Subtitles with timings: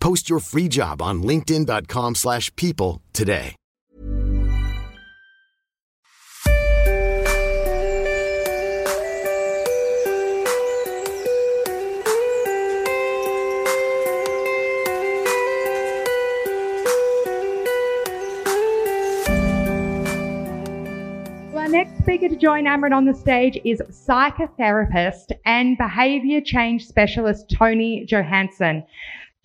[0.00, 3.56] Post your free job on linkedin.com/people slash people today.
[21.54, 27.50] Our next speaker to join Amrit on the stage is psychotherapist and behavior change specialist
[27.50, 28.84] Tony Johansson.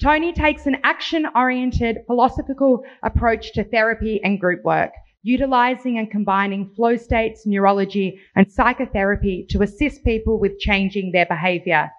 [0.01, 4.91] Tony takes an action oriented philosophical approach to therapy and group work,
[5.23, 11.89] utilizing and combining flow states, neurology, and psychotherapy to assist people with changing their behavior.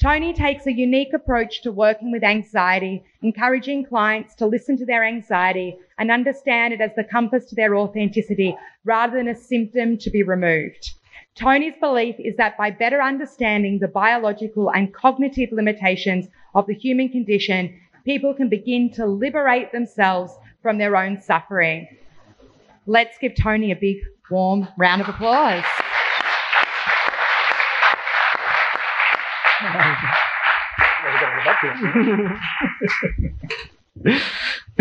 [0.00, 5.02] Tony takes a unique approach to working with anxiety, encouraging clients to listen to their
[5.02, 10.10] anxiety and understand it as the compass to their authenticity rather than a symptom to
[10.10, 10.88] be removed.
[11.34, 17.08] Tony's belief is that by better understanding the biological and cognitive limitations of the human
[17.08, 17.74] condition,
[18.04, 21.88] people can begin to liberate themselves from their own suffering.
[22.86, 23.96] Let's give Tony a big,
[24.30, 25.64] warm round of applause.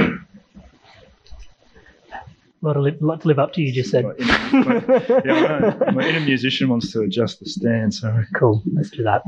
[2.64, 4.06] lot, of li- lot to live up to, you just said.
[4.06, 5.92] My inner, my, yeah, I.
[5.92, 7.94] My inner musician wants to adjust the stand.
[7.94, 8.24] so.
[8.36, 9.24] Cool, let's do that.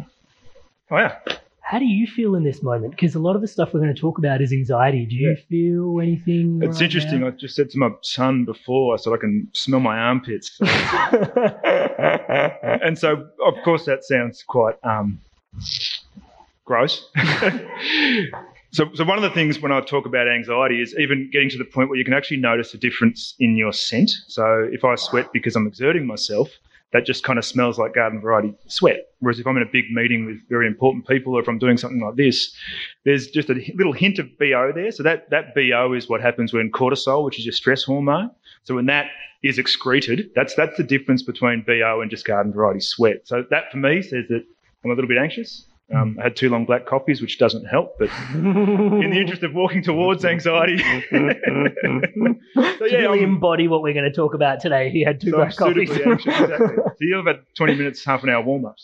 [0.92, 1.18] Oh yeah.
[1.66, 2.92] How do you feel in this moment?
[2.92, 5.04] Because a lot of the stuff we're going to talk about is anxiety.
[5.08, 6.60] Do you feel anything?
[6.62, 7.22] It's right interesting.
[7.22, 7.30] now?
[7.30, 10.56] I just said to my son before, I said I can smell my armpits.
[10.62, 10.70] and
[12.96, 15.20] so, of course, that sounds quite um,
[16.66, 17.10] gross.
[18.76, 21.58] so, so one of the things when I talk about anxiety is even getting to
[21.58, 24.12] the point where you can actually notice a difference in your scent.
[24.28, 26.50] So, if I sweat because I'm exerting myself,
[26.92, 29.08] that just kind of smells like garden variety sweat.
[29.20, 31.78] Whereas if I'm in a big meeting with very important people, or if I'm doing
[31.78, 32.54] something like this,
[33.06, 34.92] there's just a little hint of BO there.
[34.92, 38.30] So that, that BO is what happens when cortisol, which is your stress hormone.
[38.64, 39.08] So when that
[39.44, 43.22] is excreted, that's that's the difference between BO and just garden variety sweat.
[43.26, 44.44] So that for me says that
[44.84, 45.66] I'm a little bit anxious.
[45.94, 49.54] Um, I had two long black coffees, which doesn't help, but in the interest of
[49.54, 50.78] walking towards anxiety.
[51.12, 55.30] so yeah, really I'm, embody what we're going to talk about today, he had two
[55.32, 55.92] so I'm black coffees.
[55.92, 56.26] anxious.
[56.40, 56.76] Exactly.
[56.78, 58.84] So you have about 20 minutes, half an hour warm ups.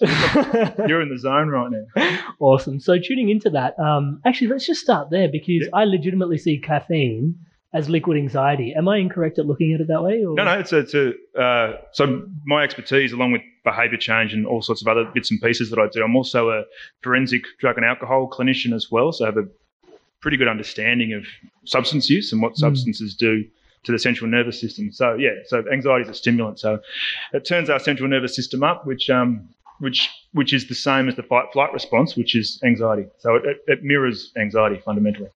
[0.88, 2.20] You're in the zone right now.
[2.40, 2.80] awesome.
[2.80, 5.70] So tuning into that, um, actually, let's just start there because Yeah.
[5.74, 7.36] I legitimately see caffeine
[7.74, 8.74] as liquid anxiety.
[8.76, 10.24] Am I incorrect at looking at it that way?
[10.26, 10.36] Or?
[10.36, 14.46] No, no, it's a, it's a uh, so my expertise, along with behaviour change and
[14.46, 16.04] all sorts of other bits and pieces that I do.
[16.04, 16.64] I'm also a
[17.02, 19.48] forensic drug and alcohol clinician as well, so I have a
[20.20, 21.26] pretty good understanding of
[21.66, 23.44] substance use and what substances do
[23.84, 24.92] to the central nervous system.
[24.92, 26.80] So yeah, so anxiety is a stimulant, so
[27.34, 31.16] it turns our central nervous system up, which um, which which is the same as
[31.16, 33.08] the fight flight response, which is anxiety.
[33.20, 35.30] So it, it mirrors anxiety fundamentally.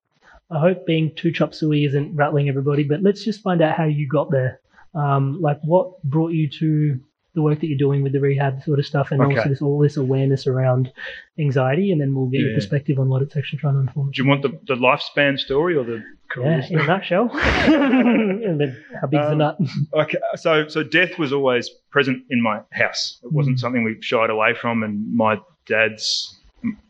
[0.51, 3.85] I hope being too chop suey isn't rattling everybody, but let's just find out how
[3.85, 4.59] you got there.
[4.93, 6.99] Um, like what brought you to
[7.33, 9.35] the work that you're doing with the rehab sort of stuff and Okay.
[9.35, 10.89] also this, all this awareness around
[11.37, 14.11] anxiety, and then we'll get your perspective on what it's actually trying to inform.
[14.11, 16.01] Do you want the, the lifespan story or the
[16.37, 17.29] Yeah, in a nutshell.
[17.33, 19.57] and then how big's the Um, nut?
[19.93, 23.19] Okay, so so death was always present in my house.
[23.23, 24.83] It wasn't something we shied away from.
[24.83, 26.39] And my dad's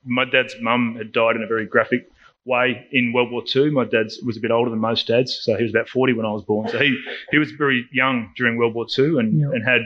[0.05, 2.07] my dad's mum had died in a very graphic
[2.45, 3.71] way in World War II.
[3.71, 6.25] My dad was a bit older than most dads, so he was about 40 when
[6.25, 6.69] I was born.
[6.69, 6.97] So he,
[7.31, 9.47] he was very young during World War II and, Yeah.
[9.47, 9.81] and had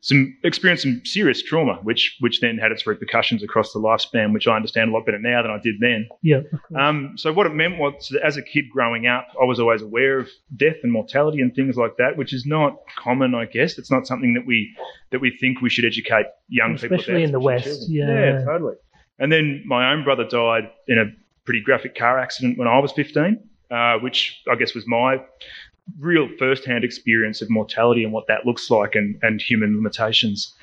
[0.00, 4.46] some experienced some serious trauma, which which then had its repercussions across the lifespan, which
[4.48, 6.08] I understand a lot better now than I did then.
[6.22, 6.40] Yeah.
[6.76, 9.82] Um, so what it meant was, that as a kid growing up, I was always
[9.82, 13.78] aware of death and mortality and things like that, which is not common, I guess.
[13.78, 14.74] It's not something that we
[15.10, 17.00] that we think we should educate young people about.
[17.00, 18.08] Especially in the West, yeah.
[18.08, 18.74] yeah, totally.
[19.20, 21.04] And then my own brother died in a
[21.48, 25.16] pretty graphic car accident when I was 15, uh, which I guess was my
[25.98, 30.54] real first-hand experience of mortality and what that looks like and, and human limitations.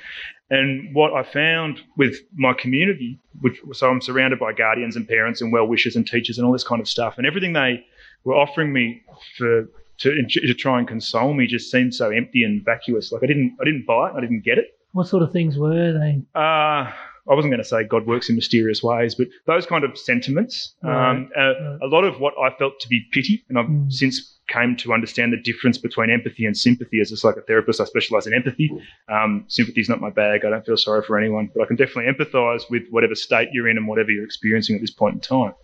[0.48, 5.42] And what I found with my community, which so I'm surrounded by guardians and parents
[5.42, 7.84] and well wishers and teachers and all this kind of stuff, and everything they
[8.22, 9.02] were offering me
[9.36, 9.68] for
[9.98, 13.10] to, to try and console me just seemed so empty and vacuous.
[13.10, 14.78] Like I didn't I didn't buy it, I didn't get it.
[14.92, 16.22] what sort of things were they?
[16.32, 16.92] Uh,
[17.28, 20.74] I wasn't going to say God works in mysterious ways, but those kind of sentiments.
[20.82, 21.78] Um, uh, right.
[21.82, 23.92] A lot of what I felt to be pity, and I've Mm.
[23.92, 27.00] since came to understand the difference between empathy and sympathy.
[27.00, 28.70] As a psychotherapist, I specialize in empathy.
[29.08, 30.44] Um, sympathy is not my bag.
[30.44, 33.68] I don't feel sorry for anyone, but I can definitely empathize with whatever state you're
[33.68, 35.54] in and whatever you're experiencing at this point in time.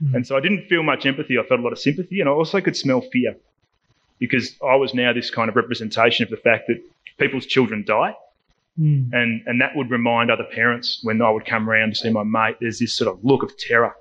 [0.00, 0.14] Mm.
[0.14, 1.38] And so I didn't feel much empathy.
[1.38, 3.34] I felt a lot of sympathy, and I also could smell fear
[4.20, 6.80] because I was now this kind of representation of the fact that
[7.18, 8.14] people's children die
[8.80, 9.10] Mm.
[9.12, 12.24] and and that would remind other parents when I would come around to see my
[12.24, 12.56] mate.
[12.60, 13.94] There's this sort of look of terror.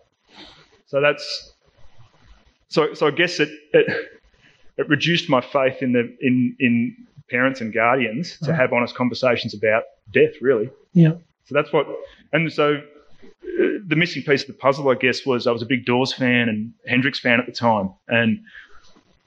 [0.86, 1.54] So that's
[2.70, 3.88] so so I guess it it,
[4.78, 6.96] it reduced my faith in the in in
[7.30, 10.34] parents and guardians to have honest conversations about death.
[10.42, 10.70] Really.
[10.94, 11.14] Yeah.
[11.46, 11.88] So that's what,
[12.32, 15.66] and so uh, the missing piece of the puzzle, I guess, was I was a
[15.66, 18.40] big Doors fan and Hendrix fan at the time, and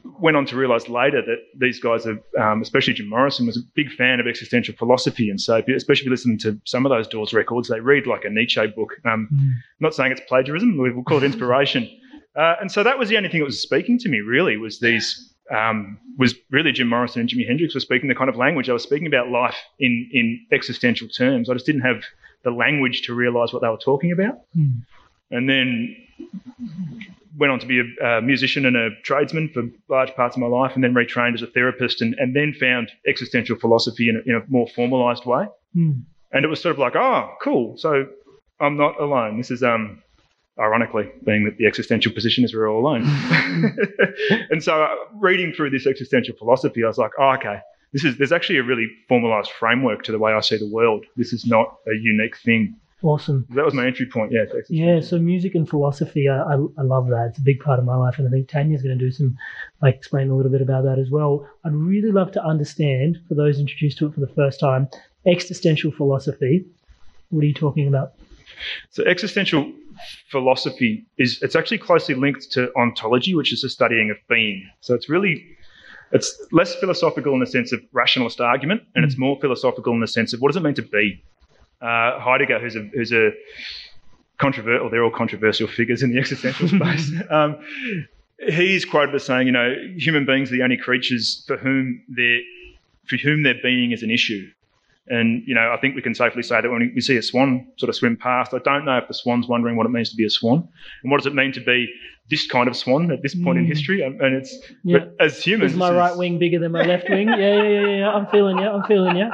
[0.05, 3.91] went on to realise later that these guys um, especially Jim Morrison, was a big
[3.93, 6.91] fan of existential philosophy, and so if you- especially if you listen to some of
[6.91, 8.95] those Doors records, they read like a Nietzsche book.
[9.05, 9.51] Um, Mm.
[9.81, 11.89] not saying it's plagiarism, we'll call it inspiration.
[12.35, 14.81] Uh, and so that was the only thing that was speaking to me really was
[14.81, 18.71] these um, was really Jim Morrison and Jimi Hendrix were speaking the kind of language
[18.71, 21.51] I was speaking about life in in existential terms.
[21.51, 22.03] I just didn't have
[22.43, 24.37] the language to realise what they were talking about.
[24.57, 24.81] Mm.
[25.31, 25.95] And then
[27.37, 30.49] went on to be a, a musician and a tradesman for large parts of my
[30.49, 34.21] life, and then retrained as a therapist, and, and then found existential philosophy in a,
[34.29, 35.47] in a more formalised way.
[35.77, 36.03] Mm.
[36.33, 37.77] And it was sort of like, oh, cool.
[37.77, 38.07] So
[38.61, 39.39] I'm not alone.
[39.39, 40.03] This is um,
[40.59, 43.05] ironically being that the existential position is we're all alone.
[44.51, 47.59] and so uh, reading through this existential philosophy, I was like, oh, okay.
[47.93, 51.05] This is there's actually a really formalized framework to the way I see the world.
[51.17, 52.77] This is not a unique thing.
[53.03, 53.47] Awesome.
[53.51, 54.31] That was my entry point.
[54.33, 54.43] Yeah.
[54.43, 54.87] existential.
[54.87, 57.27] Yeah, so music and philosophy, I, I, I love that.
[57.31, 59.37] It's a big part of my life, and I think Tanya's going to do some,
[59.81, 61.49] like, explain a little bit about that as well.
[61.65, 64.89] I'd really love to understand, for those introduced to it for the first time,
[65.27, 66.65] existential philosophy.
[67.31, 68.13] What are you talking about?
[68.91, 69.73] So existential
[70.31, 74.69] philosophy is it's actually closely linked to ontology, which is the studying of being.
[74.81, 75.45] So it's really
[76.13, 79.21] it's less philosophical in the sense of rationalist argument, and it's mm.
[79.21, 81.23] more philosophical in the sense of what does it mean to be.
[81.83, 83.31] Uh, Heidegger, who's a who's a
[84.39, 87.13] controversial, they're all controversial figures in the existential space.
[87.31, 87.57] Um,
[88.49, 92.41] he's quoted as saying, you know, human beings are the only creatures for whom their
[93.09, 94.47] for whom their being is an issue.
[95.09, 97.67] And you know, I think we can safely say that when we see a swan
[97.79, 100.17] sort of swim past, I don't know if the swan's wondering what it means to
[100.17, 100.69] be a swan,
[101.03, 101.89] and what does it mean to be
[102.31, 103.69] this kind of swan at this point in Mm.
[103.69, 104.03] history.
[104.03, 104.99] And, it's Yeah.
[105.01, 107.29] but as humans, Is my right wing bigger than my left wing?
[107.29, 108.11] Yeah, yeah, yeah, yeah.
[108.13, 108.65] I'm feeling you.
[108.65, 109.29] I'm feeling you.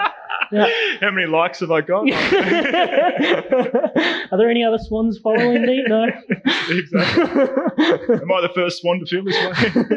[0.52, 0.67] Yeah.
[1.00, 2.02] How many likes have I got?
[4.33, 5.83] Are there any other swans following me?
[5.87, 6.05] No.
[6.69, 7.23] exactly.
[7.23, 9.97] Am I the first swan to feel this way?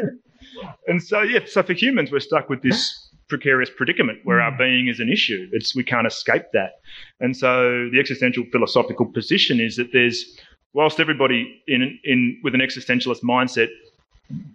[0.88, 4.58] and so, yeah, so for humans, we're stuck with this precarious predicament where our mm.
[4.58, 5.48] being is an issue.
[5.52, 6.80] It's we can't escape that.
[7.20, 10.38] And so, the existential philosophical position is that there's,
[10.74, 13.68] whilst everybody in in with an existentialist mindset,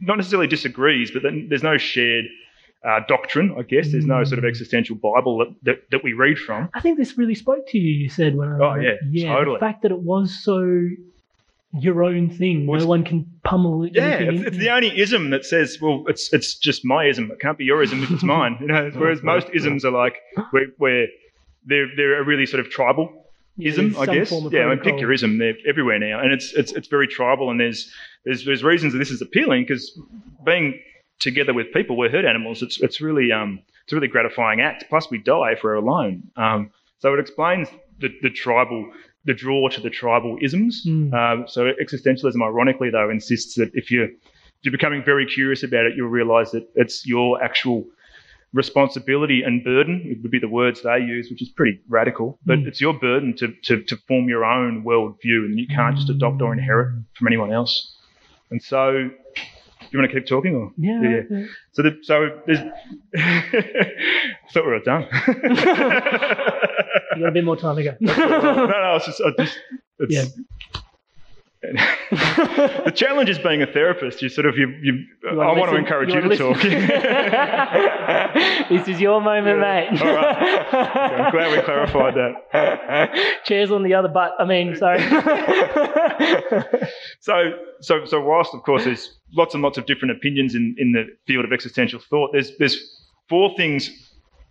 [0.02, 2.26] not necessarily disagrees, but then there's no shared.
[2.86, 3.92] Uh, doctrine, I guess.
[3.92, 6.70] There's no sort of existential Bible that, that, that we read from.
[6.74, 7.92] I think this really spoke to you.
[7.92, 9.56] You said when I Oh, yeah, yeah, totally.
[9.58, 10.88] the fact that it was so
[11.74, 12.66] your own thing.
[12.68, 13.94] Well, no one can pummel it.
[13.94, 17.32] Yeah, it's, it's the only ism that says, well, it's it's just my ism.
[17.32, 18.58] It can't be your ism if it's mine.
[18.62, 20.16] You know, whereas most isms are like
[20.52, 21.08] where, where
[21.66, 23.12] they're they're a really sort of tribal
[23.60, 24.32] ism, I guess.
[24.52, 25.40] Yeah, I mean, pick your ism.
[25.40, 27.50] They're everywhere now, and it's it's it's very tribal.
[27.50, 27.92] And there's
[28.24, 30.00] there's there's reasons that this is appealing because
[30.46, 30.80] being
[31.20, 32.62] together with people, we're herd animals.
[32.62, 34.86] It's it's really um it's a really gratifying act.
[34.90, 36.24] Plus, we die if we're alone.
[36.36, 37.68] Um, so it explains
[38.00, 38.92] the the tribal.
[39.26, 40.86] The draw to the tribal isms.
[40.88, 41.14] Mm.
[41.14, 45.86] Um, so existentialism, ironically, though, insists that if you're if you're becoming very curious about
[45.86, 47.86] it, you'll realize that it's your actual
[48.54, 52.40] responsibility and burden it would be the words they use, which is pretty radical.
[52.46, 52.68] But Mm.
[52.68, 56.42] it's your burden to, to to form your own worldview, and you can't just adopt
[56.42, 57.96] or inherit from anyone else.
[58.50, 59.10] And so,
[59.92, 61.02] you want to keep talking or Yeah.
[61.02, 61.22] yeah.
[61.30, 61.46] yeah.
[61.74, 62.60] So, the, so there's.
[63.16, 63.94] I
[64.54, 65.08] thought we were done.
[67.16, 67.96] You got a bit more time to go.
[68.00, 68.14] no,
[68.68, 69.58] no, it's just, I just
[69.98, 70.26] it's, Yeah.
[71.62, 74.22] The challenge is being a therapist.
[74.22, 74.70] You sort of you.
[74.82, 76.62] you, You I wanna to encourage you you, to wanna talk.
[78.70, 80.00] this is your moment, mate.
[80.02, 80.38] All right.
[80.74, 83.42] I'm glad we clarified that.
[83.44, 84.34] Chairs on the other butt.
[84.40, 85.00] I mean, sorry.
[87.20, 90.94] So, so, so whilst of course there's lots and lots of different opinions in, in
[90.94, 94.07] the field of existential thought, there's there's four things,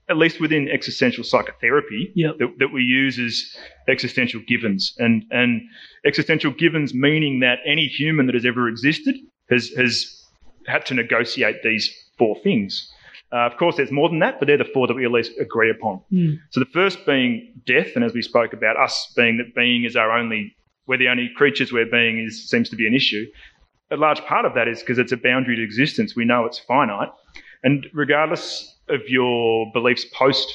[0.09, 2.39] at least within existential psychotherapy, Yep.
[2.39, 3.45] that, that we use as
[3.89, 5.63] existential givens, and and
[6.05, 9.17] existential givens meaning that any human that has ever existed
[9.51, 10.25] has has
[10.67, 12.93] had to negotiate these four things.
[13.33, 15.33] Uh, of course, there's more than that, but they're the four that we at least
[15.41, 16.01] agree upon.
[16.13, 16.39] Mm.
[16.51, 19.97] So the first being death, and as we spoke about, us being that being is
[19.97, 20.55] our only,
[20.87, 23.27] we're the only creatures where being is seems to be an issue.
[23.91, 26.15] A large part of that is because it's a boundary to existence.
[26.15, 27.09] We know it's finite,
[27.65, 30.53] and regardless of your beliefs post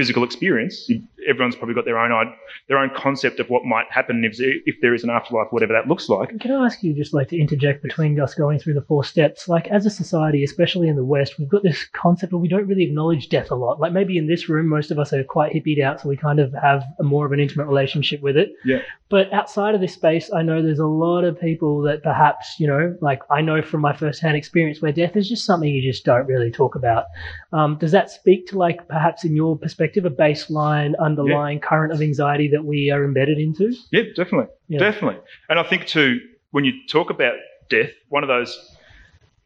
[0.00, 0.90] physical experience,
[1.28, 2.32] everyone's probably got their own
[2.68, 5.88] their own concept of what might happen if if there is an afterlife, whatever that
[5.88, 6.40] looks like.
[6.40, 9.46] Can I ask you just like to interject between us going through the four steps?
[9.46, 12.66] Like as a society, especially in the West, we've got this concept but we don't
[12.66, 13.78] really acknowledge death a lot.
[13.78, 16.38] Like maybe in this room, most of us are quite hippied out, so we kind
[16.38, 18.52] of have a more of an intimate relationship with it.
[18.64, 18.78] Yeah.
[19.10, 22.68] But outside of this space, I know there's a lot of people that perhaps, you
[22.68, 26.04] know, like I know from my firsthand experience where death is just something you just
[26.04, 27.06] don't really talk about.
[27.52, 32.00] Um, does that speak to like perhaps in your perspective a baseline underlying current of
[32.00, 33.74] anxiety that we are embedded into?
[33.90, 34.48] Yeah, definitely.
[34.68, 34.78] Yeah.
[34.78, 35.20] Definitely.
[35.48, 36.20] And I think, too,
[36.50, 37.34] when you talk about
[37.68, 38.76] death, one of those,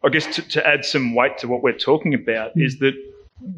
[0.05, 2.63] I guess, to, to add some weight to what we're talking about hmm.
[2.63, 2.95] is that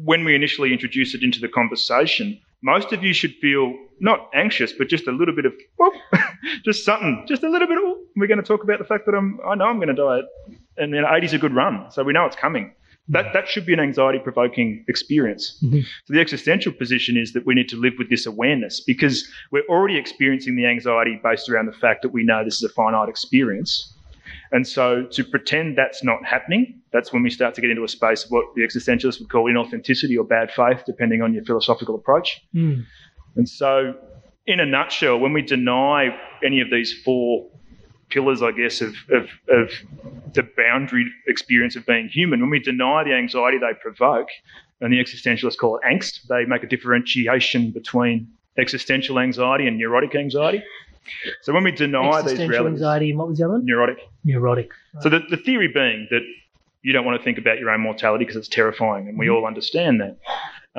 [0.03, 4.71] when we initially introduce it into the conversation, most of you should feel not anxious,
[4.73, 5.91] but just a little bit of, well,
[6.65, 9.13] just something, just a little bit of, we're going to talk about the fact that
[9.13, 10.21] I'm, I know I'm going to die.
[10.77, 12.73] And then 80's a good run, so we know it's coming.
[13.09, 15.57] That, that should be an anxiety provoking experience.
[15.63, 15.83] Mhm.
[16.05, 19.65] So the existential position is that we need to live with this awareness because we're
[19.69, 23.07] already experiencing the anxiety based around the fact that we know this is a finite
[23.07, 23.93] experience.
[24.51, 27.87] And so to pretend that's not happening, that's when we start to get into a
[27.87, 31.95] space of what the existentialists would call inauthenticity or bad faith, depending on your philosophical
[31.95, 32.41] approach.
[32.53, 32.85] Mm.
[33.35, 33.95] And so,
[34.45, 37.47] in a nutshell, when we deny any of these four
[38.09, 39.69] pillars, I guess, of, of, of
[40.33, 44.27] the boundary experience of being human, when we deny the anxiety they provoke,
[44.81, 50.15] and the existentialists call it angst, they make a differentiation between existential anxiety and neurotic
[50.15, 50.63] anxiety.
[51.41, 53.65] So when we deny these Existential realities, anxiety and what was the other one?
[53.65, 53.97] neurotic.
[54.23, 54.71] Neurotic.
[55.01, 56.21] So the, the theory being that
[56.81, 59.45] you don't want to think about your own mortality because it's terrifying, and we all
[59.45, 60.17] understand that.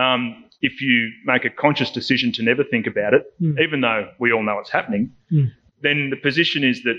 [0.02, 3.61] Um, if you make a conscious decision to never think about it, Mm.
[3.61, 5.50] even though we all know it's happening, Mm.
[5.82, 6.97] then the position is that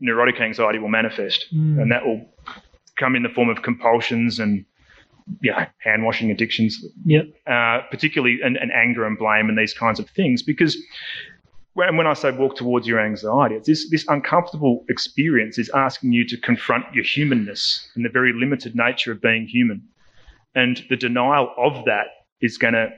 [0.00, 1.80] neurotic anxiety will manifest, Mm.
[1.82, 2.26] and that will
[2.96, 4.64] come in the form of compulsions and
[5.42, 7.26] yeah, hand washing addictions, Yep.
[7.46, 10.42] uh, particularly and, and anger and blame and these kinds of things.
[10.42, 10.76] Because
[11.74, 16.12] when, when I say walk towards your anxiety, it's this, this uncomfortable experience is asking
[16.12, 19.82] you to confront your humanness and the very limited nature of being human.
[20.54, 22.06] And the denial of that
[22.40, 22.88] is going to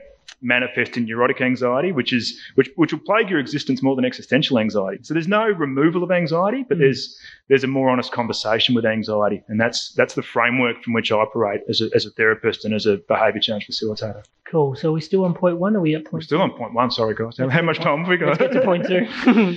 [0.41, 4.57] manifest in neurotic anxiety, which is which which will plague your existence more than existential
[4.59, 4.99] anxiety.
[5.03, 6.81] So there's no removal of anxiety, but Mm.
[6.81, 7.19] there's
[7.49, 11.15] there's a more honest conversation with anxiety, and that's that's the framework from which I
[11.17, 14.23] operate as a, as a therapist and as a behaviour change facilitator.
[14.49, 14.75] Cool.
[14.75, 15.75] So we're still on point one.
[15.75, 16.13] Are we at point?
[16.13, 16.89] We're still on point one.
[16.89, 17.37] Sorry, guys.
[17.37, 18.29] How, how much time have we got?
[18.29, 19.05] Let's get to point two.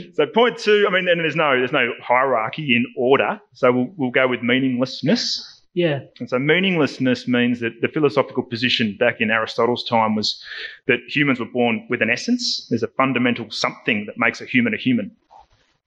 [0.14, 3.40] So point two, I mean, and there's no there's no hierarchy in order.
[3.54, 5.51] So we'll we'll go with meaninglessness.
[5.74, 6.00] Yeah.
[6.20, 10.42] And so meaninglessness means that the philosophical position back in Aristotle's time was
[10.86, 12.66] that humans were born with an essence.
[12.68, 15.10] There's a fundamental something that makes a human a human.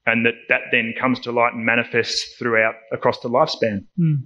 [0.07, 3.85] And that that then comes to light and manifests throughout across the lifespan.
[3.99, 4.23] Mm.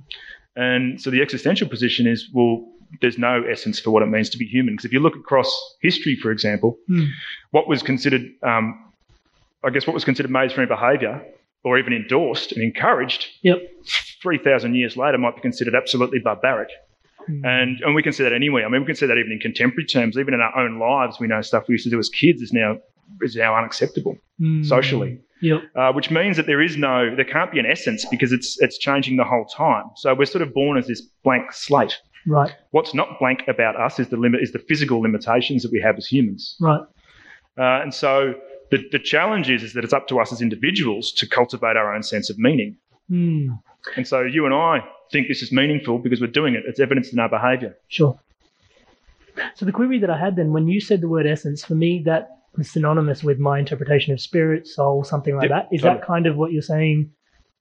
[0.56, 2.66] And so the existential position is, well,
[3.02, 4.74] there's no essence for what it means to be human.
[4.74, 5.50] Because if you look across
[5.82, 7.08] history, for example, Mm.
[7.52, 8.92] what was considered, um,
[9.64, 11.22] I guess, what was considered mainstream behaviour
[11.64, 13.58] or even endorsed and encouraged Yep.
[14.22, 16.70] 3,000 years later might be considered absolutely barbaric.
[17.30, 17.46] Mm.
[17.46, 18.66] And, and we can see that anywhere.
[18.66, 20.18] I mean, we can see that even in contemporary terms.
[20.18, 22.52] Even in our own lives, we know stuff we used to do as kids is
[22.54, 22.78] now,
[23.22, 24.66] is now unacceptable Mm.
[24.66, 25.20] socially.
[25.42, 25.62] Yep.
[25.76, 28.78] Uh, which means that there is no, there can't be an essence because it's, it's
[28.78, 29.86] changing the whole time.
[29.98, 31.98] So we're sort of born as this blank slate.
[32.28, 32.54] Right.
[32.72, 35.98] What's not blank about us is the limit, is the physical limitations that we have
[35.98, 36.56] as humans.
[36.60, 36.82] Right.
[37.58, 38.34] Uh, and so
[38.72, 41.94] the, the challenge is, is that it's up to us as individuals to cultivate our
[41.94, 42.78] own sense of meaning.
[43.10, 43.60] Mm.
[43.96, 46.64] And so you and I think this is meaningful because we're doing it.
[46.68, 47.76] It's evidenced in our behaviour.
[47.88, 48.20] Sure.
[49.56, 52.04] So the query that I had then, when you said the word essence, for me
[52.06, 55.76] that was synonymous with my interpretation of spirit, soul, something like Yep, that.
[55.76, 56.00] Is totally.
[56.00, 57.12] that kind of what you're saying?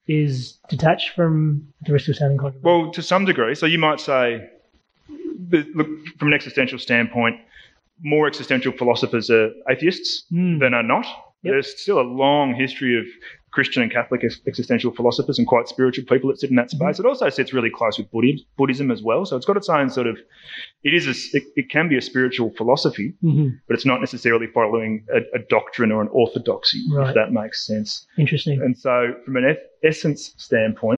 [0.07, 2.83] Is detached from the risk of sounding controversial?
[2.83, 3.55] Well, to some degree.
[3.55, 4.49] So you might say,
[5.51, 5.87] look,
[6.19, 7.37] from an existential standpoint,
[8.03, 10.59] more existential philosophers are atheists Hmm.
[10.59, 11.07] than are not.
[11.43, 11.53] Yep.
[11.53, 13.05] There's still a long history of
[13.53, 16.85] Christian and Catholic ex- existential philosophers and quite spiritual people that sit in that Mm-hmm.
[16.85, 16.99] space.
[17.01, 19.25] It also sits really close with Buddhism, Buddhism as well.
[19.25, 20.19] So it's got its own sort of,
[20.85, 23.59] it is a, it, it can be a spiritual philosophy, Mhm.
[23.67, 27.09] but it's not necessarily following a, a doctrine or an orthodoxy, Right.
[27.09, 28.07] if that makes sense.
[28.19, 28.61] Interesting.
[28.61, 30.98] And so, from an essence standpoint,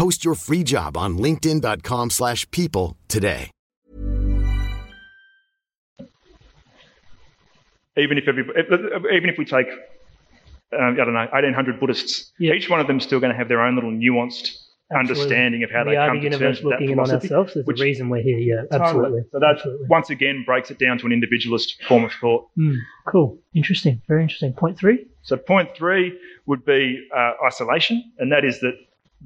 [0.00, 3.50] Post your free job on linkedin.com/people slash people today.
[7.98, 8.44] even if every,
[9.14, 9.66] even if we take,
[10.78, 12.54] um, I don't know, 1800 Buddhists, Yeah.
[12.54, 14.56] each one of them is still going to have their own little nuanced
[14.90, 15.22] Absolutely.
[15.22, 16.98] understanding of how we they are come the to terms universe with that looking in
[16.98, 17.34] on philosophy.
[17.34, 17.54] ourselves.
[17.54, 18.38] There's which- a reason we're here.
[18.38, 18.80] Yeah, Totally.
[18.80, 19.22] absolutely.
[19.32, 19.86] So that absolutely.
[19.88, 22.46] once again breaks it down to an individualist form of thought.
[22.56, 22.76] Hmm.
[23.06, 23.38] Cool.
[23.54, 24.00] Interesting.
[24.08, 24.54] Very interesting.
[24.54, 25.04] Point three.
[25.22, 28.74] So point three would be uh, isolation, and that is that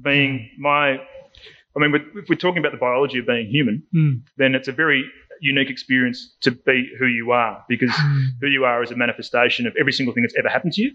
[0.01, 4.11] being my, I mean, if we're talking about the biology of being human, Hmm.
[4.37, 5.03] then it's a very
[5.41, 7.91] unique experience to be who you are because
[8.41, 10.91] who you are is a manifestation of every single thing that's ever happened to you,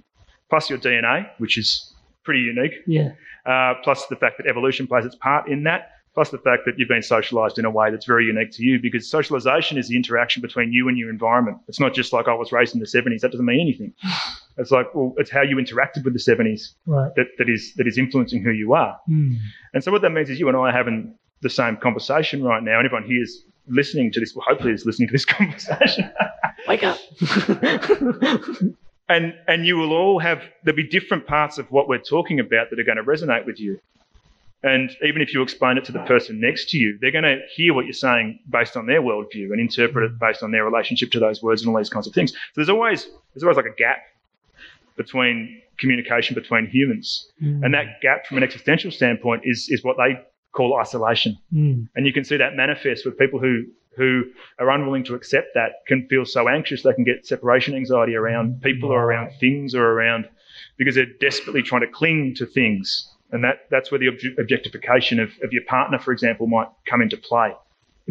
[0.48, 3.10] plus your DNA, which is pretty unique, Yeah.
[3.46, 6.74] uh, plus the fact that evolution plays its part in that, plus the fact that
[6.78, 9.96] you've been socialized in a way that's very unique to you because socialization is the
[9.96, 11.58] interaction between you and your environment.
[11.68, 13.92] It's not just like I was raised in the 70s, that doesn't mean anything.
[14.60, 17.10] It's like, well, it's how you interacted with the 70s Right.
[17.16, 18.98] that, that is that is influencing who you are.
[19.06, 19.34] Hmm.
[19.74, 22.62] And so what that means is you and I are having the same conversation right
[22.62, 26.10] now, and everyone here is listening to this, well, hopefully is listening to this conversation.
[26.68, 26.98] Wake up.
[29.08, 32.70] and and you will all have there'll be different parts of what we're talking about
[32.70, 33.78] that are going to resonate with you.
[34.62, 37.38] And even if you explain it to the person next to you, they're going to
[37.54, 41.10] hear what you're saying based on their worldview and interpret it based on their relationship
[41.12, 42.32] to those words and all these kinds of things.
[42.32, 43.98] So there's always there's always like a gap
[45.02, 47.08] between communication between humans,
[47.64, 50.12] and that gap from an existential standpoint is is what they
[50.52, 51.38] call isolation.
[51.52, 51.84] Hmm.
[51.94, 53.64] And you can see that manifest with people who
[53.96, 54.24] who
[54.58, 58.62] are unwilling to accept that can feel so anxious they can get separation anxiety around
[58.62, 60.28] people or around things or around
[60.76, 62.86] because they're desperately trying to cling to things.
[63.32, 67.02] And that, that's where the obje- objectification of, of your partner, for example, might come
[67.02, 67.52] into play.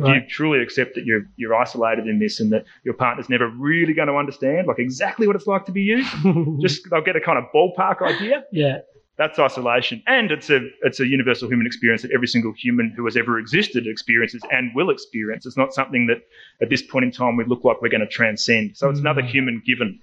[0.01, 0.23] Right.
[0.23, 3.93] you truly accept that you're you're isolated in this and that your partner's never really
[3.93, 6.03] going to understand like exactly what it's like to be you,
[6.61, 8.43] just they'll get a kind of ballpark idea?
[8.51, 8.79] Yeah.
[9.17, 10.01] that's isolation.
[10.07, 13.37] And it's a it's a universal human experience that every single human who has ever
[13.37, 15.45] existed experiences and will experience.
[15.45, 16.19] It's not something that
[16.61, 18.77] at this point in time we look like we're going to transcend.
[18.77, 19.29] So it's another mm.
[19.29, 19.99] human given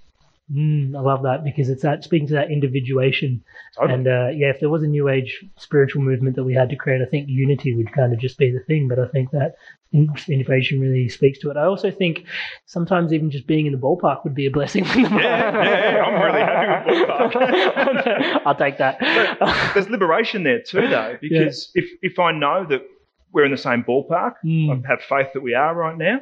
[0.55, 3.43] Mm, I love that because it's that speaking to that individuation.
[3.77, 3.95] Totally.
[3.95, 6.77] And uh, yeah, if there was a new age spiritual movement that we had to
[6.77, 8.87] create, I think unity would kind of just be the thing.
[8.87, 9.57] But I think that
[9.91, 11.57] in- innovation really speaks to it.
[11.57, 12.27] I also think
[12.65, 14.85] sometimes even just being in the ballpark would be a blessing.
[14.85, 18.43] yeah, yeah, I'm really happy with ballpark.
[18.47, 18.99] I'll take that.
[19.75, 22.83] there's liberation there too though because if if i know that
[23.33, 24.85] we're in the same ballpark Mm.
[24.85, 26.21] i have faith that we are right now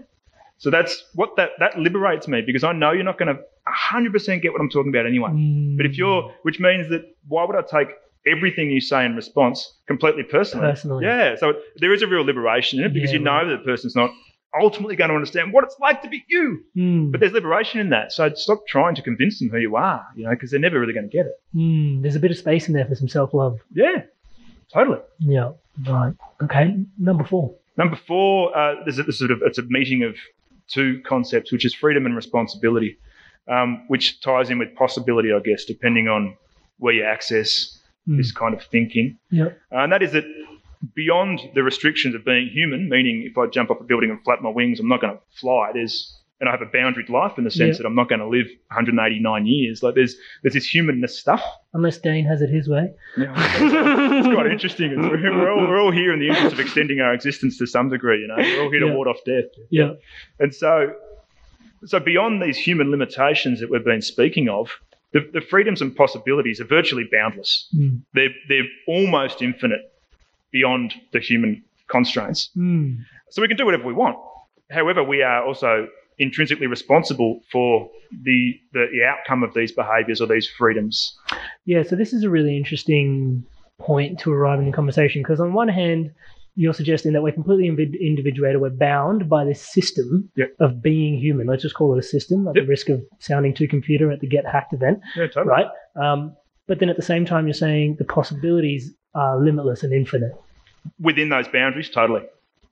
[0.59, 4.43] so that's what that that liberates me because i know you're not going to 100%
[4.43, 5.77] get what i'm talking about anyway Mm.
[5.77, 7.89] But if you're, which means that why would I take
[8.27, 10.67] everything you say in response completely personally?
[10.71, 11.05] Personally.
[11.05, 11.37] Yeah.
[11.37, 13.45] So there is a real liberation in it because Yeah, you know right.
[13.49, 14.11] that the person's not
[14.61, 16.63] ultimately going to understand what it's like to be you.
[16.77, 17.11] Mm.
[17.11, 18.13] But there's liberation in that.
[18.13, 20.93] So stop trying to convince them who you are, you know, because they're never really
[20.93, 21.33] going to get it.
[21.55, 23.59] Mm, there's a bit of space in there for some self love.
[23.73, 24.03] Yeah.
[24.73, 25.01] Totally.
[25.19, 25.53] Yeah.
[25.87, 26.15] Right.
[26.43, 26.77] Okay.
[26.99, 27.55] Number four.
[27.77, 30.15] Number four, uh, there's a, there's sort of it's a meeting of
[30.69, 32.97] two concepts, which is freedom and responsibility,
[33.49, 36.37] um, which ties in with possibility, I guess, depending on
[36.79, 38.19] where you access Mm.
[38.19, 39.17] this kind of thinking.
[39.31, 39.47] Yeah.
[39.73, 40.25] Uh, and that is that
[40.95, 44.43] beyond the restrictions of being human, meaning if I jump off a building and flap
[44.43, 45.71] my wings, I'm not going to fly.
[45.73, 47.83] There's and I have a boundaried life in the sense Yeah.
[47.85, 49.83] that I'm not going to live 189 years.
[49.83, 51.43] Like there's there's this humanness stuff.
[51.73, 52.93] Unless Dane has it his way.
[53.17, 54.91] it's quite interesting.
[54.93, 57.89] It's, we're, all, we're all here in the interest of extending our existence to some
[57.89, 58.21] degree.
[58.21, 58.95] You know, we're all here to Yeah.
[58.95, 59.45] ward off death.
[59.71, 59.93] Yeah.
[60.41, 60.93] And so,
[61.87, 64.71] so beyond these human limitations that we've been speaking of,
[65.13, 67.69] the, the freedoms and possibilities are virtually boundless.
[67.75, 68.03] Mm.
[68.15, 69.93] They're they're almost infinite
[70.51, 72.51] beyond the human constraints.
[72.57, 72.99] Mm.
[73.31, 74.17] So we can do whatever we want.
[74.71, 77.91] However, we are also intrinsically responsible for
[78.23, 81.17] the the, the outcome of these behaviours or these freedoms.
[81.65, 83.45] Yeah, so this is a really interesting
[83.79, 86.13] point to arrive in the conversation because, on one hand,
[86.57, 90.55] you're suggesting that we're completely invid- individuated, we're bound by this system Yep.
[90.61, 91.47] of being human.
[91.47, 92.65] Let's just call it a system, at Yep.
[92.65, 95.47] the risk of sounding too computer at the get hacked event, Yeah, totally.
[95.49, 95.67] right?
[95.97, 96.37] Um,
[96.67, 100.33] but then at the same time, you're saying the possibilities are limitless and infinite.
[101.01, 102.23] Within those boundaries, totally.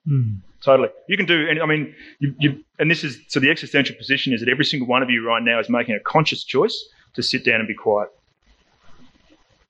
[0.08, 0.36] Mm.
[0.62, 0.90] Totally.
[1.08, 4.32] You can do, and I mean, you, you, and this is, so the existential position
[4.32, 7.22] is that every single one of you right now is making a conscious choice to
[7.22, 8.08] sit down and be quiet.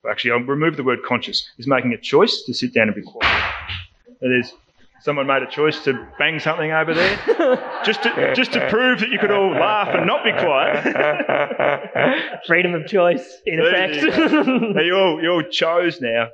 [0.08, 1.48] Actually, I'll remove the word conscious.
[1.58, 3.54] Is making a choice to sit down and be quiet.
[4.22, 4.52] It is.
[5.02, 9.08] Someone made a choice to bang something over there, just to just to prove that
[9.08, 10.84] you could all laugh and not be quiet.
[12.46, 14.16] Freedom of choice, in There effect.
[14.46, 16.28] Now you all you all chose now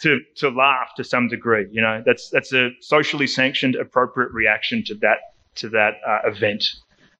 [0.00, 1.68] to to laugh to some degree.
[1.70, 5.18] You know that's that's a socially sanctioned, appropriate reaction to that
[5.56, 6.64] to that uh, event,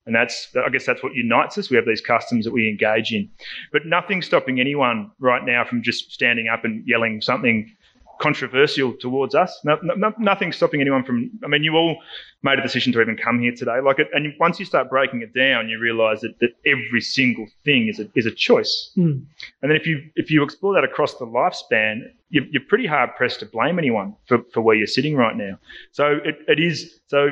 [0.04, 1.70] and that's I guess that's what unites us.
[1.70, 3.30] We have these customs that we engage in,
[3.70, 7.72] but nothing's stopping anyone right now from just standing up and yelling something
[8.20, 9.60] controversial towards us.
[9.64, 11.30] No, no, no, nothing's stopping anyone from.
[11.44, 11.98] I mean, you all
[12.42, 13.80] made a decision to even come here today.
[13.84, 17.46] Like, it, and once you start breaking it down, you realise that, that every single
[17.64, 18.90] thing is a is a choice.
[18.96, 19.24] Mm.
[19.62, 23.10] And then if you if you explore that across the lifespan, you're, you're pretty hard
[23.16, 25.58] pressed to blame anyone for, for where you're sitting right now.
[25.92, 27.30] So it, it is so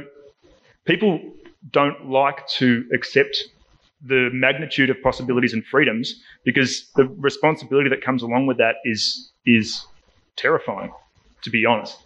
[0.85, 1.21] people
[1.73, 3.37] don't like to accept
[4.05, 9.33] the magnitude of possibilities and freedoms because the responsibility that comes along with that is
[9.47, 9.85] is
[10.37, 10.93] terrifying,
[11.43, 11.97] to be honest.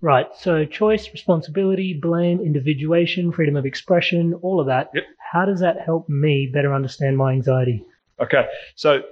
[0.00, 0.26] Right.
[0.38, 4.90] So choice, responsibility, blame, individuation, freedom of expression, all of that.
[4.94, 5.04] Yep.
[5.32, 7.84] How does that help me better understand my anxiety?
[8.20, 9.02] Okay, so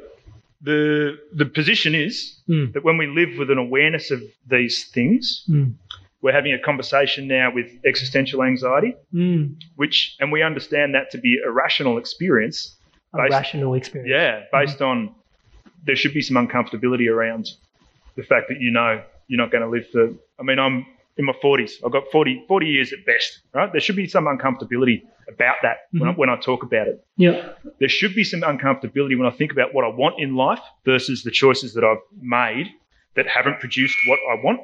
[0.63, 2.73] the the position is Mm.
[2.73, 5.75] that when we live with an awareness of these things, Mm.
[6.23, 9.57] we're having a conversation now with existential anxiety, Mm.
[9.77, 12.79] which and we understand that to be a rational experience.
[13.13, 14.11] A Based- rational experience.
[14.11, 15.15] Yeah, based on
[15.85, 17.45] there should be some uncomfortability around
[18.17, 20.11] the fact that you know you're not going to live for.
[20.39, 21.73] I mean, I'm in my 40s.
[21.85, 23.71] I've got 40, 40 years at best, right?
[23.73, 27.05] There should be some uncomfortability about that when, I, when I talk about it.
[27.17, 27.61] Yep.
[27.79, 31.23] There should be some uncomfortability when I think about what I want in life versus
[31.23, 32.69] the choices that I've made
[33.17, 34.61] that haven't produced what I want.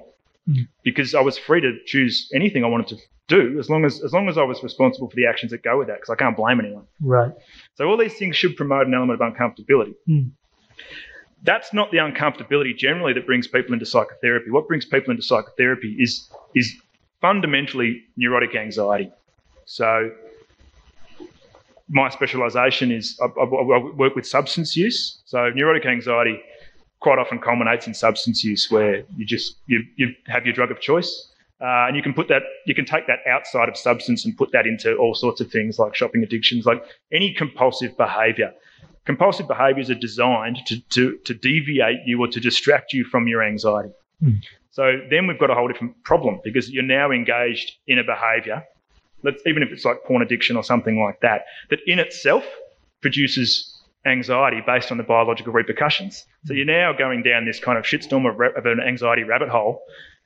[0.48, 0.68] Mm.
[0.82, 2.96] Because I was free to choose anything I wanted to
[3.28, 5.78] do as long as as long as I was responsible for the actions that go
[5.78, 6.84] with that because I can't blame anyone.
[7.00, 7.30] Right.
[7.76, 9.94] So all these things should promote an element of uncomfortability.
[10.08, 10.32] Mm.
[11.42, 14.50] That's not the uncomfortability generally that brings people into psychotherapy.
[14.50, 16.74] What brings people into psychotherapy is is
[17.20, 19.10] fundamentally neurotic anxiety.
[19.64, 20.10] So
[21.88, 25.22] my specialisation is I, I, I work with substance use.
[25.24, 26.40] So neurotic anxiety
[27.00, 30.80] quite often culminates in substance use, where you just you you have your drug of
[30.80, 34.36] choice, uh, and you can put that you can take that outside of substance and
[34.36, 38.52] put that into all sorts of things like shopping addictions, like any compulsive behaviour.
[39.04, 43.42] Compulsive behaviours are designed to, to, to deviate you or to distract you from your
[43.42, 43.92] anxiety.
[44.22, 44.40] Mm.
[44.70, 48.62] So then we've got a whole different problem because you're now engaged in a behaviour,
[49.22, 52.44] let's, even if it's like porn addiction or something like that, that in itself
[53.00, 56.24] produces anxiety based on the biological repercussions.
[56.46, 59.48] So you're now going down this kind of shitstorm of, ra- of an anxiety rabbit
[59.48, 59.82] hole.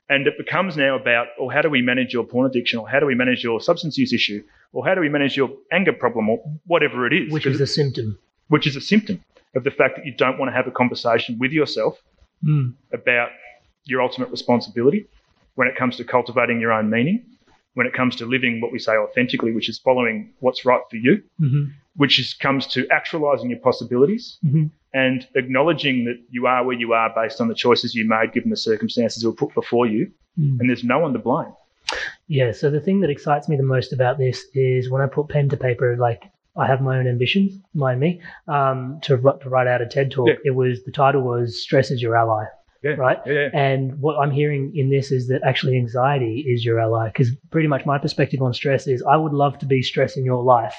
[0.08, 3.00] And it becomes now about, or how do we manage your porn addiction, or how
[3.00, 6.28] do we manage your substance use issue, or how do we manage your anger problem,
[6.28, 7.32] or whatever it is.
[7.32, 8.18] Which is a symptom.
[8.48, 9.22] Which is a symptom
[9.56, 12.00] of the fact that you don't want to have a conversation with yourself
[12.44, 12.74] Mm.
[12.92, 13.30] about
[13.84, 15.06] your ultimate responsibility
[15.54, 17.24] when it comes to cultivating your own meaning,
[17.74, 20.96] when it comes to living what we say authentically, which is following what's right for
[20.96, 21.64] you, hmm
[21.96, 26.92] which is, comes to actualizing your possibilities hmm and acknowledging that you are where you
[26.92, 30.10] are based on the choices you made given the circumstances that were put before you,
[30.38, 30.58] Mm.
[30.58, 31.52] and there's no one to blame.
[32.26, 32.50] Yeah.
[32.52, 35.48] So the thing that excites me the most about this is when I put pen
[35.50, 36.22] to paper, like
[36.56, 40.28] I have my own ambitions, mind me, um, to, to write out a TED talk.
[40.28, 40.34] Yeah.
[40.44, 42.44] It was the title was "Stress is Your Ally."
[42.84, 42.92] Yeah.
[42.92, 43.18] Right.
[43.24, 43.48] Yeah, yeah.
[43.54, 47.06] And what I'm hearing in this is that actually anxiety is your ally.
[47.06, 50.24] Because pretty much my perspective on stress is I would love to be stress in
[50.26, 50.76] your life,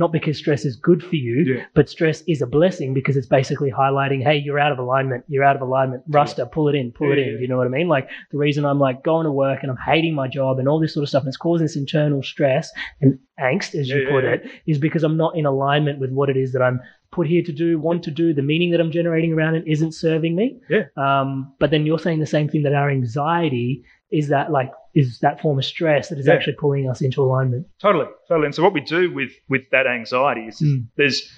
[0.00, 1.64] not because stress is good for you, Yeah.
[1.74, 5.22] but stress is a blessing because it's basically highlighting, hey, you're out of alignment.
[5.28, 6.02] You're out of alignment.
[6.10, 7.34] Ruster, pull it in, pull it in.
[7.34, 7.38] yeah.
[7.40, 7.86] You know what I mean?
[7.86, 10.80] Like the reason I'm like going to work and I'm hating my job and all
[10.80, 14.10] this sort of stuff, and it's causing this internal stress and angst, as you Yeah,
[14.10, 16.80] put yeah, it, is because I'm not in alignment with what it is that I'm
[17.12, 18.32] put here to do, want to do.
[18.32, 20.60] The meaning that I'm generating around it isn't serving me.
[20.68, 20.84] Yeah.
[20.96, 25.20] Um, but then you're saying the same thing that our anxiety is that like is
[25.20, 26.34] that form of stress that is Yeah.
[26.34, 27.66] actually pulling us into alignment.
[27.80, 28.46] Totally, totally.
[28.46, 30.86] And so what we do with with that anxiety is Mm.
[30.96, 31.30] there's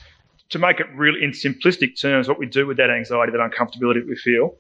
[0.51, 4.01] to make it really in simplistic terms, what we do with that anxiety, that uncomfortability
[4.01, 4.55] that we feel,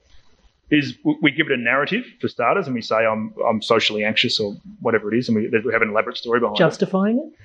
[0.70, 4.40] is we give it a narrative for starters, and we say I'm I'm socially anxious
[4.40, 6.58] or whatever it is, and we, we have an elaborate story behind it.
[6.58, 7.38] Justifying it?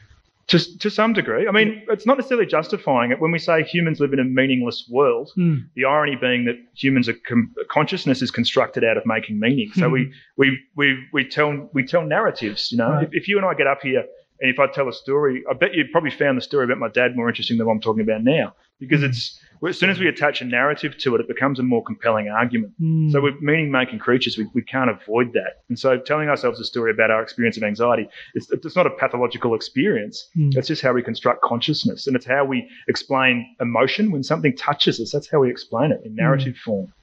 [0.48, 1.46] To, to some degree.
[1.46, 3.20] I mean, it's not necessarily justifying it.
[3.20, 5.68] When we say humans live in a meaningless world, Mm.
[5.76, 9.70] the irony being that humans are com- consciousness is constructed out of making meaning.
[9.76, 12.72] So we, we, we, we tell we tell narratives.
[12.72, 13.04] You know, Right.
[13.04, 14.06] if, if you and I get up here
[14.40, 16.90] and if I tell a story, I bet you probably found the story about my
[16.90, 20.08] dad more interesting than what I'm talking about now because it's as soon as we
[20.08, 22.74] attach a narrative to it, it becomes a more compelling argument.
[22.80, 23.12] Mm.
[23.12, 24.38] So we're meaning making creatures.
[24.38, 25.64] We, we can't avoid that.
[25.70, 28.92] And so telling ourselves a story about our experience of anxiety, it's, it's not a
[28.92, 30.30] pathological experience.
[30.38, 30.54] Mm.
[30.54, 32.06] That's just how we construct consciousness.
[32.06, 35.12] And it's how we explain emotion when something touches us.
[35.12, 36.94] That's how we explain it in narrative form.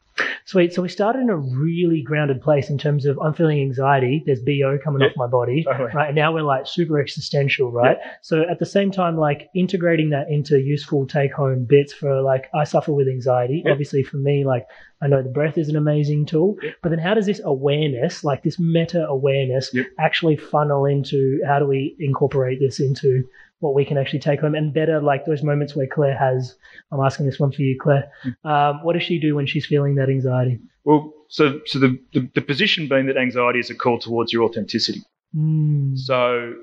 [0.46, 0.72] Sweet.
[0.72, 4.22] So we started in a really grounded place in terms of I'm feeling anxiety.
[4.27, 5.09] There's BO coming Yeah.
[5.09, 5.90] off my body, oh, Totally.
[5.94, 6.09] right?
[6.09, 7.96] And now we're like super existential, right?
[8.22, 12.48] So at the same time, like integrating that into useful take home bits for like
[12.55, 13.62] I suffer with anxiety.
[13.64, 13.72] Yeah.
[13.72, 14.66] Obviously, for me, like
[15.03, 18.42] I know the breath is an amazing tool, but then how does this awareness, like
[18.42, 23.24] this meta awareness, actually funnel into how do we incorporate this into
[23.64, 26.55] what we can actually take home and better like those moments where Claire has
[26.92, 28.11] I'm asking this one for you, Claire.
[28.24, 28.50] Mm.
[28.50, 30.61] Um, what does she do when she's feeling that anxiety?
[30.85, 34.42] Well, so so the, the, the position being that anxiety is a call towards your
[34.44, 35.03] authenticity.
[35.35, 35.98] Mm.
[35.98, 36.55] So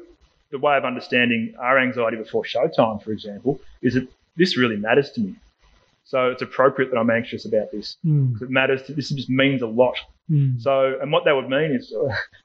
[0.51, 5.11] the way of understanding our anxiety before showtime, for example, is that this really matters
[5.13, 5.35] to me.
[6.03, 7.97] So it's appropriate that I'm anxious about this.
[8.05, 8.41] Mm.
[8.41, 8.83] It matters.
[8.83, 9.95] To, this just means a lot.
[10.29, 10.61] Mm.
[10.61, 11.93] So, and what that would mean is,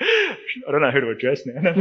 [0.00, 1.60] I don't know who to address now.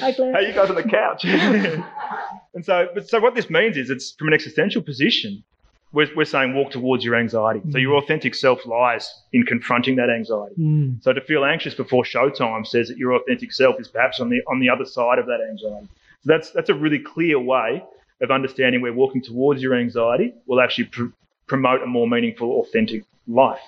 [0.00, 0.32] Hi, Claire.
[0.34, 1.24] Hey, you guys on the couch.
[2.54, 5.44] and so, but so what this means is, it's from an existential position.
[5.92, 7.62] We're, we're saying walk towards your anxiety.
[7.70, 10.54] So your authentic self lies in confronting that anxiety.
[10.58, 11.02] Mm.
[11.02, 14.42] So to feel anxious before showtime says that your authentic self is perhaps on the
[14.48, 15.88] on the other side of that anxiety.
[16.20, 17.82] So that's that's a really clear way
[18.20, 21.06] of understanding where walking towards your anxiety will actually pr-
[21.46, 23.60] promote a more meaningful, authentic life.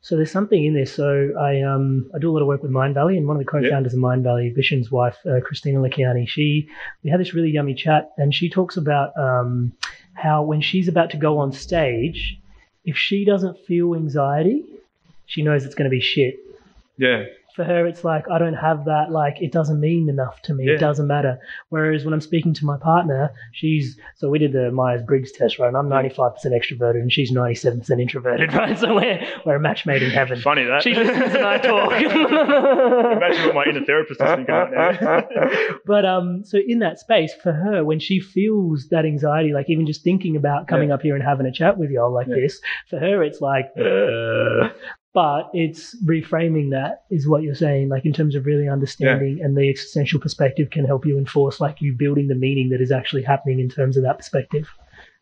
[0.00, 0.86] So there's something in there.
[0.86, 3.44] So I um I do a lot of work with Mind Valley, and one of
[3.44, 6.68] the co-founders of Mind Valley, Vishen's wife, uh, Kristina Lakhiani, she
[7.02, 9.72] we had this really yummy chat, and she talks about um
[10.14, 12.38] how when she's about to go on stage,
[12.84, 14.64] if she doesn't feel anxiety,
[15.26, 16.36] she knows it's going to be shit.
[16.98, 17.24] Yeah,
[17.56, 19.10] For her, it's like I don't have that.
[19.10, 20.66] Like it doesn't mean enough to me.
[20.66, 20.74] Yeah.
[20.74, 21.38] It doesn't matter.
[21.70, 25.58] Whereas when I'm speaking to my partner, she's so we did the Myers Briggs test,
[25.58, 25.68] right?
[25.68, 28.78] And I'm 95% extroverted, and she's 97% introverted, right?
[28.78, 30.38] So we're we're a match made in heaven.
[30.40, 30.82] funny that.
[30.82, 31.92] She listens and I talk.
[32.52, 35.22] Imagine what my inner therapist is thinking right now.
[35.86, 39.86] but um, so in that space, for her, when she feels that anxiety, like even
[39.86, 40.94] just thinking about coming Yeah.
[40.96, 42.36] up here and having a chat with y'all like Yeah.
[42.36, 44.72] this, for her, it's like, "Ugh."
[45.16, 49.56] But it's reframing that is what you're saying, like in terms of really understanding and
[49.56, 53.22] the existential perspective can help you enforce, like you building the meaning that is actually
[53.22, 54.68] happening in terms of that perspective.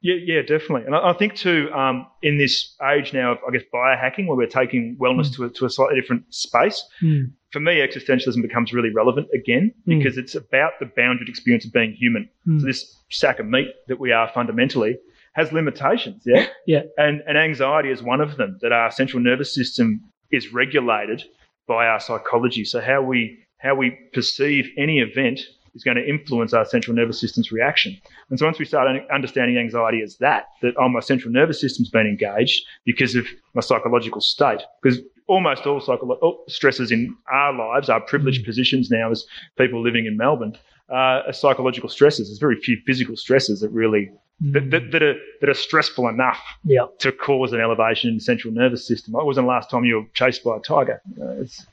[0.01, 0.85] Yeah, yeah, definitely.
[0.87, 4.37] And I, I think too, um, in this age now of, I guess, biohacking, where
[4.37, 7.31] we're taking wellness to, a, to a slightly different space, Mm.
[7.53, 9.99] for me, existentialism becomes really relevant again Mm.
[9.99, 12.29] because it's about the bounded experience of being human.
[12.49, 12.61] Mm.
[12.61, 14.99] So this sack of meat that we are fundamentally
[15.35, 16.47] has limitations, yeah?
[16.67, 16.83] Yeah.
[16.97, 21.23] And, and anxiety is one of them, that our central nervous system is regulated
[21.69, 22.65] by our psychology.
[22.65, 25.41] So how we, how we perceive any event
[25.75, 27.97] is going to influence our central nervous system's reaction.
[28.31, 31.91] And so once we start understanding anxiety as that, that oh, my central nervous system's
[31.91, 37.53] been engaged because of my psychological state, because almost all psycholo- all stresses in our
[37.53, 39.25] lives, our privileged positions now as
[39.59, 40.57] people living in Melbourne,
[40.91, 42.29] uh, are psychological stresses.
[42.29, 46.41] There's very few physical stresses that really that, that, that are that are stressful enough
[46.65, 46.87] Yeah.
[46.99, 49.15] to cause an elevation in the central nervous system.
[49.15, 51.01] It wasn't the last time you were chased by a tiger.
[51.21, 51.67] Uh, it's,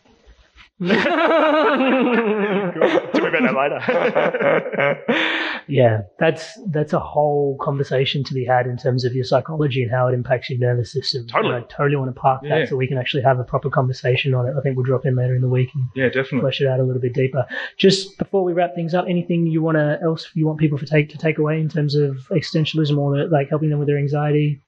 [0.81, 0.97] Tell
[3.21, 5.03] me about that later.
[5.67, 9.91] yeah, that's that's a whole conversation to be had in terms of your psychology and
[9.91, 11.27] how it impacts your nervous system.
[11.27, 11.55] Totally.
[11.55, 12.59] And I totally want to park Yeah.
[12.59, 14.55] that so we can actually have a proper conversation on it.
[14.57, 16.41] I think we'll drop in later in the week and yeah, definitely.
[16.41, 17.45] flesh it out a little bit deeper.
[17.77, 20.85] Just before we wrap things up, anything you want to else you want people to
[20.85, 24.61] take to take away in terms of existentialism or like helping them with their anxiety?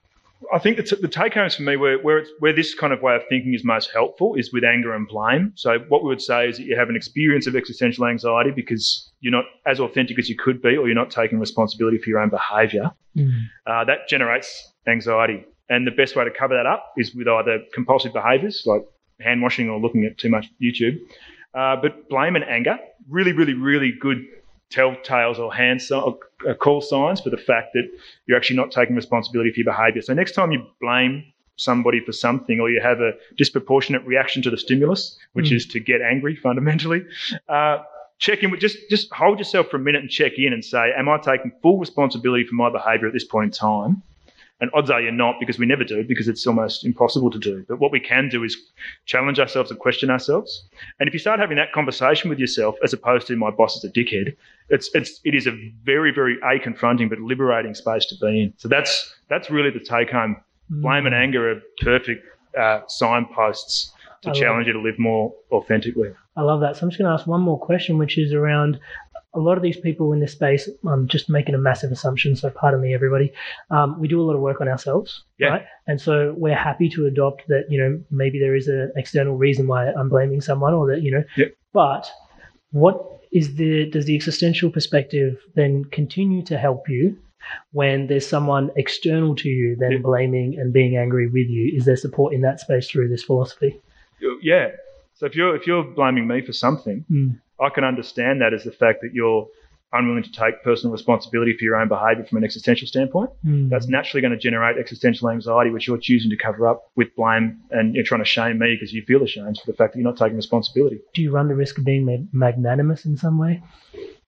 [0.53, 2.91] I think the, t- the take homes for me where, where, it's, where this kind
[2.91, 5.53] of way of thinking is most helpful is with anger and blame.
[5.55, 9.11] So, what we would say is that you have an experience of existential anxiety because
[9.19, 12.19] you're not as authentic as you could be, or you're not taking responsibility for your
[12.19, 12.91] own behavior.
[13.15, 13.41] Mm.
[13.65, 15.45] Uh, that generates anxiety.
[15.69, 18.81] And the best way to cover that up is with either compulsive behaviors like
[19.21, 20.97] hand washing or looking at too much YouTube.
[21.53, 22.77] Uh, but blame and anger,
[23.09, 24.25] really, really, really good
[24.73, 26.17] telltales or hand or
[26.49, 27.87] uh, call signs for the fact that
[28.25, 30.01] you're actually not taking responsibility for your behavior.
[30.01, 31.23] So next time you blame
[31.55, 35.55] somebody for something or you have a disproportionate reaction to the stimulus, which mm.
[35.55, 37.05] is to get angry fundamentally,
[37.47, 37.77] uh,
[38.17, 40.91] check in with just just hold yourself for a minute and check in and say,
[40.97, 44.03] am I taking full responsibility for my behavior at this point in time?
[44.61, 47.65] And odds are you're not because we never do because it's almost impossible to do.
[47.67, 48.55] But what we can do is
[49.05, 50.65] challenge ourselves and question ourselves.
[50.99, 53.83] And if you start having that conversation with yourself as opposed to my boss is
[53.83, 54.35] a dickhead,
[54.69, 58.53] it's it's it is a very very a confronting but liberating space to be in.
[58.57, 60.37] So that's that's really the take home.
[60.69, 61.21] Blame and mm.
[61.21, 62.25] anger are perfect
[62.57, 63.91] uh, signposts
[64.23, 66.13] to I challenge you to live more authentically.
[66.35, 66.77] I love that.
[66.77, 68.79] So I'm just going to ask one more question, which is around
[69.35, 72.49] a lot of these people in this space, I'm just making a massive assumption, so
[72.49, 73.33] pardon me, everybody.
[73.71, 75.47] Um, we do a lot of work on ourselves, yeah.
[75.47, 75.65] right?
[75.87, 79.67] And so we're happy to adopt that, you know, maybe there is an external reason
[79.67, 81.47] why I'm blaming someone or that, you know, yeah.
[81.73, 82.09] but
[82.71, 87.17] what is the, does the existential perspective then continue to help you
[87.71, 91.75] when there's someone external to you then blaming and being angry with you?
[91.75, 93.81] Is there support in that space through this philosophy?
[94.41, 94.69] Yeah.
[95.23, 97.39] So if you're if you're blaming me for something, mm.
[97.57, 99.47] I can understand that as the fact that you're
[99.93, 103.29] unwilling to take personal responsibility for your own behavior from an existential standpoint.
[103.45, 103.69] Mm.
[103.69, 107.61] That's naturally going to generate existential anxiety, which you're choosing to cover up with blame
[107.71, 110.09] and you're trying to shame me because you feel ashamed for the fact that you're
[110.09, 110.99] not taking responsibility.
[111.13, 113.63] Do you run the risk of being magnanimous in some way?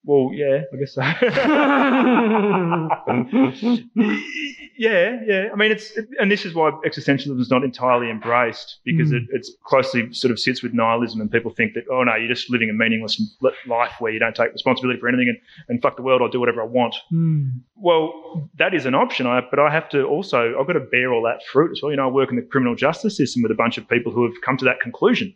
[0.05, 1.01] Well, yeah, I guess so.
[4.77, 5.49] yeah, yeah.
[5.51, 9.15] I mean, it's and this is why existentialism is not entirely embraced because mm.
[9.15, 12.27] it, it's closely sort of sits with nihilism, and people think that oh no, you're
[12.27, 13.19] just living a meaningless
[13.65, 15.39] life where you don't take responsibility for anything, and,
[15.69, 16.95] and fuck the world, I'll do whatever I want.
[17.11, 17.61] Mm.
[17.75, 21.13] Well, that is an option, I, but I have to also I've got to bear
[21.13, 21.89] all that fruit as well.
[21.89, 24.23] You know, I work in the criminal justice system with a bunch of people who
[24.25, 25.35] have come to that conclusion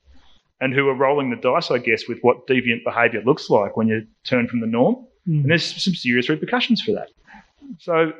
[0.61, 3.87] and who are rolling the dice, I guess, with what deviant behavior looks like when
[3.87, 4.95] you turn from the norm.
[5.27, 5.41] Mm.
[5.41, 7.09] And there's some serious repercussions for that.
[7.79, 8.11] So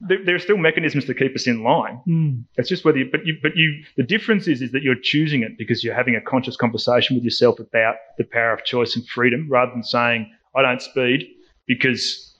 [0.00, 2.00] there, there, are still mechanisms to keep us in line.
[2.06, 2.44] Mm.
[2.56, 5.42] It's just whether you, but you, but you, the difference is, is that you're choosing
[5.42, 9.06] it because you're having a conscious conversation with yourself about the power of choice and
[9.06, 11.28] freedom rather than saying, I don't speed
[11.66, 12.34] because,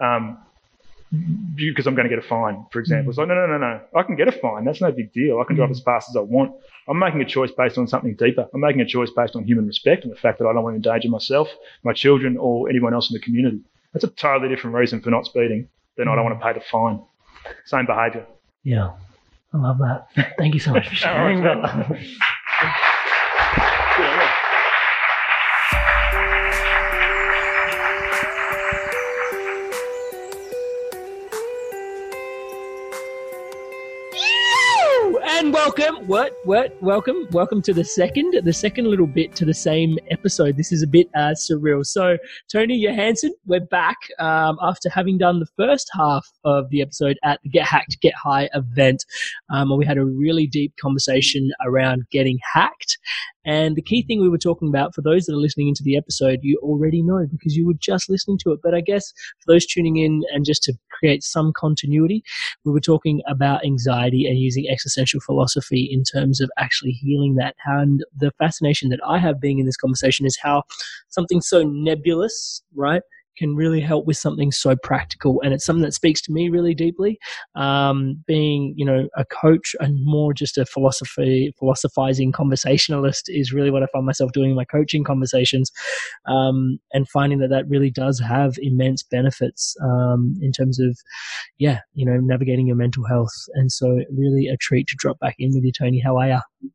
[0.00, 0.38] um,
[1.10, 3.10] because I'm going to get a fine, for example.
[3.10, 3.80] It's like, no, no, no, no.
[3.94, 4.64] I can get a fine.
[4.64, 5.40] That's no big deal.
[5.40, 5.72] I can drive mm.
[5.72, 6.52] as fast as I want.
[6.86, 8.46] I'm making a choice based on something deeper.
[8.52, 10.74] I'm making a choice based on human respect and the fact that I don't want
[10.74, 11.48] to endanger myself,
[11.82, 13.60] my children, or anyone else in the community.
[13.92, 16.60] That's a totally different reason for not speeding than I don't want to pay the
[16.70, 17.02] fine.
[17.64, 18.26] Same behaviour.
[18.62, 18.92] Yeah,
[19.54, 20.08] I love that.
[20.36, 21.90] Thank you so much for sharing that.
[35.68, 36.06] Welcome.
[36.06, 36.32] What?
[36.44, 36.82] What?
[36.82, 37.26] Welcome.
[37.30, 40.56] Welcome to the second, the second little bit to the same episode.
[40.56, 41.84] This is a bit uh, surreal.
[41.84, 42.16] So,
[42.50, 47.40] Tony Johansson, we're back um, after having done the first half of the episode at
[47.42, 49.04] the Get Hacked, Get High event.
[49.52, 52.96] Um, we had a really deep conversation around getting hacked
[53.44, 55.96] and the key thing we were talking about, for those that are listening into the
[55.96, 58.60] episode, you already know because you were just listening to it.
[58.62, 62.24] But I guess for those tuning in and just to create some continuity,
[62.64, 67.54] we were talking about anxiety and using existential philosophy in terms of actually healing that.
[67.64, 70.64] And the fascination that I have being in this conversation is how
[71.08, 73.02] something so nebulous, right?
[73.38, 75.40] Can really help with something so practical.
[75.42, 77.18] And it's something that speaks to me really deeply.
[77.54, 83.70] Um, being, you know, a coach and more just a philosophy, philosophizing conversationalist is really
[83.70, 85.70] what I find myself doing in my coaching conversations.
[86.26, 90.98] Um, and finding that that really does have immense benefits um, in terms of,
[91.58, 93.34] yeah, you know, navigating your mental health.
[93.54, 96.00] And so, really a treat to drop back in with you, Tony.
[96.00, 96.70] How are you?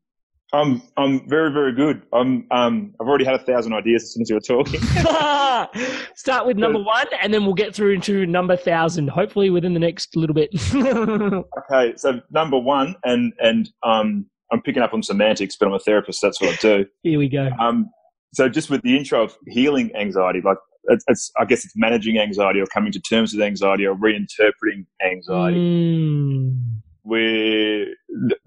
[0.54, 2.02] I'm I'm very very good.
[2.12, 4.80] I'm um I've already had a thousand ideas as soon as you were talking.
[6.14, 9.08] Start with number one, and then we'll get through into number thousand.
[9.08, 10.50] Hopefully within the next little bit.
[10.74, 15.80] okay, so number one, and and um I'm picking up on semantics, but I'm a
[15.80, 16.22] therapist.
[16.22, 16.86] That's what I do.
[17.02, 17.50] Here we go.
[17.58, 17.90] Um,
[18.34, 22.18] so just with the intro of healing anxiety, like it's, it's I guess it's managing
[22.18, 25.58] anxiety or coming to terms with anxiety or reinterpreting anxiety.
[25.58, 27.84] Mm where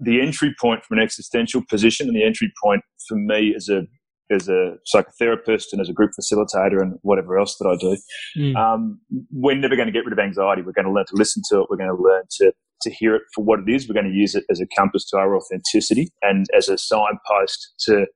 [0.00, 3.82] the entry point from an existential position and the entry point for me as a
[4.30, 7.96] as a psychotherapist and as a group facilitator and whatever else that I do,
[8.36, 8.56] mm.
[8.56, 9.00] um,
[9.32, 10.60] we're never going to get rid of anxiety.
[10.60, 11.66] We're going to learn to listen to it.
[11.70, 13.88] We're going to learn to to hear it for what it is.
[13.88, 17.74] We're going to use it as a compass to our authenticity and as a signpost
[17.86, 18.06] to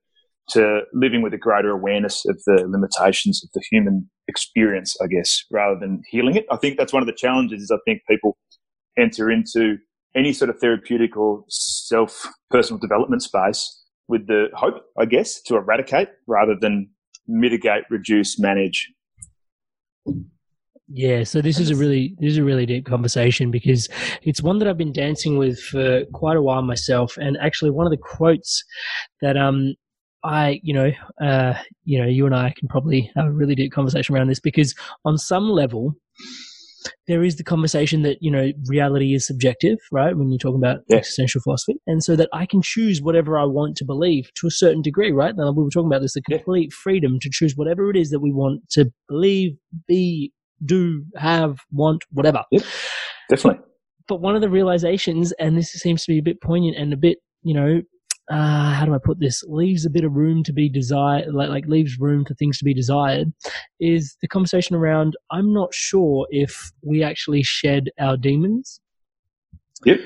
[0.49, 5.41] to living with a greater awareness of the limitations of the human experience, I guess,
[5.51, 6.45] rather than healing it.
[6.51, 7.61] I think that's one of the challenges.
[7.61, 8.37] Is I think people
[8.97, 9.77] enter into
[10.15, 15.55] any sort of therapeutic or self personal development space with the hope, I guess, to
[15.55, 16.89] eradicate rather than
[17.27, 18.91] mitigate, reduce, manage.
[20.89, 23.89] Yeah, so this is a really this is a really deep conversation because
[24.21, 27.87] it's one that I've been dancing with for quite a while myself, and actually one
[27.87, 28.63] of the quotes
[29.21, 29.73] that um
[30.23, 30.91] I you know
[31.21, 31.53] uh
[31.85, 34.75] you know you and I can probably have a really deep conversation around this because
[35.05, 35.95] on some level
[37.07, 40.79] there is the conversation that you know reality is subjective right when you're talking about
[40.87, 40.97] yeah.
[40.97, 44.51] existential philosophy and so that i can choose whatever i want to believe to a
[44.51, 46.77] certain degree right now we were talking about this the complete yeah.
[46.83, 49.51] freedom to choose whatever it is that we want to believe
[49.87, 50.31] be
[50.65, 52.63] do have want whatever yep.
[53.29, 53.61] definitely
[54.07, 56.97] but one of the realizations and this seems to be a bit poignant and a
[56.97, 57.81] bit you know
[58.31, 59.43] uh, how do I put this?
[59.47, 62.65] Leaves a bit of room to be desired, like, like leaves room for things to
[62.65, 63.31] be desired,
[63.79, 68.79] is the conversation around I'm not sure if we actually shed our demons.
[69.85, 69.99] Yep.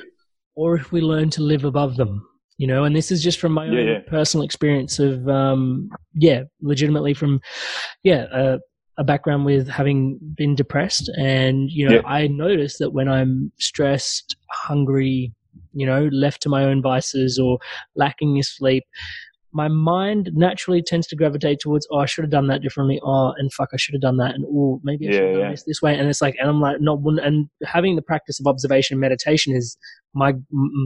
[0.55, 3.51] Or if we learn to live above them, you know, and this is just from
[3.51, 3.99] my yeah, own yeah.
[4.07, 7.39] personal experience of, um, yeah, legitimately from,
[8.03, 8.57] yeah, uh,
[8.97, 11.07] a background with having been depressed.
[11.19, 15.35] And, you know, I noticed that when I'm stressed, hungry,
[15.77, 17.59] you know, left to my own vices or
[17.95, 18.83] lacking in sleep,
[19.53, 22.99] my mind naturally tends to gravitate towards, oh, I should have done that differently.
[23.03, 24.35] Oh, and fuck, I should have done that.
[24.35, 25.51] And oh, maybe I should have done yeah.
[25.51, 25.97] this this way.
[25.97, 27.19] And it's like, and I'm like, not one.
[27.19, 29.77] And having the practice of observation and meditation is
[30.17, 30.33] my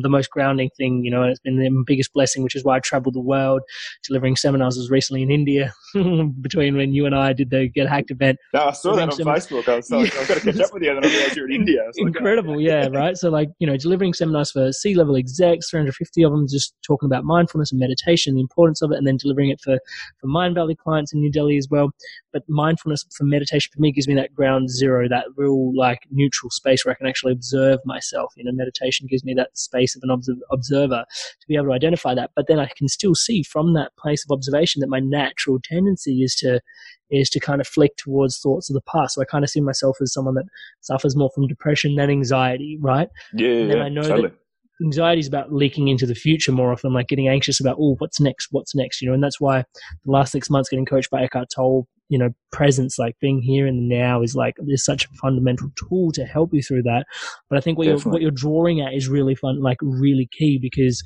[0.01, 1.21] the most grounding thing, you know.
[1.23, 3.61] And it's been the biggest blessing, which is why I traveled the world
[4.07, 4.77] delivering seminars.
[4.77, 5.73] I was recently in India
[6.41, 8.38] between when you and I did the Get Hacked event.
[8.53, 9.67] No, I saw that on Facebook.
[9.67, 10.91] I was like, I've got to catch up with you.
[10.91, 11.84] And then I realized you're in India.
[11.86, 12.59] Like, Incredible, oh.
[12.59, 13.17] yeah, right.
[13.17, 17.07] So like, you know, delivering seminars for C level execs, 350 of them, just talking
[17.07, 19.79] about mindfulness and meditation, the importance of it, and then delivering it for
[20.19, 21.91] for Mindvalley clients in New Delhi as well.
[22.34, 26.49] But mindfulness for meditation for me gives me that ground zero, that real like neutral
[26.49, 28.34] space where I can actually observe myself.
[28.36, 31.05] You know, meditation gives me that space of an observer
[31.39, 32.32] to be able to identify that.
[32.36, 36.22] But then I can still see from that place of observation that my natural tendency
[36.24, 36.61] is to
[37.09, 39.15] is to kind of flick towards thoughts of the past.
[39.15, 40.45] So I kind of see myself as someone that
[40.80, 43.09] suffers more from depression than anxiety, right?
[43.34, 44.30] Yeah, and then yeah, I know totally.
[44.30, 44.38] that
[44.84, 48.19] anxiety is about leaking into the future more often, like getting anxious about, oh, what's
[48.19, 48.47] next?
[48.51, 49.01] What's next?
[49.01, 49.63] You know, and that's why
[50.05, 53.65] the last six months getting coached by Eckhart Tolle, you know, presence, like being here
[53.67, 57.05] and now is like, there's such a fundamental tool to help you through that.
[57.49, 58.03] But I think what Definitely.
[58.03, 61.01] you're, what you're drawing at is really fun, like really key because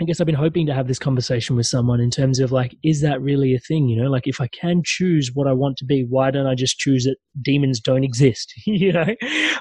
[0.00, 2.76] I guess I've been hoping to have this conversation with someone in terms of like,
[2.82, 3.88] is that really a thing?
[3.88, 6.56] You know, like if I can choose what I want to be, why don't I
[6.56, 8.52] just choose that demons don't exist?
[8.66, 9.06] you know,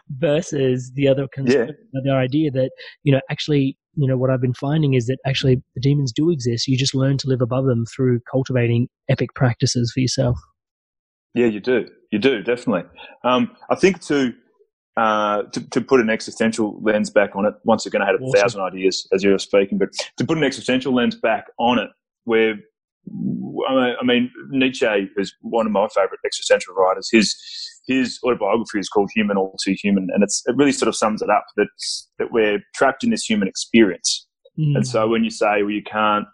[0.10, 1.68] versus the other yeah.
[1.92, 2.72] the idea that
[3.04, 6.32] you know actually, you know, what I've been finding is that actually the demons do
[6.32, 6.68] exist.
[6.68, 10.40] You just learn to live above them through cultivating epic practices for yourself.
[11.36, 11.88] Yeah, you do.
[12.12, 12.90] You do definitely.
[13.24, 14.34] Um, I think too
[14.98, 18.20] uh, to, to put an existential lens back on it, once again, I had a
[18.20, 18.40] awesome.
[18.40, 21.90] thousand ideas as you were speaking, but to put an existential lens back on it,
[22.26, 22.56] where
[23.68, 27.10] I mean, Nietzsche is one of my favorite existential writers.
[27.12, 27.36] His
[27.88, 31.22] his autobiography is called "Human, All Too Human," and it's it really sort of sums
[31.22, 31.68] it up that
[32.20, 34.28] that we're trapped in this human experience.
[34.58, 34.78] Mm.
[34.78, 36.26] And so, when you say, "Well, you can't,"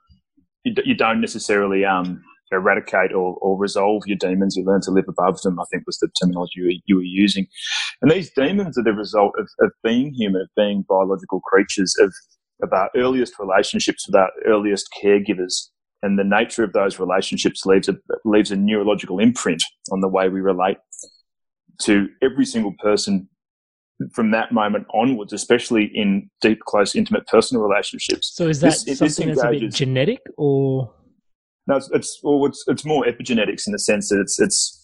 [0.64, 4.55] you, you don't necessarily um, eradicate or, or resolve your demons.
[4.55, 7.01] You learn to live above them, I think was the terminology you were, you were
[7.03, 7.47] using.
[8.01, 12.13] And these demons are the result of, of being human, of being biological creatures, of,
[12.61, 15.69] of our earliest relationships with our earliest caregivers.
[16.01, 20.29] And the nature of those relationships leaves a, leaves a neurological imprint on the way
[20.29, 20.77] we relate
[21.81, 23.27] to every single person
[24.13, 28.31] from that moment onwards, especially in deep, close, intimate personal relationships.
[28.33, 30.91] So is that this, something that's a bit genetic or?
[31.70, 34.82] No, it's it's, well, it's it's more epigenetics in the sense that it's it's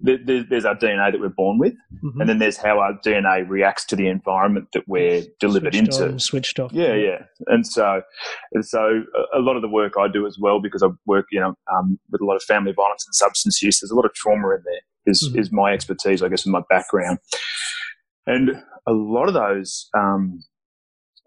[0.00, 1.72] there's our DNA that we're born with,
[2.04, 2.20] mm-hmm.
[2.20, 6.12] and then there's how our DNA reacts to the environment that we're delivered switched into.
[6.12, 6.72] On, switched off.
[6.72, 8.02] Yeah, yeah, and so
[8.52, 11.38] and so a lot of the work I do as well because I work, you
[11.38, 13.78] know, um, with a lot of family violence and substance use.
[13.80, 14.80] There's a lot of trauma in there.
[15.06, 15.38] Is mm-hmm.
[15.38, 17.20] is my expertise, I guess, in my background,
[18.26, 18.50] and
[18.88, 20.42] a lot of those um,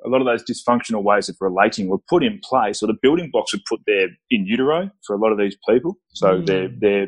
[0.06, 3.30] a lot of those dysfunctional ways of relating were put in place, or the building
[3.32, 5.98] blocks were put there in utero for a lot of these people.
[6.14, 6.46] So mm.
[6.46, 7.08] their their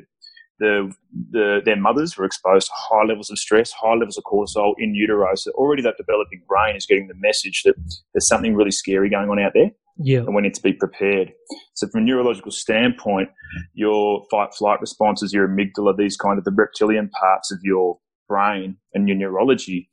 [0.62, 0.94] the,
[1.32, 4.94] the, their mothers were exposed to high levels of stress, high levels of cortisol in
[4.94, 5.34] utero.
[5.34, 7.74] So already that developing brain is getting the message that
[8.14, 9.72] there's something really scary going on out there.
[9.98, 10.20] Yeah.
[10.20, 11.34] And we need to be prepared.
[11.74, 13.30] So from a neurological standpoint,
[13.74, 17.98] your fight flight responses, your amygdala, these kind of the reptilian parts of your
[18.30, 19.90] brain and your neurology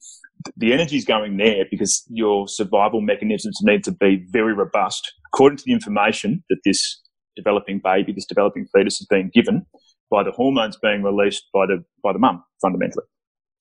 [0.56, 5.58] the energy is going there because your survival mechanisms need to be very robust according
[5.58, 7.00] to the information that this
[7.36, 9.64] developing baby, this developing fetus is being given
[10.10, 13.04] by the hormones being released by the by the mum fundamentally.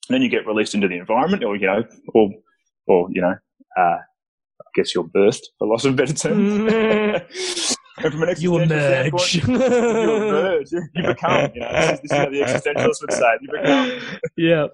[0.10, 2.30] And then you get released into the environment, or you know, or
[2.88, 3.36] or you know,
[3.78, 6.68] uh, I guess you're birthed, for loss of better term.
[6.70, 9.36] and from an You emerge.
[9.36, 10.72] you emerge.
[10.72, 11.52] You become.
[11.54, 13.42] You know, this is, this is how the existentialists would say it.
[13.42, 14.02] You become
[14.38, 14.68] yeah.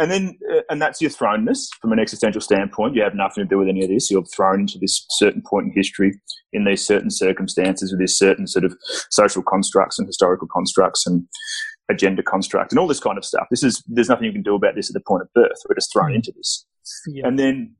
[0.00, 2.94] And then uh, and that's your thrownness from an existential standpoint.
[2.94, 4.10] You have nothing to do with any of this.
[4.10, 6.18] You're thrown into this certain point in history
[6.52, 8.74] in these certain circumstances with these certain sort of
[9.10, 11.26] social constructs and historical constructs and
[11.90, 13.46] agenda construct and all this kind of stuff.
[13.50, 15.58] This is there's nothing you can do about this at the point of birth.
[15.68, 16.66] We're just thrown into this.
[17.06, 17.28] Yeah.
[17.28, 17.76] and then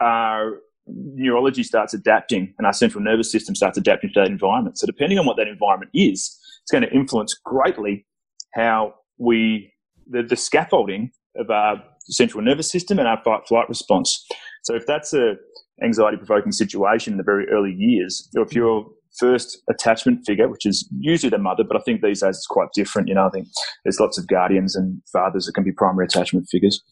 [0.00, 4.78] our neurology starts adapting and our central nervous system starts adapting to that environment.
[4.78, 8.06] So depending on what that environment is it's going to influence greatly
[8.54, 9.72] how we
[10.08, 14.26] the, the scaffolding of our central nervous system and our fight flight response.
[14.64, 15.34] So if that's a
[15.82, 18.86] anxiety provoking situation in the very early years, or if your
[19.18, 22.68] first attachment figure, which is usually the mother, but I think these days it's quite
[22.74, 23.08] different.
[23.08, 23.48] You know, I think
[23.84, 26.82] there's lots of guardians and fathers that can be primary attachment figures.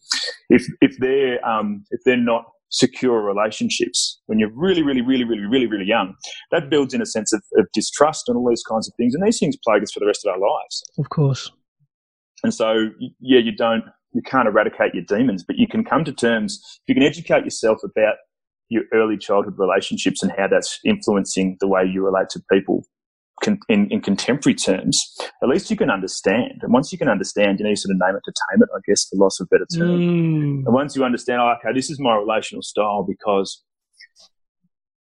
[0.48, 5.44] If if they're um, if they're not secure relationships when you're really, really, really, really,
[5.46, 6.14] really, really young,
[6.52, 9.14] that builds in a sense of, of distrust and all these kinds of things.
[9.14, 10.82] And these things plague us for the rest of our lives.
[10.98, 11.50] Of course.
[12.42, 16.12] And so, yeah, you don't, you can't eradicate your demons, but you can come to
[16.12, 18.16] terms, If you can educate yourself about
[18.68, 22.84] your early childhood relationships and how that's influencing the way you relate to people
[23.42, 25.02] con- in, in contemporary terms,
[25.42, 26.60] at least you can understand.
[26.62, 28.68] And once you can understand, you need to sort of name it to tame it,
[28.74, 29.98] I guess, for loss of a better term.
[30.00, 30.66] Mm.
[30.66, 33.62] And once you understand, oh, okay, this is my relational style because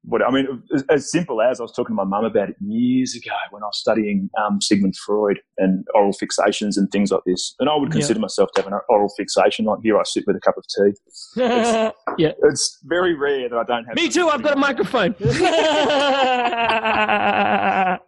[0.04, 2.56] what I mean, as, as simple as I was talking to my mum about it
[2.60, 7.22] years ago when I was studying um, Sigmund Freud and oral fixations and things like
[7.26, 7.54] this.
[7.60, 8.00] And I would Yeah.
[8.00, 9.66] consider myself to have an oral fixation.
[9.66, 10.94] Like here, I sit with a cup of tea.
[12.18, 12.32] yeah.
[12.44, 13.96] It's very rare that I don't have.
[13.96, 14.30] Me too.
[14.30, 15.14] I've got a microphone.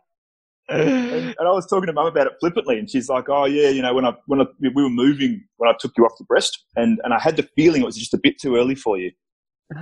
[0.70, 3.68] And, and I was talking to mum about it flippantly, and she's like, "Oh yeah,
[3.68, 6.24] you know, when I when I, we were moving when I took you off the
[6.24, 8.98] breast, and and I had the feeling it was just a bit too early for
[8.98, 9.12] you."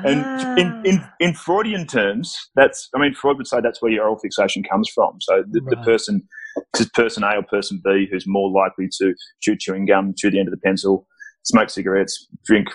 [0.05, 0.83] And in, ah.
[0.85, 4.63] in, in Freudian terms, that's, I mean, Freud would say that's where your oral fixation
[4.63, 5.17] comes from.
[5.21, 6.27] So the, the person,
[6.73, 10.31] this is person A or person B who's more likely to chew chewing gum, chew
[10.31, 11.07] the end of the pencil,
[11.43, 12.69] smoke cigarettes, drink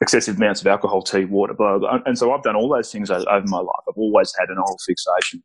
[0.00, 1.98] excessive amounts of alcohol, tea, water, blah, blah.
[2.04, 3.84] And so I've done all those things over my life.
[3.88, 5.42] I've always had an oral fixation.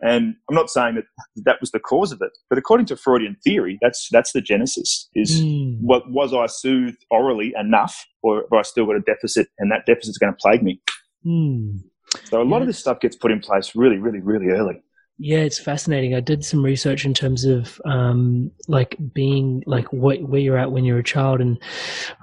[0.00, 1.04] And I'm not saying that
[1.44, 5.08] that was the cause of it, but according to Freudian theory, that's, that's the genesis
[5.14, 5.78] is Mm.
[5.80, 9.86] what was I soothed orally enough, or have I still got a deficit, and that
[9.86, 10.80] deficit is going to plague me?
[11.24, 11.78] Mm.
[12.24, 14.82] So a lot of this stuff gets put in place really, really, really early.
[15.16, 16.14] Yeah, it's fascinating.
[16.14, 20.72] I did some research in terms of um, like being like what, where you're at
[20.72, 21.56] when you're a child, and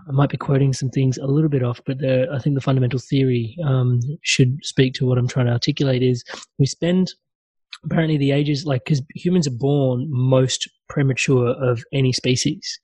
[0.08, 2.62] I might be quoting some things a little bit off, but the, I think the
[2.62, 6.04] fundamental theory um, should speak to what I'm trying to articulate.
[6.04, 6.24] Is
[6.60, 7.14] we spend
[7.86, 12.80] apparently the ages like because humans are born most premature of any species.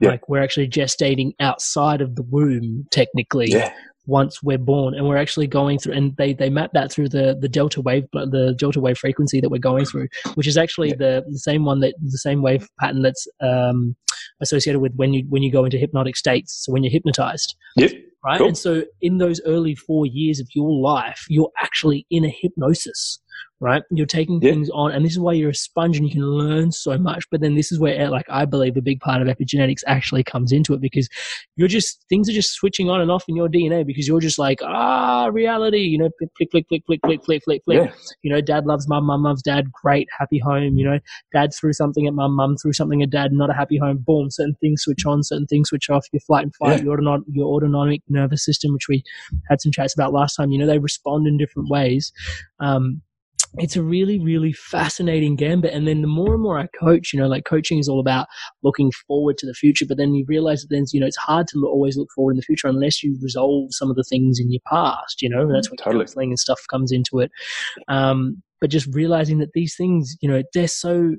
[0.00, 0.10] Yeah.
[0.10, 3.72] Like we're actually gestating outside of the womb, technically yeah.
[4.06, 7.36] once we're born and we're actually going through and they they map that through the
[7.40, 11.24] the delta wave the delta wave frequency that we're going through which is actually the
[11.30, 13.94] the same one that the same wave pattern that's um
[14.40, 17.92] associated with when you when you go into hypnotic states so when you're hypnotized Yep.
[18.24, 18.46] right Cool.
[18.48, 23.18] and so in those early 4 years of your life you're actually in a hypnosis
[23.60, 24.52] right you're taking Yeah.
[24.52, 27.24] things on and this is why you're a sponge and you can learn so much
[27.30, 30.50] but then this is where like i believe a big part of epigenetics actually comes
[30.50, 31.08] into it because
[31.56, 34.38] you're just things are just switching on and off in your dna because you're just
[34.38, 37.92] like ah reality you know flick flick flick flick flick flick flick flick Yeah.
[38.22, 40.98] you know dad loves mum mum loves dad great happy home you know
[41.34, 44.30] dad threw something at mum mum threw something at dad not a happy home boom
[44.30, 46.84] certain things switch on certain things switch off your flight and fight Yeah.
[46.84, 49.04] your autonomic your autonomic nervous system which we
[49.50, 52.10] had some chats about last time you know they respond in different ways
[52.60, 53.02] um
[53.58, 57.18] it's a really really fascinating gambit and then the more and more i coach you
[57.18, 58.26] know like coaching is all about
[58.62, 61.48] looking forward to the future but then you realize that then you know it's hard
[61.48, 64.52] to always look forward in the future unless you resolve some of the things in
[64.52, 66.04] your past you know and that's where Totally.
[66.04, 67.30] counseling and stuff comes into it
[67.88, 71.16] um but just realizing that these things you know they're so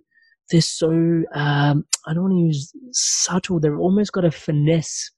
[0.52, 0.90] they're so
[1.34, 5.12] um i don't want to use subtle they've almost got a finesse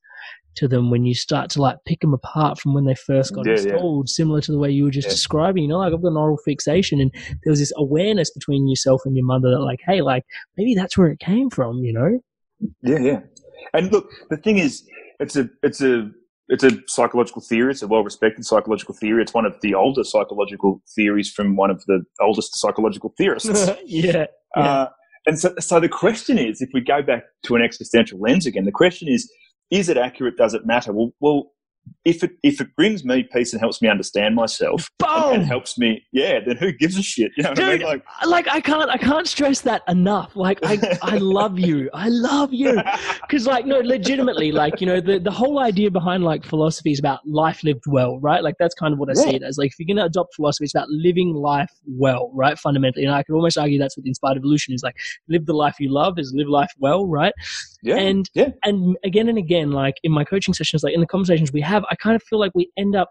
[0.56, 3.46] to them when you start to like pick them apart from when they first got
[3.46, 3.74] Yeah, yeah.
[3.74, 5.14] installed, similar to the way you were just Yeah.
[5.14, 5.64] describing.
[5.64, 7.12] You know, like I've got an oral fixation, and
[7.44, 10.24] there was this awareness between yourself and your mother that, like, hey, like
[10.58, 11.78] maybe that's where it came from.
[11.84, 12.20] You know?
[12.82, 13.20] Yeah, yeah.
[13.74, 14.88] And look, the thing is,
[15.20, 16.10] it's a, it's a,
[16.50, 17.72] it's a psychological theory.
[17.72, 19.22] It's a well-respected psychological theory.
[19.22, 23.70] It's one of the older psychological theories from one of the oldest psychological theorists.
[23.86, 24.26] yeah.
[24.56, 24.88] Uh,
[25.26, 28.66] and so, so the question is, if we go back to an existential lens again,
[28.66, 29.32] the question is,
[29.72, 30.38] is it accurate?
[30.38, 30.94] Does it matter?
[30.94, 31.52] Well, well,
[32.06, 35.78] if it if it brings me peace and helps me understand myself and, and, helps
[35.78, 37.32] me, yeah, then who gives a shit?
[37.38, 37.82] You know Dude, I mean?
[37.82, 40.36] like, like, I can't I can't stress that enough.
[40.36, 42.82] Like I I love you, I love you,
[43.22, 47.00] because like no, legitimately, like you know the the whole idea behind like philosophy is
[47.00, 48.44] about life lived well, right?
[48.44, 49.30] Like that's kind of what I yeah.
[49.30, 49.58] see it as.
[49.58, 52.60] Like if you're gonna adopt philosophy, it's about living life well, right?
[52.60, 54.84] Fundamentally, and I can almost argue that's what the inspired evolution is.
[54.84, 54.98] Like
[55.30, 57.34] live the life you love is live life well, right?
[57.82, 57.96] Yeah.
[57.98, 58.50] And yeah.
[58.64, 61.73] and again and again, like in my coaching sessions, like in the conversations we have,
[61.90, 63.10] I kind of feel like we end up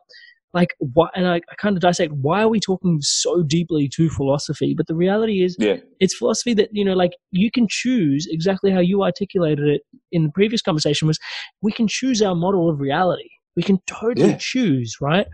[0.55, 4.11] like what and I, I, kind of dissect why are we talking so deeply to
[4.11, 5.77] philosophy but the reality is yeah.
[6.01, 10.25] it's philosophy that you know like you can choose exactly how you articulated it in
[10.25, 11.19] the previous conversation was
[11.63, 14.37] we can choose our model of reality we can totally yeah.
[14.37, 15.27] choose right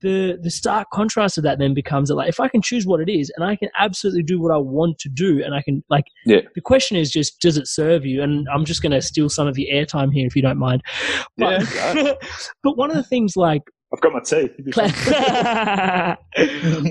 [0.00, 3.00] the the stark contrast of that then becomes that like if i can choose what
[3.00, 5.82] it is and i can absolutely do what i want to do and i can
[5.88, 6.40] like yeah.
[6.54, 9.46] the question is just does it serve you and i'm just going to steal some
[9.46, 10.82] of the airtime here if you don't mind
[11.36, 12.12] but, yeah,
[12.62, 14.50] but one of the things like I've got my tea.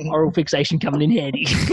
[0.09, 1.45] Oral fixation coming in handy.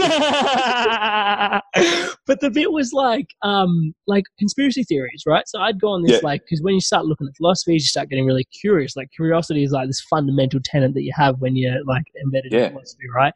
[2.27, 5.47] but the bit was like, um, like conspiracy theories, right?
[5.47, 6.19] So I'd go on this yeah.
[6.21, 8.95] like, because when you start looking at philosophies, you start getting really curious.
[8.95, 12.65] Like curiosity is like this fundamental tenet that you have when you're like embedded yeah.
[12.65, 13.33] in philosophy, right?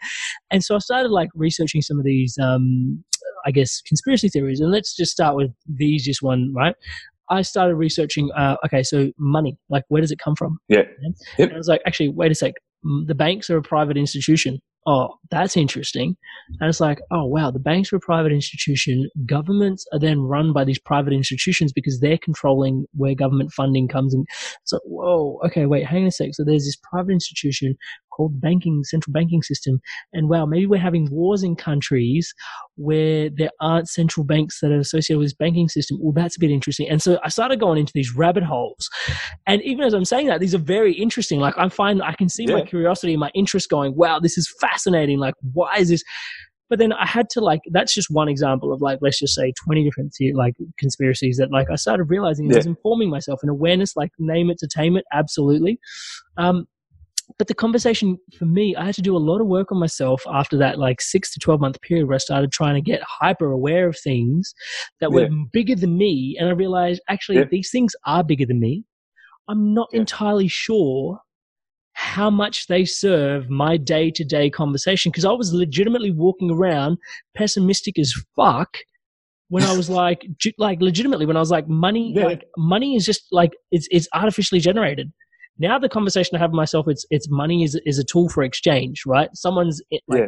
[0.51, 3.03] And so I started like researching some of these, um,
[3.47, 4.59] I guess, conspiracy theories.
[4.59, 6.75] And let's just start with the easiest one, right?
[7.30, 8.30] I started researching.
[8.36, 10.59] Uh, okay, so money, like where does it come from?
[10.67, 10.84] Yeah.
[11.38, 11.49] Yep.
[11.49, 12.53] And I was like, actually, wait a sec.
[13.07, 14.59] The banks are a private institution
[14.89, 16.15] oh, that's interesting.
[16.59, 19.07] And it's like, oh, wow, the banks are a private institution.
[19.25, 24.13] Governments are then run by these private institutions because they're controlling where government funding comes
[24.13, 24.25] in.
[24.63, 26.30] So, whoa, okay, wait, hang on a sec.
[26.34, 27.75] So there's this private institution
[28.20, 29.80] called the banking, central banking system.
[30.11, 32.34] And wow, maybe we're having wars in countries
[32.76, 35.97] where there aren't central banks that are associated with this banking system.
[36.01, 36.89] Well, that's a bit interesting.
[36.89, 38.89] And so I started going into these rabbit holes.
[39.47, 41.39] And even as I'm saying that, these are very interesting.
[41.39, 42.55] Like I find I can see yeah.
[42.55, 45.17] my curiosity and my interest going, wow, this is fascinating.
[45.17, 46.03] Like, why is this?
[46.70, 49.53] But then I had to like, that's just one example of like, let's just say
[49.65, 52.55] 20 different like conspiracies that like I started realizing yeah.
[52.55, 55.05] I was informing myself and awareness, like name it to tame it.
[55.11, 55.80] Absolutely.
[56.38, 56.67] Um,
[57.38, 60.23] but the conversation for me, I had to do a lot of work on myself
[60.32, 63.51] after that like six to 12 month period where I started trying to get hyper
[63.51, 64.53] aware of things
[64.99, 65.43] that were yeah.
[65.51, 66.36] bigger than me.
[66.39, 67.45] And I realized actually yeah.
[67.49, 68.84] these things are bigger than me.
[69.47, 70.01] I'm not yeah.
[70.01, 71.19] entirely sure
[71.93, 76.97] how much they serve my day to day conversation because I was legitimately walking around
[77.36, 78.77] pessimistic as fuck
[79.49, 80.25] when I was like,
[80.57, 84.61] like legitimately when I was like, money, like money is just like it's it's artificially
[84.61, 85.11] generated.
[85.60, 88.43] Now the conversation I have with myself, it's it's money is is a tool for
[88.43, 89.30] exchange, right?
[89.34, 90.28] Someone's eh, like, yeah.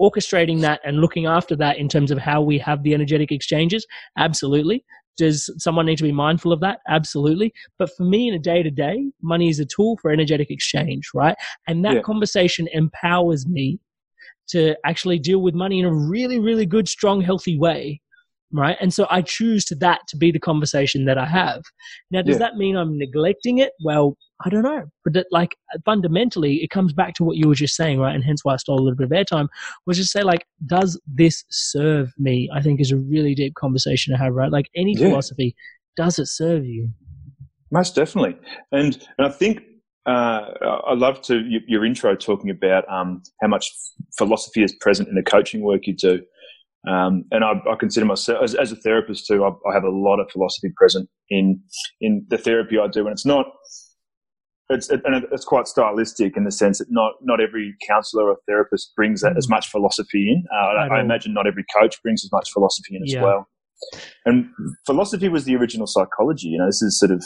[0.00, 3.86] orchestrating that and looking after that in terms of how we have the energetic exchanges.
[4.18, 4.84] Absolutely.
[5.16, 6.80] Does someone need to be mindful of that?
[6.88, 7.54] Absolutely.
[7.78, 11.08] But for me, in a day to day, money is a tool for energetic exchange,
[11.14, 11.34] right?
[11.66, 12.02] And that yeah.
[12.02, 13.80] conversation empowers me
[14.48, 18.02] to actually deal with money in a really, really good, strong, healthy way
[18.52, 18.76] right?
[18.80, 21.62] And so I choose to that to be the conversation that I have.
[22.10, 22.38] Now, does yeah.
[22.38, 23.72] that mean I'm neglecting it?
[23.82, 27.54] Well, I don't know, but that, like fundamentally, it comes back to what you were
[27.54, 28.14] just saying, right?
[28.14, 29.48] And hence why I stole a little bit of airtime
[29.86, 32.50] was just say like, does this serve me?
[32.52, 34.52] I think is a really deep conversation to have, right?
[34.52, 35.08] Like any yeah.
[35.08, 35.54] philosophy,
[35.96, 36.90] does it serve you?
[37.70, 38.36] Most definitely,
[38.72, 39.62] and and I think
[40.06, 40.52] uh,
[40.86, 43.72] I love to your intro talking about um, how much
[44.16, 46.22] philosophy is present in the coaching work you do.
[46.86, 49.44] Um, and I, I, consider myself as, as, a therapist too.
[49.44, 51.60] I, I, have a lot of philosophy present in
[52.00, 53.46] in the therapy I do, and it's not.
[54.68, 58.36] It's it, and it's quite stylistic in the sense that not not every counselor or
[58.46, 59.50] therapist brings that, as mm.
[59.50, 60.44] much philosophy in.
[60.54, 63.22] Uh, I, I, imagine not every coach brings as much philosophy in as yeah.
[63.22, 63.48] well.
[64.24, 64.46] And
[64.86, 66.48] philosophy was the original psychology.
[66.48, 67.24] You know, this is sort of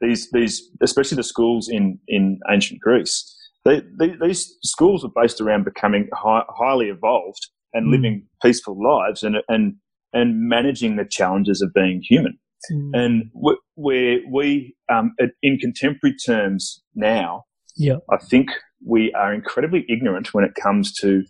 [0.00, 3.36] these these especially the schools in in ancient Greece.
[3.64, 7.92] They, they, these schools were based around becoming high, highly evolved and mm.
[7.92, 9.74] living peaceful lives and and
[10.12, 12.38] and managing the challenges of being human.
[12.70, 12.90] Mm.
[12.94, 13.30] And
[13.76, 17.44] where we, um, in contemporary terms now,
[17.76, 17.96] yeah.
[18.10, 18.50] I think
[18.84, 21.22] we are incredibly ignorant when it comes to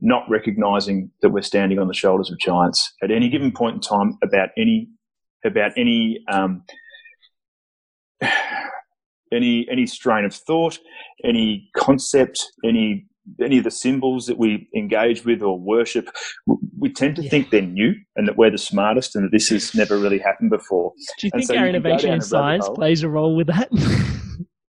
[0.00, 3.80] not recognizing that we're standing on the shoulders of giants at any given point in
[3.80, 4.88] time about any
[5.44, 6.62] about any um,
[9.32, 10.78] any any strain of thought,
[11.24, 13.06] any concept, any
[13.42, 16.10] any of the symbols that we engage with or worship,
[16.78, 17.30] we tend to yeah.
[17.30, 20.50] think they're new and that we're the smartest and that this has never really happened
[20.50, 20.92] before.
[21.18, 23.68] Do you think so our you innovation in science plays a role with that?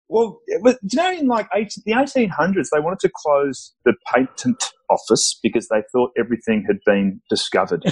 [0.09, 5.39] well, you know, in like 18, the 1800s, they wanted to close the patent office
[5.43, 7.83] because they thought everything had been discovered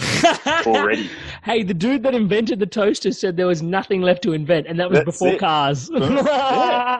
[0.67, 1.09] already.
[1.45, 4.79] hey, the dude that invented the toaster said there was nothing left to invent, and
[4.81, 5.39] that was That's before it.
[5.41, 5.91] cars.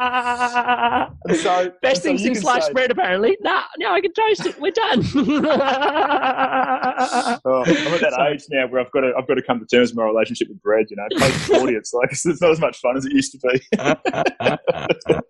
[0.09, 1.11] Yeah.
[1.43, 3.37] So, Best so thing since sliced say- bread, apparently.
[3.41, 4.61] Nah, now I can toast it.
[4.61, 5.05] We're done.
[7.45, 9.67] Oh, I'm at that age now where I've got to I've got to come to
[9.67, 10.87] terms with my relationship with bread.
[10.91, 13.39] You know, post forty, it's like it's not as much fun as it used to
[15.09, 15.21] be.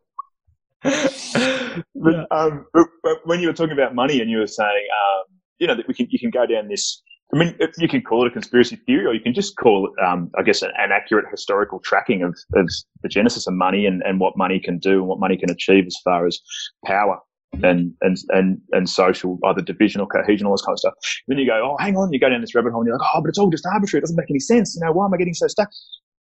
[0.82, 5.24] but, um, but, but when you were talking about money and you were saying, um,
[5.58, 7.02] you know, that we can you can go down this.
[7.34, 9.86] I mean, if you can call it a conspiracy theory, or you can just call
[9.86, 12.70] it, um, I guess, an, an accurate historical tracking of, of
[13.02, 15.84] the genesis of money and, and what money can do and what money can achieve
[15.86, 16.38] as far as
[16.86, 17.18] power
[17.62, 20.94] and and and and social, either division or cohesion, all this kind of stuff.
[21.26, 23.08] Then you go, oh, hang on, you go down this rabbit hole, and you're like,
[23.14, 23.98] oh, but it's all just arbitrary.
[23.98, 24.74] It doesn't make any sense.
[24.74, 25.68] You know, why am I getting so stuck?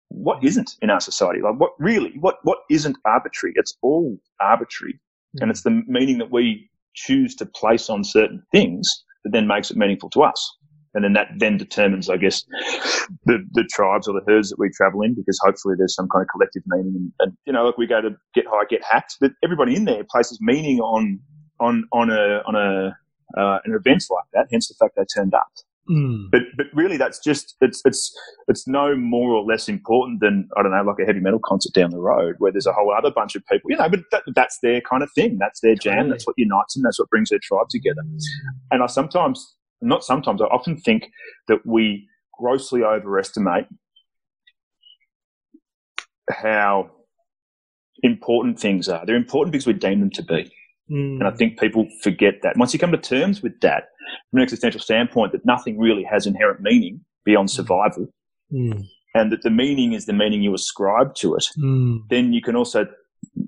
[0.09, 1.41] What isn't in our society?
[1.41, 2.13] Like, what really?
[2.19, 3.53] What what isn't arbitrary?
[3.57, 4.99] It's all arbitrary,
[5.41, 9.71] and it's the meaning that we choose to place on certain things that then makes
[9.71, 10.55] it meaningful to us.
[10.93, 12.43] And then that then determines, I guess,
[13.25, 16.23] the, the tribes or the herds that we travel in, because hopefully there's some kind
[16.23, 16.93] of collective meaning.
[16.95, 19.85] And, and you know, like we go to get high, get hacked, but everybody in
[19.85, 21.19] there places meaning on
[21.59, 22.97] on on a on a
[23.39, 24.47] uh, an events like that.
[24.51, 25.47] Hence the fact they turned up.
[25.89, 26.29] Mm.
[26.31, 28.13] But but really, that's just it's it's
[28.47, 31.73] it's no more or less important than I don't know, like a heavy metal concert
[31.73, 33.89] down the road where there's a whole other bunch of people, you know.
[33.89, 35.37] But that, that's their kind of thing.
[35.39, 35.95] That's their jam.
[35.95, 36.11] Totally.
[36.11, 36.83] That's what unites them.
[36.83, 38.01] That's what brings their tribe together.
[38.71, 41.09] And I sometimes, not sometimes, I often think
[41.47, 43.67] that we grossly overestimate
[46.29, 46.91] how
[48.03, 49.05] important things are.
[49.05, 50.51] They're important because we deem them to be.
[50.89, 51.19] Mm.
[51.19, 52.57] And I think people forget that.
[52.57, 53.89] Once you come to terms with that,
[54.31, 58.07] from an existential standpoint, that nothing really has inherent meaning beyond survival,
[58.53, 58.85] Mm.
[59.13, 62.07] and that the meaning is the meaning you ascribe to it, Mm.
[62.09, 62.87] then you can also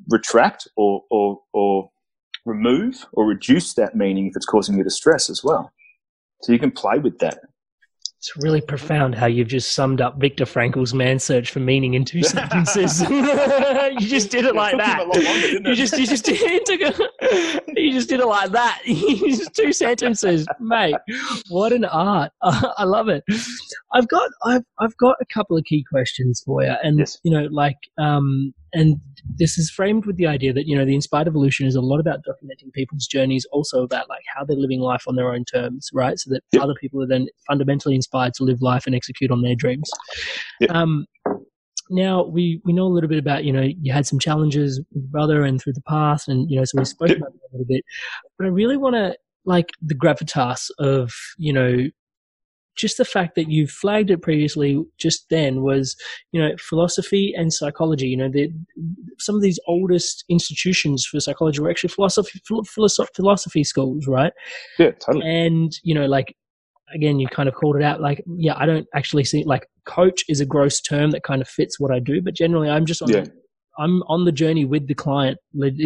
[0.10, 1.90] retract or, or, or
[2.46, 5.72] remove or reduce that meaning if it's causing you distress as well.
[6.42, 7.40] So you can play with that.
[8.20, 12.04] It's really profound how you've just summed up Viktor Frankl's man search for meaning in
[12.04, 13.00] two sentences.
[13.10, 15.08] you just did it like that.
[15.08, 15.22] longer,
[15.70, 18.82] You just, you just did, it a- you just did it like that.
[18.86, 20.96] just two sentences, mate.
[21.48, 22.34] What an art!
[22.42, 23.24] I love it.
[23.94, 27.20] I've got, I've, I've got a couple of key questions for you, and Yes.
[27.24, 29.00] you know, like, um, and
[29.38, 32.00] this is framed with the idea that you know the inspired evolution is a lot
[32.00, 35.90] about documenting people's journeys, also about like how they're living life on their own terms,
[35.94, 36.20] right?
[36.20, 36.64] So that Yep.
[36.64, 39.90] other people are then fundamentally inspired to live life and execute on their dreams.
[40.62, 40.72] Yep.
[40.72, 41.06] Um,
[41.90, 45.04] now we we know a little bit about you know you had some challenges with
[45.04, 47.18] your brother and through the past, and you know so we spoke Yep.
[47.18, 47.84] about that a little bit,
[48.38, 49.16] but I really want to
[49.46, 51.88] like the gravitas of you know
[52.80, 55.96] just the fact that you flagged it previously just then was
[56.32, 58.50] you know philosophy and psychology you know the,
[59.20, 64.34] some of these oldest institutions for psychology were actually philosophy philosophy, philosophy schools right
[64.80, 65.26] Yeah, totally.
[65.28, 66.36] and you know like
[66.96, 70.24] again you kind of called it out like yeah i don't actually see like coach
[70.30, 73.02] is a gross term that kind of fits what i do but generally i'm just
[73.02, 73.26] on Yeah.
[73.78, 75.38] i'm on the journey with the client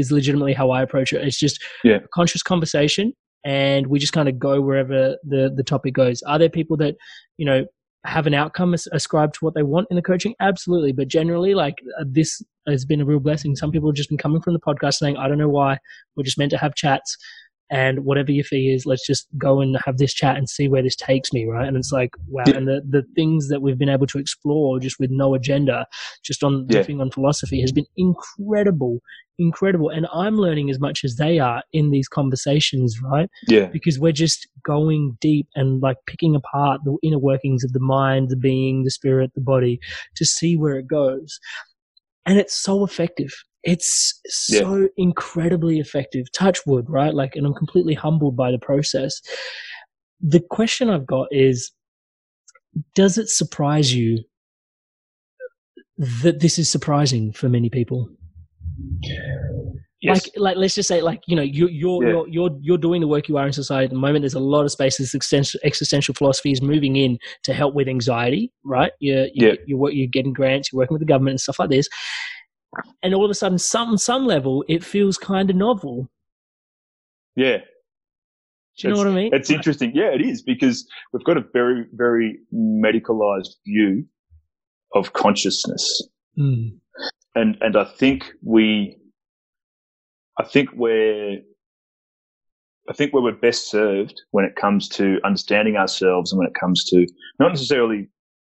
[0.02, 1.96] is legitimately how i approach it it's just Yeah.
[1.98, 3.14] a conscious conversation
[3.44, 6.22] and we just kind of go wherever the the topic goes.
[6.24, 6.96] Are there people that
[7.38, 7.66] you know
[8.06, 10.36] have an outcome as- ascribed to what they want in the coaching?
[10.40, 10.92] Absolutely.
[10.92, 13.56] But generally like uh, this has been a real blessing.
[13.56, 15.78] Some people have just been coming from the podcast saying i don't know why.
[16.16, 17.18] We're just meant to have chats
[17.70, 20.84] and whatever your fee is, let's just go and have this chat and see where
[20.84, 21.68] this takes me, right?
[21.68, 22.44] And it's like, wow.
[22.46, 22.58] Yeah.
[22.58, 25.88] And the, the things that we've been able to explore just with no agenda,
[26.24, 26.86] just on Yeah.
[27.00, 29.00] on philosophy has been incredible,
[29.40, 29.90] incredible.
[29.90, 33.30] And I'm learning as much as they are in these conversations, right?
[33.48, 33.66] Yeah.
[33.66, 38.30] Because we're just going deep and like picking apart the inner workings of the mind,
[38.30, 39.80] the being, the spirit, the body
[40.16, 41.40] to see where it goes.
[42.26, 43.34] And it's so effective.
[43.64, 46.32] It's so incredibly effective.
[46.34, 47.14] Touch wood, right?
[47.14, 49.22] Like, and I'm completely humbled by the process.
[50.20, 51.72] The question I've got is
[52.96, 54.24] Does it surprise you
[55.98, 58.10] that this is surprising for many people?
[60.02, 60.26] Yes.
[60.26, 62.10] Like, like, let's just say, like, you know, you're you're, Yeah.
[62.10, 64.24] you're you're you're doing the work you are in society at the moment.
[64.24, 65.14] There's a lot of spaces.
[65.16, 68.92] Existential, existential philosophy is moving in to help with anxiety, right?
[69.00, 69.54] You're you, Yeah.
[69.66, 71.88] you're, you're getting grants, you're working with the government and stuff like this.
[73.02, 76.10] And all of a sudden, some some level, it feels kind of novel.
[77.36, 77.58] yeah.
[78.78, 79.30] Do you know what I mean?
[79.34, 79.92] It's interesting.
[79.94, 84.06] Yeah, it is because we've got a very, very medicalized view
[84.96, 86.08] of consciousness.
[86.40, 86.80] Mm.
[87.36, 88.98] And, and I think we,
[90.40, 91.42] I think we're,
[92.90, 96.56] I think where we're best served when it comes to understanding ourselves and when it
[96.60, 97.06] comes to
[97.40, 98.10] not necessarily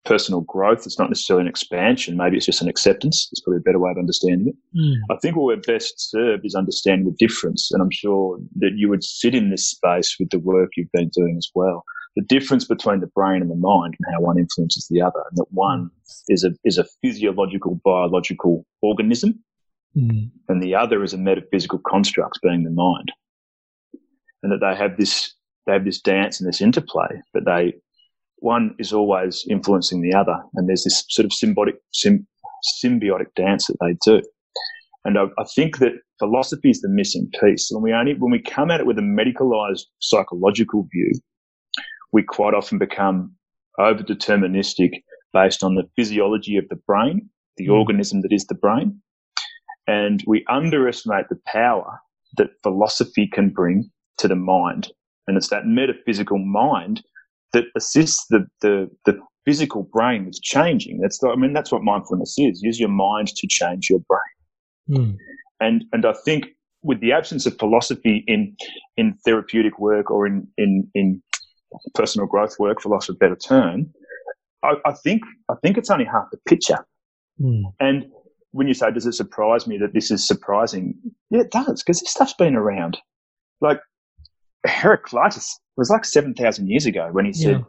[0.05, 0.85] personal growth.
[0.85, 2.15] It's not necessarily an expansion.
[2.15, 3.27] Maybe it's just an acceptance.
[3.31, 4.79] It's probably a better way of understanding it.
[4.79, 4.97] Mm.
[5.11, 7.71] I think what we're best served is understanding the difference.
[7.71, 11.09] And I'm sure that you would sit in this space with the work you've been
[11.09, 11.83] doing as well.
[12.15, 15.21] The difference between the brain and the mind and how one influences the other.
[15.29, 15.89] And that one
[16.29, 19.43] is a, is a physiological, biological organism.
[19.97, 20.29] Mm.
[20.47, 23.11] And the other is a metaphysical construct being the mind.
[24.43, 25.33] And that they have this,
[25.65, 27.73] they have this dance and this interplay, but they,
[28.45, 30.37] one is always influencing the other.
[30.53, 32.27] And there's this sort of symbiotic, sym,
[32.83, 34.21] symbiotic dance that they do.
[35.03, 37.69] And I, I, think that philosophy is the missing piece.
[37.71, 41.11] When we only, when we come at it with a medicalized psychological view,
[42.13, 43.35] we quite often become
[43.79, 44.91] over deterministic
[45.33, 47.73] based on the physiology of the brain, the mm.
[47.73, 49.01] organism that is the brain.
[49.87, 51.99] And we underestimate the power
[52.37, 53.89] that philosophy can bring
[54.19, 54.89] to the mind.
[55.27, 57.01] And it's that metaphysical mind
[57.55, 60.99] that assists the, the, the physical brain with changing.
[60.99, 62.61] That's the, I mean, that's what mindfulness is.
[62.61, 64.97] Use your mind to change your brain.
[64.99, 65.17] Mm.
[65.59, 66.45] And, and I think
[66.83, 68.55] with the absence of philosophy in,
[68.97, 71.23] in therapeutic work or in, in, in
[71.93, 73.91] personal growth work, for loss of a better term,
[74.63, 76.85] I, I think, I think it's only half the picture.
[77.41, 77.63] Mm.
[77.79, 78.05] And
[78.51, 80.95] when you say, does it surprise me that this is surprising?
[81.29, 82.97] Yeah, it does, because this stuff's been around.
[83.61, 83.79] Like
[84.67, 87.61] Heraclitus was like 7,000 years ago when he said, Yeah.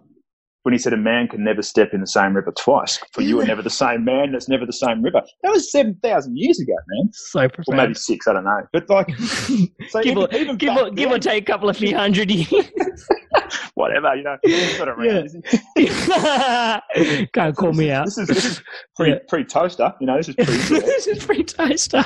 [0.62, 2.98] when he said a man can never step in the same river twice.
[3.12, 5.22] For you are never the same man, that's never the same river.
[5.42, 7.08] That was 7,000 years ago, man.
[7.12, 7.76] So Or profound.
[7.76, 8.60] maybe six, I don't know.
[8.72, 9.16] But like,
[9.88, 12.30] so give, even, or, even give, or, give or take a couple of few hundred
[12.30, 12.48] years.
[13.74, 14.36] whatever, you know,
[14.80, 15.30] around.
[15.76, 16.80] Yeah.
[17.32, 18.06] Can't call me out.
[18.06, 18.62] This is, this is
[18.96, 19.18] pre, Yeah.
[19.28, 20.44] pre-toaster, you know, this is pre
[20.80, 22.04] this is free toaster.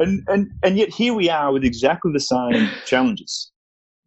[0.00, 3.51] and, and, and yet here we are with exactly the same challenges.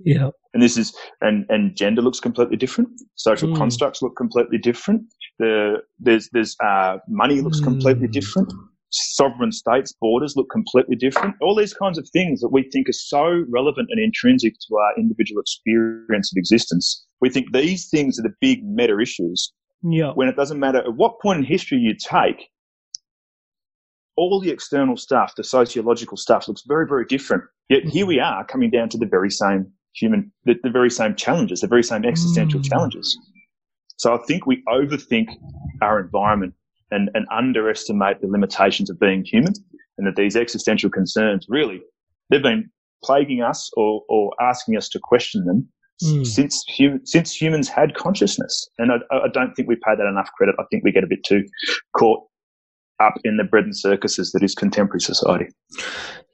[0.03, 0.29] Yeah.
[0.53, 3.57] and this is and and gender looks completely different social Mm.
[3.57, 5.03] constructs look completely different
[5.39, 8.11] the there's there's uh money looks completely Mm.
[8.11, 8.53] different
[8.91, 12.93] sovereign states borders look completely different all these kinds of things that we think are
[12.93, 18.23] so relevant and intrinsic to our individual experience of existence we think these things are
[18.23, 20.11] the big meta issues Yeah.
[20.11, 22.49] when it doesn't matter at what point in history you take
[24.17, 28.45] all the external stuff the sociological stuff looks very very different yet here we are
[28.45, 29.65] coming down to the very same
[29.95, 32.65] human the, the very same challenges the very same existential Mm.
[32.69, 33.17] challenges
[33.97, 35.27] so i think we overthink
[35.81, 36.53] our environment
[36.91, 39.53] and, and underestimate the limitations of being human
[39.97, 41.81] and that these existential concerns really
[42.29, 42.69] they've been
[43.03, 45.67] plaguing us or, or asking us to question them
[46.03, 46.27] Mm.
[46.27, 50.29] since hum- since humans had consciousness and I, I don't think we pay that enough
[50.37, 51.45] credit i think we get a bit too
[51.97, 52.19] caught
[52.99, 55.47] up in the bread and circuses that is contemporary society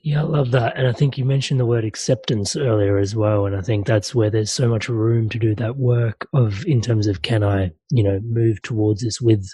[0.04, 0.76] Yeah, I love that.
[0.78, 3.46] And I think you mentioned the word acceptance earlier as well.
[3.46, 6.82] And I think that's where there's so much room to do that work of in
[6.82, 9.48] terms of can I, you know, move towards this with,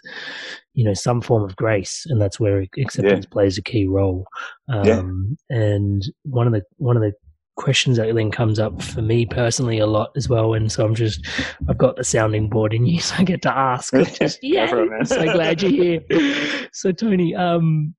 [0.74, 2.05] you know, some form of grace.
[2.08, 4.26] And that's where acceptance plays a key role.
[4.70, 4.99] Yeah.
[4.99, 7.12] Um, and one of the, one of the,
[7.58, 10.95] questions that then comes up for me personally a lot as well and so i'm
[10.95, 11.26] just
[11.68, 14.84] i've got the sounding board in you so i get to ask just yeah for
[14.84, 15.05] it, man.
[15.05, 17.93] so glad you're here so tony um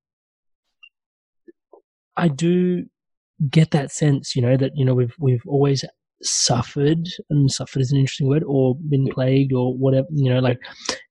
[2.19, 2.85] I do
[3.49, 5.85] get that sense, you know, that you know we've we've always
[6.21, 10.59] suffered, and suffered is an interesting word, or been plagued, or whatever, you know, like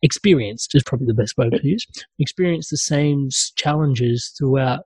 [0.02, 1.86] experienced is probably the best word to use.
[2.18, 4.80] Experienced the same challenges throughout.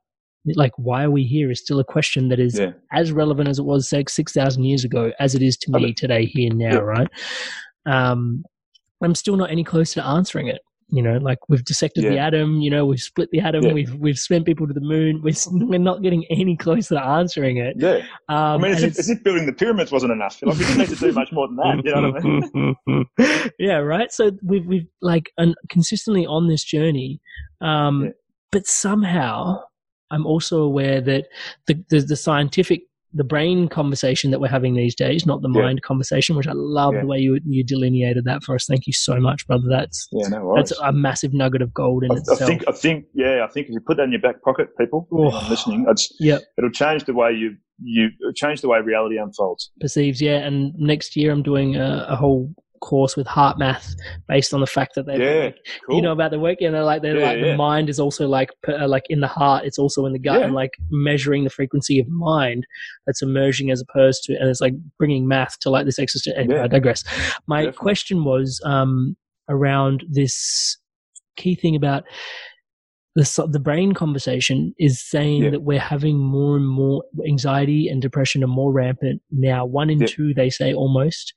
[0.57, 2.73] Like, why are we here is still a question that is Yeah.
[2.93, 5.93] as relevant as it was, say, six thousand years ago, as it is to me
[5.93, 6.79] today, here now, Yeah.
[6.79, 7.09] right?
[7.87, 8.45] Um,
[9.03, 10.61] I'm still not any closer to answering it.
[10.95, 12.61] You know, like we've dissected the atom.
[12.61, 13.65] You know, we've split the atom.
[13.65, 13.73] Yeah.
[13.73, 15.23] We've we've sent people to the moon.
[15.23, 17.77] We're we're not getting any closer to answering it.
[17.79, 20.59] yeah i Um, mean as and if, as if building the pyramids wasn't enough like
[20.59, 23.77] we didn't need to do much more than that you know what i mean yeah,
[23.79, 24.13] right.
[24.13, 27.21] So we've we've like un- consistently on this journey,
[27.63, 28.11] um, Yeah.
[28.51, 29.63] but somehow
[30.13, 31.27] I'm also aware that
[31.67, 32.83] the, the the scientific
[33.15, 35.61] the brain conversation that we're having these days, not the Yeah.
[35.65, 37.01] mind conversation, which I love Yeah.
[37.03, 38.65] the way you you delineated that for us.
[38.67, 39.65] Thank you so much, brother.
[39.69, 43.05] That's yeah no that's a massive nugget of gold in I, I think I think
[43.15, 45.47] yeah, I think if you put that in your back pocket, people Oh.
[45.51, 46.41] listening, it's, Yep.
[46.57, 49.73] it'll change the way you you change the way reality unfolds.
[49.81, 52.49] perceives yeah and next year i'm doing a, a whole
[52.83, 53.95] course with HeartMath
[54.29, 55.57] based on the fact that they Yeah, like,
[55.87, 55.97] cool.
[55.97, 57.47] you know about the work and they're like they're Yeah, like yeah.
[57.53, 60.43] the mind is also like uh, like in the heart it's also in the gut
[60.43, 62.67] and like measuring the frequency of mind
[63.07, 66.61] that's emerging as opposed to and it's like bringing math to like this existential anyway,
[66.61, 67.03] i digress
[67.47, 67.79] my Definitely.
[67.79, 69.17] question was um
[69.49, 70.77] around this
[71.37, 72.05] key thing about
[73.15, 75.51] the the brain conversation is saying Yeah.
[75.51, 79.67] that we're having more and more anxiety and depression are more rampant now.
[79.67, 80.07] One in Yeah.
[80.07, 81.35] two, they say almost,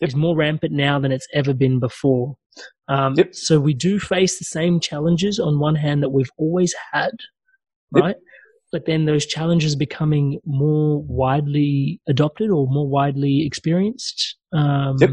[0.00, 2.36] is more rampant now than it's ever been before.
[2.88, 3.34] Um, Yep.
[3.34, 7.12] So we do face the same challenges on one hand that we've always had,
[7.94, 8.04] Yep.
[8.04, 8.16] right?
[8.72, 14.36] But then those challenges becoming more widely adopted or more widely experienced.
[14.52, 15.10] Um, Yep.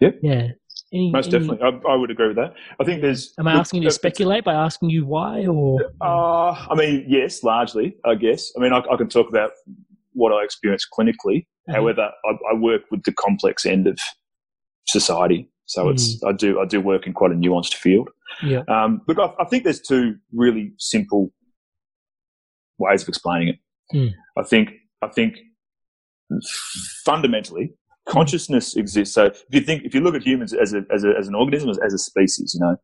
[0.00, 0.18] Yep.
[0.22, 0.48] Yeah.
[0.92, 2.54] Any, Most any- definitely, I, I would agree with that.
[2.78, 3.32] I think there's.
[3.38, 5.80] Am I asking you to uh, speculate by asking you why or?
[6.00, 8.52] Uh, I mean, yes, largely, I guess.
[8.56, 9.50] I mean, I, I can talk about
[10.12, 11.46] what I experience clinically.
[11.68, 11.74] Mhm.
[11.74, 13.98] However, I, I work with the complex end of
[14.88, 18.08] society, so it's I do I do work in quite a nuanced field.
[18.42, 18.62] Yeah.
[18.68, 21.32] Um, look, I, I think there's two really simple
[22.78, 23.56] ways of explaining it.
[23.90, 24.08] Hmm.
[24.38, 24.70] I think
[25.02, 25.36] I think
[27.04, 27.72] fundamentally
[28.08, 29.14] consciousness exists.
[29.14, 31.34] So if you think if you look at humans as a, as, a, as an
[31.34, 32.76] organism as, as a species, you know,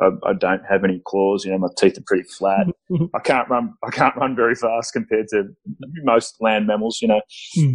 [0.00, 1.44] I, I don't have any claws.
[1.44, 2.66] You know, my teeth are pretty flat.
[3.14, 3.74] I can't run.
[3.84, 5.44] I can't run very fast compared to
[6.04, 6.98] most land mammals.
[7.00, 7.20] You know,
[7.54, 7.74] Hmm.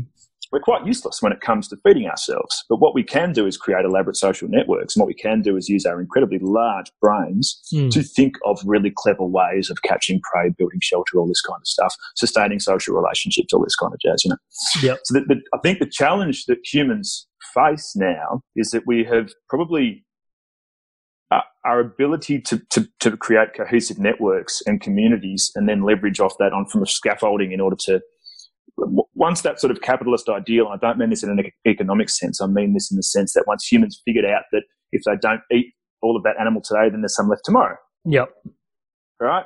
[0.51, 2.63] We're quite useless when it comes to feeding ourselves.
[2.69, 5.55] But what we can do is create elaborate social networks, and what we can do
[5.57, 7.89] is use our incredibly large brains Hmm.
[7.89, 11.67] to think of really clever ways of catching prey, building shelter, all this kind of
[11.67, 14.23] stuff, sustaining social relationships, all this kind of jazz.
[14.25, 14.37] You know.
[14.83, 14.99] Yep.
[15.05, 19.31] So the, the, I think the challenge that humans face now is that we have
[19.49, 20.05] probably
[21.31, 26.35] uh, our ability to, to, to create cohesive networks and communities and then leverage off
[26.39, 28.01] that on from a scaffolding in order to
[29.21, 32.41] once that sort of capitalist ideal, and I don't mean this in an economic sense,
[32.41, 35.41] I mean this in the sense that once humans figured out that if they don't
[35.51, 35.67] eat
[36.01, 38.29] all of that animal today, then there's some left tomorrow, Yep.
[39.19, 39.45] right?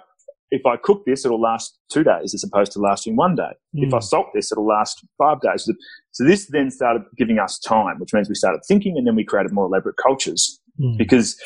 [0.50, 3.52] If I cook this, it'll last two days as opposed to lasting one day.
[3.74, 4.04] If I Mm.
[4.04, 5.68] salt this, it'll last five days.
[6.14, 9.26] So- this then started giving us time, which means we started thinking and then we
[9.26, 10.98] created more elaborate cultures Mm.
[10.98, 11.38] because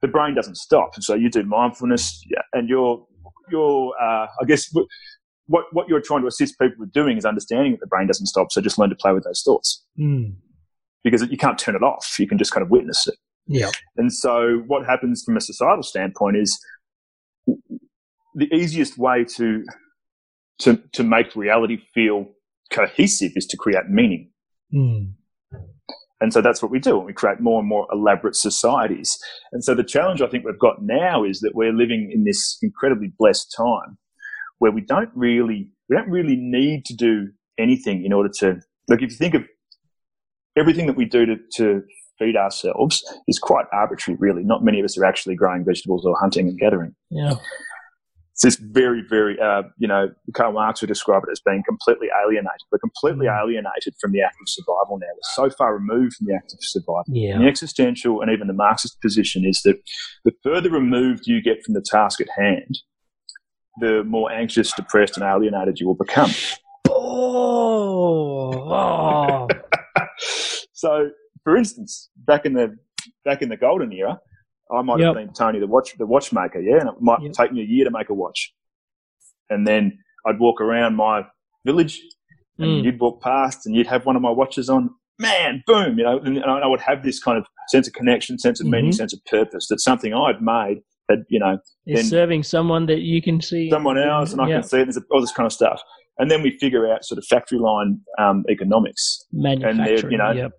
[0.00, 0.94] the brain doesn't stop.
[1.00, 2.22] So you do mindfulness
[2.54, 3.06] and you're,
[3.50, 4.72] you're uh, I guess,
[5.46, 8.26] what, what you're trying to assist people with doing is understanding that the brain doesn't
[8.26, 8.50] stop.
[8.50, 10.34] So just learn to play with those thoughts Mm.
[11.02, 12.16] because you can't turn it off.
[12.18, 13.16] You can just kind of witness it.
[13.46, 13.74] Yep.
[13.96, 16.58] And so what happens from a societal standpoint is
[18.34, 19.64] the easiest way to
[20.60, 22.26] to to make reality feel
[22.70, 24.30] cohesive is to create meaning.
[24.72, 25.12] Mm.
[26.20, 26.98] And so that's what we do.
[26.98, 29.14] We create more and more elaborate societies.
[29.52, 32.56] And so the challenge I think we've got now is that we're living in this
[32.62, 33.98] incredibly blessed time
[34.64, 38.58] where we don't really we don't really need to do anything in order to
[38.88, 39.02] look.
[39.02, 39.44] if you think of
[40.56, 41.82] everything that we do to, to
[42.18, 44.42] feed ourselves is quite arbitrary really.
[44.42, 46.94] Not many of us are actually growing vegetables or hunting and gathering.
[47.10, 47.34] Yeah.
[48.32, 52.08] It's this very, very, uh, you know, Karl Marx would describe it as being completely
[52.24, 52.62] alienated.
[52.72, 55.06] We're completely alienated from the act of survival now.
[55.12, 57.04] We're so far removed from the act of survival.
[57.08, 57.34] Yeah.
[57.34, 59.76] And the existential and even the Marxist position is that
[60.24, 62.78] the further removed you get from the task at hand,
[63.80, 66.30] the more anxious, depressed, and alienated you will become.
[66.88, 68.50] Oh.
[68.70, 69.48] oh.
[70.72, 71.10] so,
[71.42, 72.76] for instance, back in the
[73.24, 74.18] back in the golden era,
[74.70, 75.06] I might Yep.
[75.06, 77.32] have been Tony the watch the watchmaker, yeah, and it might Yep.
[77.32, 78.54] take me a year to make a watch,
[79.50, 81.24] and then I'd walk around my
[81.64, 82.00] village,
[82.58, 82.84] and Mm.
[82.84, 84.90] you'd walk past, and you'd have one of my watches on.
[85.18, 88.60] Man, boom, you know, and I would have this kind of sense of connection, sense
[88.60, 88.94] of meaning, Mhm.
[88.96, 89.68] sense of purpose.
[89.68, 93.70] That something I'd made had, you know, Is serving someone that you can see.
[93.70, 94.54] someone else, and I Yeah.
[94.60, 94.82] can see.
[94.82, 95.82] There's all this kind of stuff,
[96.18, 99.24] and then we figure out sort of factory line um, economics.
[99.32, 100.00] manufacturing.
[100.02, 100.52] And you know, yep.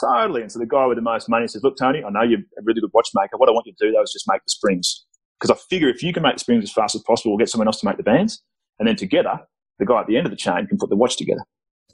[0.00, 0.42] Totally.
[0.42, 2.62] And so the guy with the most money says, Look, Tony, I know you're a
[2.62, 3.36] really good watchmaker.
[3.36, 5.04] What I want you to do, though, is just make the springs.
[5.40, 7.48] Because I figure if you can make the springs as fast as possible, we'll get
[7.48, 8.42] someone else to make the bands.
[8.78, 9.40] And then together,
[9.78, 11.42] the guy at the end of the chain can put the watch together.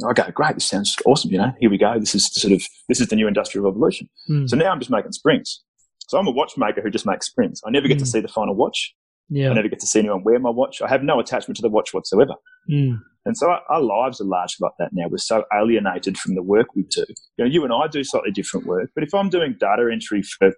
[0.04, 0.54] Okay, great.
[0.54, 1.30] This sounds awesome.
[1.30, 1.98] You know, here we go.
[1.98, 4.08] This is sort of, this is the new industrial revolution.
[4.28, 4.48] Mm.
[4.48, 5.62] So now I'm just making springs.
[6.06, 7.60] So I'm a watchmaker who just makes springs.
[7.66, 8.08] I never get to Mm.
[8.08, 8.94] see the final watch.
[9.28, 9.50] Yeah.
[9.50, 10.80] I never get to see anyone wear my watch.
[10.80, 12.34] I have no attachment to the watch whatsoever.
[12.70, 13.00] Mm.
[13.24, 15.08] And so our, our lives are largely like that now.
[15.10, 17.04] We're so alienated from the work we do.
[17.36, 20.22] You know, you and I do slightly different work, but if I'm doing data entry
[20.22, 20.52] for,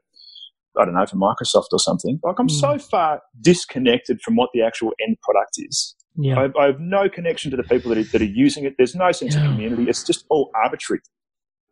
[0.79, 4.61] I don't know, for Microsoft or something, like I'm so far disconnected from what the
[4.63, 5.95] actual end product is.
[6.17, 6.39] Yeah.
[6.55, 8.75] I, I have no connection to the people that are, that are using it.
[8.77, 9.47] There's no sense Yeah.
[9.47, 9.85] of community.
[9.89, 11.01] It's just all arbitrary.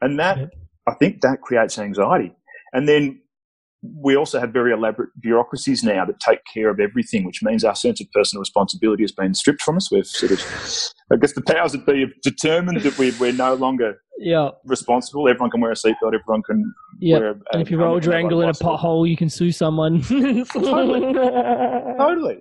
[0.01, 0.51] And that, Yep.
[0.89, 2.33] I think that creates anxiety.
[2.73, 3.21] And then
[3.83, 7.75] we also have very elaborate bureaucracies now that take care of everything, which means our
[7.75, 9.91] sense of personal responsibility has been stripped from us.
[9.91, 10.41] We've sort of,
[11.13, 14.51] I guess the powers that be have determined that we're, we're no longer yeah.
[14.65, 15.29] responsible.
[15.29, 16.15] Everyone can wear a seatbelt.
[16.15, 17.19] Everyone can Yeah.
[17.19, 19.53] wear a, And if you a roll your ankle in a pothole, you can sue
[19.53, 20.03] someone.
[20.03, 21.13] totally.
[21.99, 22.39] Totally.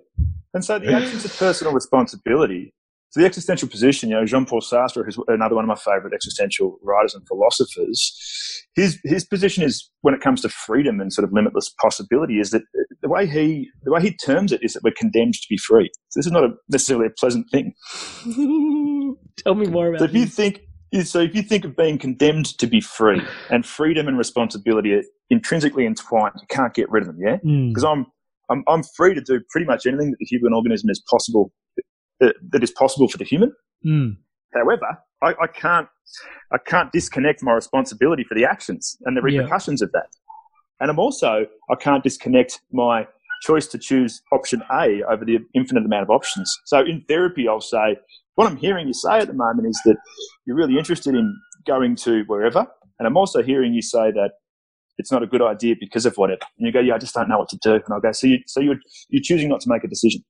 [0.53, 2.73] And so the absence of personal responsibility.
[3.15, 6.77] So the existential position, you know, Jean-Paul Sartre, who's another one of my favourite existential
[6.83, 8.13] writers and philosophers,
[8.75, 12.51] his his position is when it comes to freedom and sort of limitless possibility is
[12.51, 12.63] that
[13.01, 15.89] the way he the way he terms it is that we're condemned to be free.
[16.09, 17.73] So this is not a, necessarily a pleasant thing.
[19.37, 20.59] Tell me more about So if you think
[21.05, 25.03] so if you think of being condemned to be free and freedom and responsibility are
[25.29, 27.37] intrinsically entwined, you can't get rid of them, yeah?
[27.37, 27.93] Because Mm.
[27.93, 28.05] I'm,
[28.49, 31.53] I'm I'm free to do pretty much anything that the human organism is possible
[32.19, 33.51] that, that is possible for the human.
[33.85, 34.17] Mm.
[34.53, 35.87] However, I, I can't
[36.51, 39.39] I can't disconnect my responsibility for the actions and the Yeah.
[39.39, 40.07] repercussions of that.
[40.79, 43.07] And I'm also I can't disconnect my
[43.41, 46.51] choice to choose option A over the infinite amount of options.
[46.65, 47.97] So in therapy, I'll say
[48.35, 49.97] what I'm hearing you say at the moment is that
[50.45, 51.35] you're really interested in
[51.65, 52.65] going to wherever,
[52.99, 54.31] and I'm also hearing you say that
[54.97, 56.41] it's not a good idea because of whatever.
[56.57, 57.73] And you go, yeah, I just don't know what to do.
[57.73, 58.77] And I'll go, so you so you're
[59.09, 60.23] you're choosing not to make a decision.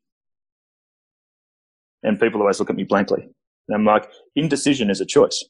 [2.05, 3.27] And people always look at me blankly.
[3.67, 5.43] And I'm like, indecision is a choice.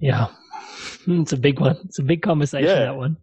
[0.00, 0.28] Yeah.
[1.06, 1.76] It's a big one.
[1.84, 2.84] It's a big conversation, Yeah.
[2.86, 3.18] that one.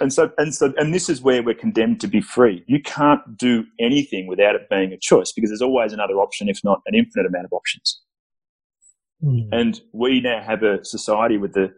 [0.00, 2.64] And so, and so, and this is where we're condemned to be free.
[2.66, 6.58] You can't do anything without it being a choice because there's always another option, if
[6.64, 8.00] not an infinite amount of options.
[9.22, 9.48] Mm.
[9.52, 11.72] And we now have a society with the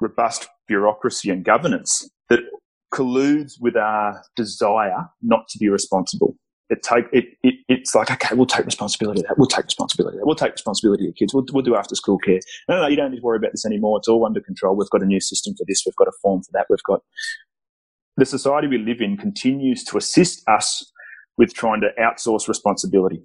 [0.00, 2.40] robust bureaucracy and governance that
[2.94, 6.36] colludes with our desire not to be responsible.
[6.72, 9.20] It take it, it it's like okay, we'll take responsibility.
[9.20, 10.16] of That we'll take responsibility.
[10.16, 11.34] of That we'll take responsibility of kids.
[11.34, 12.40] We'll, we'll do after school care.
[12.68, 13.98] No, no, you don't need to worry about this anymore.
[13.98, 14.74] It's all under control.
[14.74, 15.82] We've got a new system for this.
[15.84, 16.66] We've got a form for that.
[16.70, 17.02] We've got
[18.16, 20.90] the society we live in continues to assist us
[21.38, 23.22] with trying to outsource responsibility.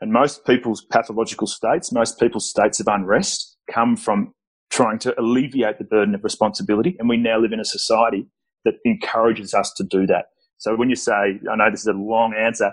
[0.00, 4.32] And most people's pathological states, most people's states of unrest come from
[4.70, 6.96] trying to alleviate the burden of responsibility.
[6.98, 8.26] And we now live in a society
[8.64, 10.26] that encourages us to do that.
[10.62, 12.72] So when you say, I know this is a long answer,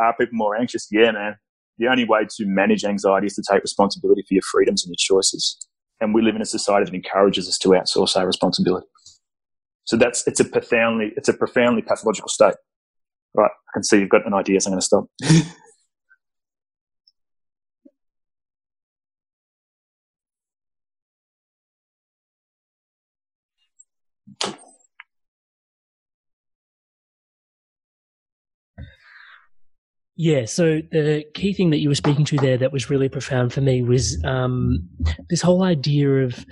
[0.00, 0.88] are people more anxious?
[0.90, 1.36] Yeah, man.
[1.78, 5.20] The only way to manage anxiety is to take responsibility for your freedoms and your
[5.20, 5.56] choices.
[6.00, 8.88] And we live in a society that encourages us to outsource our responsibility.
[9.84, 12.54] So that's, it's a profoundly, it's a profoundly pathological state.
[13.34, 13.50] Right.
[13.50, 15.04] I can see you've got an idea, so I'm going to stop.
[30.16, 33.52] Yeah, so the key thing that you were speaking to there that was really profound
[33.52, 34.88] for me was um,
[35.30, 36.44] this whole idea of.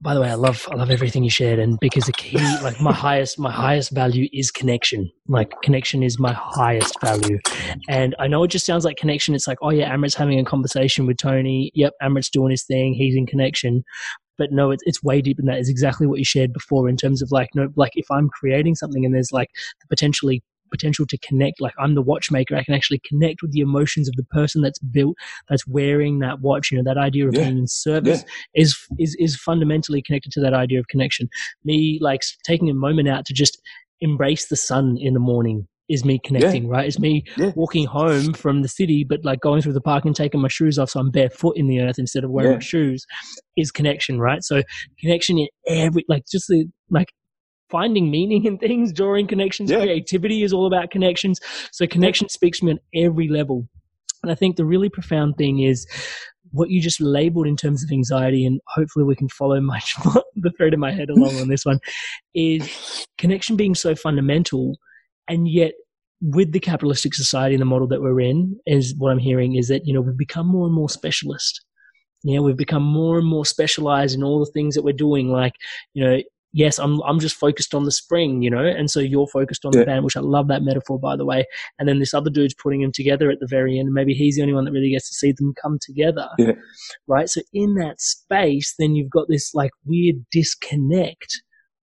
[0.00, 2.80] By the way, I love I love everything you shared, and because the key, like
[2.80, 5.08] my highest my highest value is connection.
[5.28, 7.38] Like connection is my highest value,
[7.88, 9.36] and I know it just sounds like connection.
[9.36, 11.70] It's like, oh yeah, Amrit's having a conversation with Tony.
[11.74, 12.94] Yep, Amrit's doing his thing.
[12.94, 13.84] He's in connection
[14.38, 15.58] but no, it's it's way deeper than that.
[15.58, 18.74] It's exactly what you shared before in terms of like no, like if I'm creating
[18.74, 20.42] something and there's like the potentially
[20.72, 24.16] potential to connect, like I'm the watchmaker, I can actually connect with the emotions of
[24.16, 25.16] the person that's built,
[25.48, 26.70] that's wearing that watch.
[26.72, 27.42] You know, that idea of Yeah.
[27.42, 31.28] being in service is is is fundamentally connected to that idea of connection.
[31.64, 33.60] Me like taking a moment out to just
[34.00, 36.86] embrace the sun in the morning is me connecting, right?
[36.86, 37.52] It's me Yeah.
[37.54, 40.78] walking home from the city, but like going through the park and taking my shoes
[40.78, 42.56] off so I'm barefoot in the earth instead of wearing Yeah.
[42.56, 43.04] my shoes
[43.56, 44.42] is connection, right?
[44.42, 44.62] So
[45.00, 47.12] connection in every like just the like
[47.72, 49.78] finding meaning in things, drawing connections, Yeah.
[49.78, 51.40] creativity is all about connections.
[51.72, 53.66] So connection speaks to me on every level.
[54.22, 55.84] And I think the really profound thing is
[56.52, 59.80] what you just labeled in terms of anxiety, and hopefully we can follow my
[60.36, 61.80] the thread in my head along on this one,
[62.34, 64.76] is connection being so fundamental,
[65.28, 65.72] and yet
[66.20, 69.68] with the capitalistic society and the model that we're in, is what I'm hearing is
[69.68, 71.64] that you know we've become more and more specialist.
[72.24, 75.30] Yeah, we've become more and more specialized in all the things that we're doing.
[75.32, 75.54] Like,
[75.94, 76.22] you know,
[76.52, 79.72] yes, I'm I'm just focused on the spring, you know, and so you're focused on
[79.74, 79.80] Yeah.
[79.80, 81.44] the band, which I love that metaphor, by the way.
[81.78, 83.92] And then this other dude's putting them together at the very end.
[83.92, 86.52] Maybe he's the only one that really gets to see them come together, Yeah.
[87.06, 87.28] right?
[87.28, 91.42] So in that space, then you've got this like weird disconnect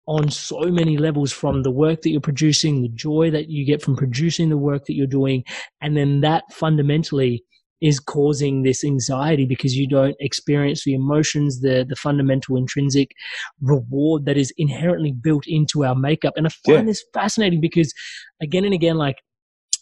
[0.05, 3.82] on so many levels from the work that you're producing, the joy that you get
[3.82, 5.43] from producing the work that you're doing,
[5.82, 7.43] and then that fundamentally
[7.84, 13.09] is causing this anxiety because you don't experience the emotions, the the fundamental intrinsic
[13.61, 16.34] reward that is inherently built into our makeup.
[16.38, 16.91] And I find Yeah.
[16.91, 17.93] this fascinating because
[18.41, 19.17] again and again, like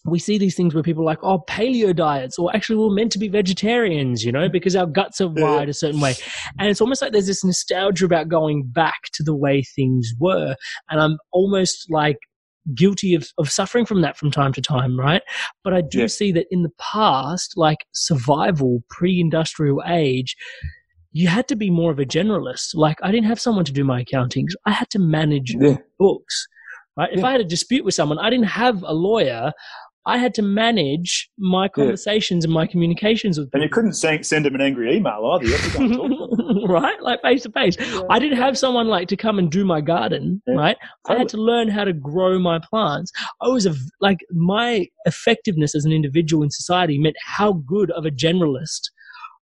[0.04, 3.12] we see these things where people are like, oh, paleo diets, or actually we're meant
[3.12, 6.16] to be vegetarians, you know, because our guts are wired a certain way.
[6.58, 10.56] And it's almost like there's this nostalgia about going back to the way things were.
[10.89, 12.18] And I'm almost like
[12.76, 15.21] guilty of, of suffering from that from time to time, right?
[15.63, 16.08] But I do Yeah.
[16.08, 20.36] see that in the past, like survival, pre industrial age,
[21.12, 22.75] you had to be more of a generalist.
[22.75, 24.51] Like I didn't have someone to do my accountings.
[24.66, 25.78] I had to manage Yeah.
[26.00, 26.47] books.
[26.97, 27.09] Right?
[27.13, 29.54] If I had a dispute with someone, I didn't have a lawyer.
[30.06, 34.46] I had to manage my conversations and my communications with And you couldn't send, send
[34.46, 35.46] them an angry email either.
[35.46, 36.66] You had to go and talk to them.
[36.70, 37.02] right?
[37.02, 37.78] Like face to face.
[38.10, 40.78] I didn't have someone like to come and do my garden, Yeah, right?
[41.08, 43.12] I had to learn how to grow my plants.
[43.42, 48.06] I was a, like my effectiveness as an individual in society meant how good of
[48.06, 48.90] a generalist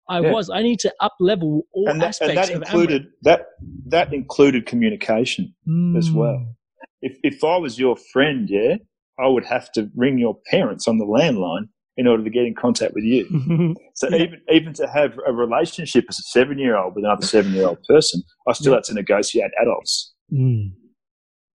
[0.09, 0.31] I Yeah.
[0.31, 0.49] was.
[0.49, 3.41] I need to up level all and that, aspects and that of included that
[3.87, 5.97] that included communication Amarin.
[5.97, 6.35] as well.
[6.35, 6.55] Mm.
[7.01, 8.75] If if I was your friend, yeah,
[9.21, 11.67] I would have to ring your parents on the landline
[11.97, 13.25] in order to get in contact with you.
[13.95, 14.17] So Yeah.
[14.23, 17.67] even even to have a relationship as a seven year old with another seven year
[17.67, 18.77] old person, I still Yeah.
[18.77, 20.13] had to negotiate adults.
[20.33, 20.71] Mm.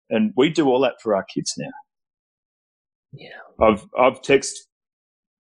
[0.10, 1.70] And we do all that for our kids now.
[3.12, 3.30] Yeah.
[3.62, 4.54] I've I've texted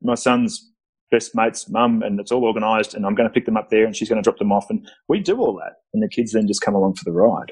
[0.01, 0.65] my son's
[1.11, 3.85] best mate's mum and it's all organised and I'm going to pick them up there
[3.85, 6.33] and she's going to drop them off and we do all that and the kids
[6.33, 7.51] then just come along for the ride.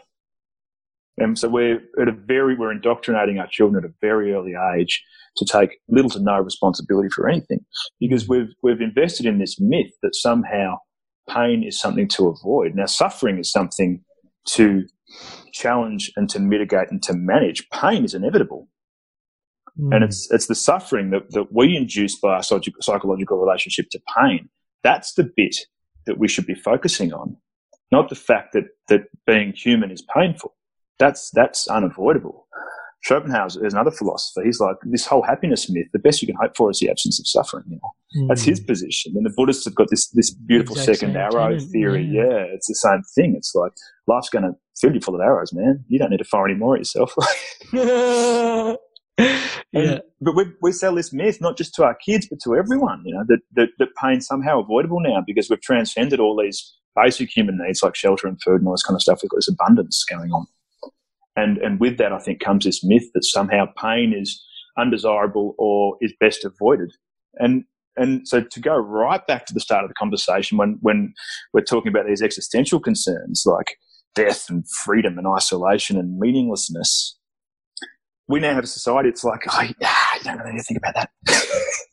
[1.17, 5.03] And so we're at a very we're indoctrinating our children at a very early age
[5.37, 7.59] to take little to no responsibility for anything
[7.99, 10.75] because we've we've invested in this myth that somehow
[11.29, 12.75] pain is something to avoid.
[12.75, 14.03] Now suffering is something
[14.49, 14.85] to
[15.53, 17.67] challenge and to mitigate and to manage.
[17.69, 18.67] Pain is inevitable
[19.79, 19.95] Mm.
[19.95, 24.49] and it's it's the suffering that, that we induce by our psychological relationship to pain.
[24.83, 25.55] That's the bit
[26.05, 27.37] that we should be focusing on,
[27.91, 30.55] not the fact that that being human is painful.
[30.99, 32.47] That's that's unavoidable.
[33.03, 34.43] Schopenhauer is another philosopher.
[34.43, 35.85] He's like this whole happiness myth.
[35.93, 37.63] The best you can hope for is the absence of suffering.
[37.69, 38.67] You know, that's his Mm.
[38.67, 39.13] position.
[39.15, 42.03] And the Buddhists have got this this beautiful second arrow theory.
[42.11, 42.23] yeah.
[42.23, 42.45] Yeah.
[42.55, 43.35] it's the same thing.
[43.37, 43.71] It's like
[44.07, 45.85] life's going to fill you full of arrows, man.
[45.87, 47.13] You don't need to fire any more at yourself.
[47.73, 48.75] yeah.
[49.73, 53.03] And- but we, we sell this myth not just to our kids, but to everyone,
[53.05, 57.29] you know, that, that, that pain's somehow avoidable now because we've transcended all these basic
[57.29, 59.19] human needs like shelter and food and all this kind of stuff.
[59.21, 60.47] We've got this abundance going on.
[61.37, 64.43] And, and with that, I think comes this myth that somehow pain is
[64.77, 66.91] undesirable or is best avoided.
[67.35, 67.63] And,
[67.95, 71.13] and so to go right back to the start of the conversation when, when
[71.53, 73.77] we're talking about these existential concerns like
[74.15, 77.17] death and freedom and isolation and meaninglessness,
[78.27, 79.07] we now have a society.
[79.07, 81.09] It's like, oh, yeah, you don't really need to think about that.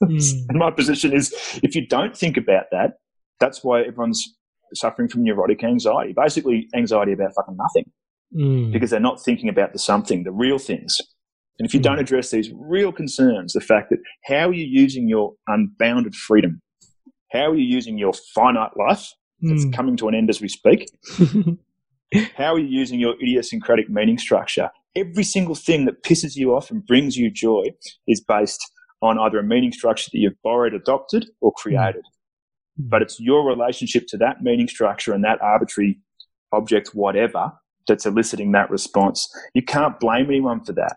[0.02, 0.46] Mm.
[0.48, 2.94] and my position is, if you don't think about that,
[3.40, 4.36] that's why everyone's
[4.74, 6.14] suffering from neurotic anxiety.
[6.16, 7.92] Basically, anxiety about fucking nothing
[8.34, 8.72] Mm.
[8.72, 11.00] because they're not thinking about the something, the real things.
[11.58, 11.84] And if you Mm.
[11.84, 16.60] don't address these real concerns, the fact that how are you using your unbounded freedom?
[17.32, 19.08] How are you using your finite life
[19.40, 19.72] that's Mm.
[19.72, 20.88] coming to an end as we speak?
[22.36, 24.70] How are you using your idiosyncratic meaning structure?
[24.94, 27.64] Every single thing that pisses you off and brings you joy
[28.06, 28.60] is based
[29.02, 32.04] on either a meaning structure that you've borrowed, adopted, or created.
[32.78, 35.98] But it's your relationship to that meaning structure and that arbitrary
[36.52, 37.52] object, whatever,
[37.86, 39.28] that's eliciting that response.
[39.54, 40.96] You can't blame anyone for that.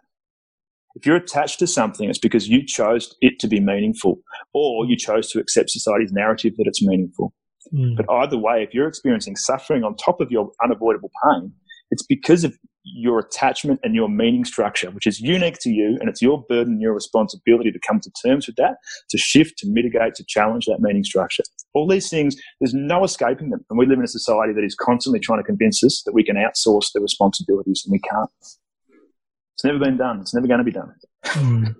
[0.95, 4.19] If you're attached to something, it's because you chose it to be meaningful,
[4.53, 7.33] or you chose to accept society's narrative that it's meaningful.
[7.73, 7.97] Mm.
[7.97, 11.51] But either way, if you're experiencing suffering on top of your unavoidable pain,
[11.91, 16.09] it's because of your attachment and your meaning structure, which is unique to you, and
[16.09, 18.77] it's your burden your responsibility to come to terms with that,
[19.09, 21.43] to shift, to mitigate, to challenge that meaning structure.
[21.73, 23.65] All these things, there's no escaping them.
[23.69, 26.23] And we live in a society that is constantly trying to convince us that we
[26.23, 28.29] can outsource the responsibilities, and we can't.
[28.41, 30.21] It's never been done.
[30.21, 30.93] It's never going to be done.
[31.25, 31.75] Mm.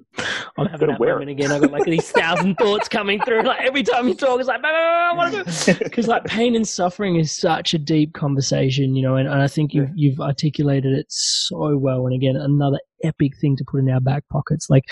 [0.58, 1.52] I'm having that moment again.
[1.52, 3.44] I've got like these thousand thoughts coming through.
[3.44, 5.74] Like every time you talk, it's like, "Bah, bah, bah, I want to.
[5.84, 9.48] Because like pain and suffering is such a deep conversation, you know, and, and I
[9.48, 12.06] think you've, you've articulated it so well.
[12.08, 14.70] And again, another epic thing to put in our back pockets.
[14.70, 14.84] Like,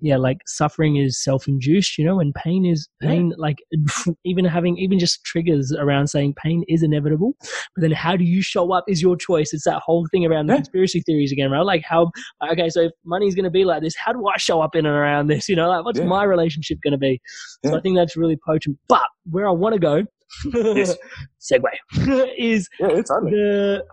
[0.00, 3.58] yeah, like suffering is self-induced, you know, and pain is pain, like
[4.24, 7.34] even having, even just triggers around saying pain is inevitable.
[7.74, 9.52] But then how do you show up is your choice.
[9.52, 10.58] It's that whole thing around the Yeah.
[10.58, 11.60] conspiracy theories again, right?
[11.64, 12.10] Like how
[12.50, 14.86] okay, so if money's going to be like this, how do I show up in
[14.86, 15.48] and around this?
[15.48, 16.06] You know, like what's Yeah.
[16.06, 17.20] my relationship going to be?
[17.64, 18.78] So I think that's really potent.
[18.88, 20.04] But where I want to go,
[20.52, 20.96] Yes.
[21.40, 21.62] segue,
[22.38, 23.84] is Yeah, the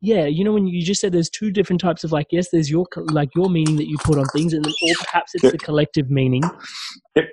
[0.00, 2.70] yeah, you know, when you just said there's two different types of like, yes, there's
[2.70, 5.52] your like your meaning that you put on things, and then or perhaps it's Yep.
[5.52, 6.42] the collective meaning.
[7.16, 7.26] Yep.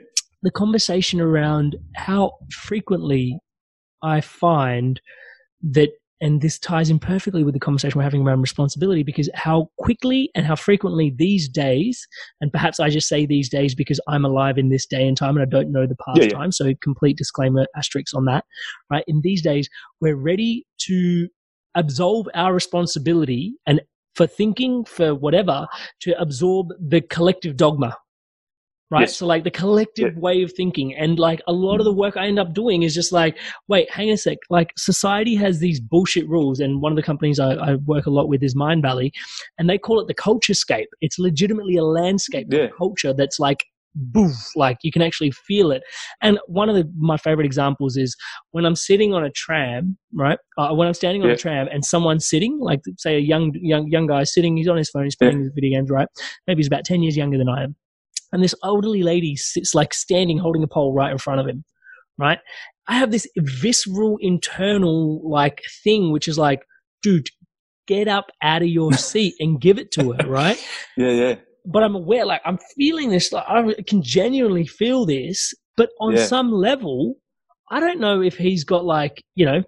[0.44, 3.40] The conversation around how frequently
[4.02, 5.02] I find
[5.62, 5.90] that
[6.22, 10.30] and this ties in perfectly with the conversation we're having around responsibility because how quickly
[10.36, 12.06] and how frequently these days,
[12.42, 15.38] and perhaps I just say these days because I'm alive in this day and time
[15.38, 16.38] and I don't know the past Yeah, yeah.
[16.38, 18.44] time, so complete disclaimer asterisk on that,
[18.92, 19.04] right?
[19.08, 19.70] In these days,
[20.02, 21.30] we're ready to
[21.76, 23.82] absolve our responsibility and
[24.16, 25.68] for thinking, for whatever,
[26.02, 27.96] to absorb the collective dogma.
[28.92, 29.02] Right.
[29.02, 29.18] Yes.
[29.18, 30.96] So like the collective way of thinking.
[30.96, 33.38] And like a lot of the work I end up doing is just like,
[33.68, 34.40] wait, hang a sec.
[34.50, 36.60] Like society has these bullshit rules.
[36.60, 39.12] And one of the companies I, I work a lot with is Mindvalley.
[39.60, 40.90] And they call it the culture scape.
[41.02, 42.62] It's legitimately a landscape Yeah.
[42.62, 43.64] of culture that's like
[43.96, 45.82] boof, like you can actually feel it.
[46.22, 48.16] And one of the, my favorite examples is
[48.52, 50.38] when I'm sitting on a tram, right?
[50.58, 51.36] Uh, when I'm standing on Yeah.
[51.36, 54.78] a tram and someone's sitting, like say a young young young guy sitting, he's on
[54.78, 56.08] his phone, he's playing his video games, right?
[56.48, 57.76] Maybe he's about ten years younger than I am,
[58.32, 61.64] and this elderly lady sits like standing, holding a pole right in front of him,
[62.18, 62.40] right?
[62.88, 66.62] I have this visceral internal like thing, which is like,
[67.04, 67.28] dude,
[67.88, 70.58] get up out of your seat and give it to her, right?
[70.98, 71.36] Yeah, yeah.
[71.72, 76.16] But I'm aware, like, I'm feeling this, like, I can genuinely feel this, but on
[76.16, 76.26] Yeah.
[76.26, 77.16] some level,
[77.70, 79.62] I don't know if he's got like, you know,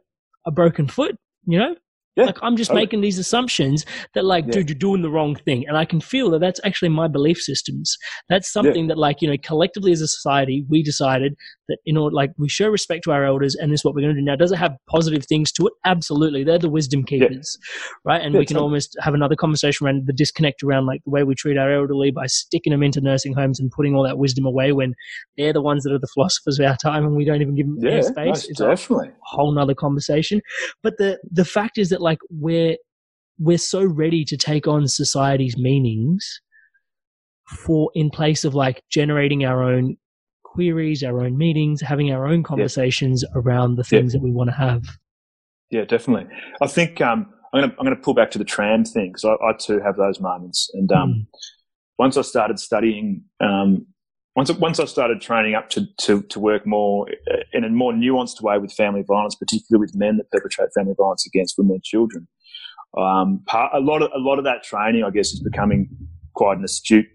[0.48, 1.16] a broken foot,
[1.46, 1.76] you know?
[2.18, 2.86] Yeah, Like I'm just oh, totally.
[2.88, 3.86] making these assumptions
[4.16, 4.52] that like, Yeah.
[4.52, 5.66] dude, you're doing the wrong thing.
[5.68, 7.98] And I can feel that that's actually my belief systems.
[8.28, 11.36] That's something that like, you know, collectively as a society, we decided
[11.70, 14.02] that, you know, like we show respect to our elders and this is what we're
[14.02, 14.26] going to do.
[14.26, 15.74] Now, does it have positive things to it?
[15.86, 16.44] Absolutely.
[16.44, 17.58] They're the wisdom keepers,
[18.04, 18.22] right?
[18.22, 18.66] And Yeah, we can totally.
[18.66, 22.12] almost have another conversation around the disconnect around like the way we treat our elderly
[22.12, 24.96] by sticking them into nursing homes and putting all that wisdom away when
[25.38, 27.68] they're the ones that are the philosophers of our time and we don't even give
[27.68, 28.28] them Yeah, space.
[28.28, 29.12] most It's a definitely.
[29.24, 30.42] whole nother conversation.
[30.84, 32.78] But the the fact is that like we're
[33.40, 36.42] we're so ready to take on society's meanings
[37.48, 39.98] for in place of like generating our own
[40.44, 44.00] queries, our own meetings, having our own conversations around the Yeah.
[44.00, 44.84] things that we want to have.
[45.70, 46.28] Yeah, definitely.
[46.62, 49.10] I think um, I'm going to I'm going to pull back to the tram thing
[49.14, 50.70] because I, I too have those moments.
[50.74, 51.26] And um, Mm.
[51.98, 53.86] once I started studying, um,
[54.36, 57.94] once once I started training up to, to to work more uh, in a more
[57.94, 61.84] nuanced way with family violence, particularly with men that perpetrate family violence against women and
[61.84, 62.28] children.
[62.98, 65.90] Um, part, a lot of a lot of that training, I guess, is becoming
[66.34, 67.08] quite an astute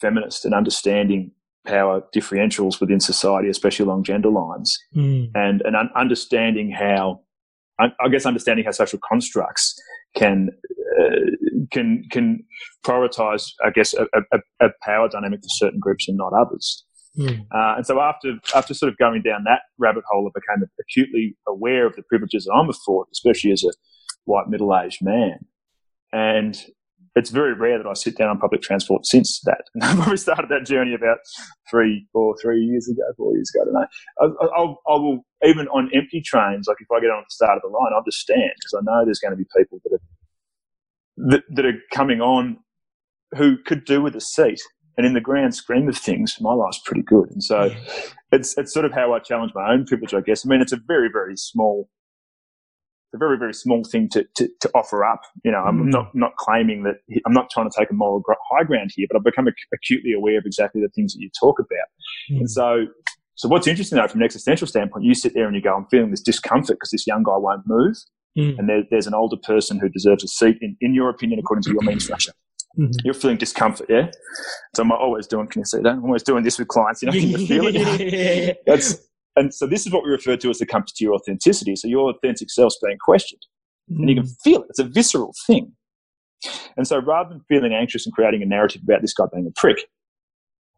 [0.00, 1.30] feminist and understanding
[1.66, 5.30] power differentials within society, especially along gender lines Mm.
[5.34, 7.20] and and un- understanding how
[7.78, 9.74] I I guess understanding how social constructs
[10.14, 10.50] can
[11.00, 11.30] uh,
[11.70, 12.44] can can
[12.84, 16.84] prioritize I guess a, a, a power dynamic for certain groups and not others.
[17.18, 17.40] Mm.
[17.52, 21.36] Uh, and so after after sort of going down that rabbit hole, I became acutely
[21.48, 23.72] aware of the privileges that I'm afforded, especially as a
[24.24, 25.38] white middle aged man.
[26.12, 26.60] And
[27.16, 29.64] it's very rare that I sit down on public transport since that.
[29.74, 31.18] And I probably started that journey about
[31.68, 33.62] three, four, three years ago, four years ago.
[33.62, 33.86] I don't know.
[34.20, 37.24] I, I, I'll- I will even on empty trains, like if I get on at
[37.24, 39.46] the start of the line, I'll just stand because I know there's going to be
[39.56, 40.02] people that are
[41.28, 42.58] that, that are coming on
[43.36, 44.60] who could do with a seat.
[44.96, 47.30] And in the grand scheme of things, my life's pretty good.
[47.30, 47.70] And so
[48.32, 50.44] it's it's sort of how I challenge my own privilege, I guess.
[50.44, 51.88] I mean, it's a very very small,
[53.14, 55.22] a very very small thing to to, to offer up.
[55.44, 55.92] You know, I'm Mm.
[55.92, 59.16] not not claiming that I'm not trying to take a moral high ground here, but
[59.16, 61.88] I've become ac- acutely aware of exactly the things that you talk about.
[62.32, 62.40] Mm.
[62.40, 62.86] And so,
[63.36, 65.86] so what's interesting though, from an existential standpoint, you sit there and you go, I'm
[65.86, 67.96] feeling this discomfort because this young guy won't move,
[68.38, 68.58] Mm.
[68.60, 71.64] and there, there's an older person who deserves a seat in, in your opinion, according
[71.64, 72.32] to your means structure.
[72.78, 72.92] Mhm.
[73.04, 74.10] You're feeling discomfort, yeah.
[74.76, 75.48] So I'm always doing.
[75.48, 75.94] Can you see that?
[75.94, 77.02] I'm always doing this with clients.
[77.02, 78.62] You know, can you feel it?
[78.66, 81.74] That's and so this is what we refer to as the compass to your authenticity.
[81.74, 83.40] So your authentic self's being questioned,
[83.88, 84.66] and you can feel it.
[84.70, 85.72] It's a visceral thing.
[86.76, 89.60] And so rather than feeling anxious and creating a narrative about this guy being a
[89.60, 89.78] prick,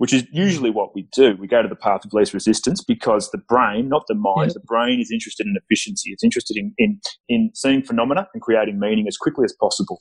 [0.03, 0.77] which is usually hmm.
[0.79, 4.03] what we do, we go to the path of least resistance because the brain, not
[4.09, 4.55] the mind, Yeah.
[4.55, 6.11] the brain is interested in efficiency.
[6.11, 10.01] It's interested in, in, in seeing phenomena and creating meaning as quickly as possible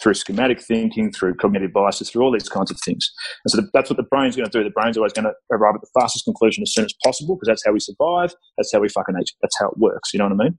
[0.00, 3.06] through schematic thinking, through cognitive biases, through all these kinds of things.
[3.44, 4.64] And so the, that's what the brain's going to do.
[4.64, 7.48] The brain's always going to arrive at the fastest conclusion as soon as possible because
[7.48, 8.34] that's how we survive.
[8.56, 9.32] That's how we fucking eat.
[9.42, 10.14] That's how it works.
[10.14, 10.58] You know what I mean?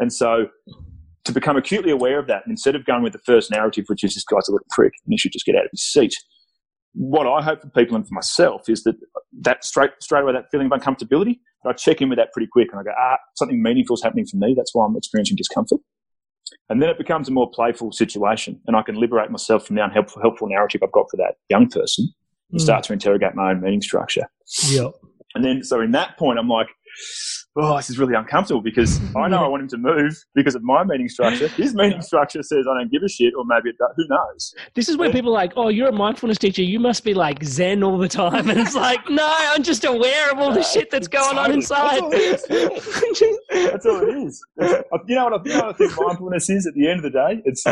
[0.00, 0.48] And so
[1.26, 4.14] to become acutely aware of that, instead of going with the first narrative, which is
[4.16, 6.16] this guy's a little prick and he should just get out of his seat,
[6.94, 8.96] what I hope for people and for myself is that
[9.40, 12.68] that straight straight away that feeling of uncomfortability, I check in with that pretty quick
[12.70, 14.54] and I go, ah, something meaningful is happening for me.
[14.56, 15.80] That's why I'm experiencing discomfort.
[16.68, 19.84] And then it becomes a more playful situation, and I can liberate myself from the
[19.84, 22.08] unhelpful helpful narrative I've got for that young person
[22.50, 22.64] and Mm.
[22.64, 24.26] start to interrogate my own meaning structure.
[24.68, 24.92] Yep.
[25.34, 26.66] And then, so in that point, I'm like,
[27.56, 30.62] oh, this is really uncomfortable because I know I want him to move because of
[30.62, 31.48] my meaning structure.
[31.56, 33.90] His meaning structure says I don't give a shit, or maybe it does.
[33.96, 34.54] Who knows?
[34.74, 36.62] This is where people are like, oh, you're a mindfulness teacher.
[36.62, 38.32] You must be like Zen all the time.
[38.52, 42.02] And it's like, no, I'm just aware of all the shit that's going on inside.
[42.10, 44.44] That's all it is.
[44.56, 46.98] That's- you know what I, you know what I think mindfulness is at the end
[46.98, 47.40] of the day?
[47.44, 47.64] It's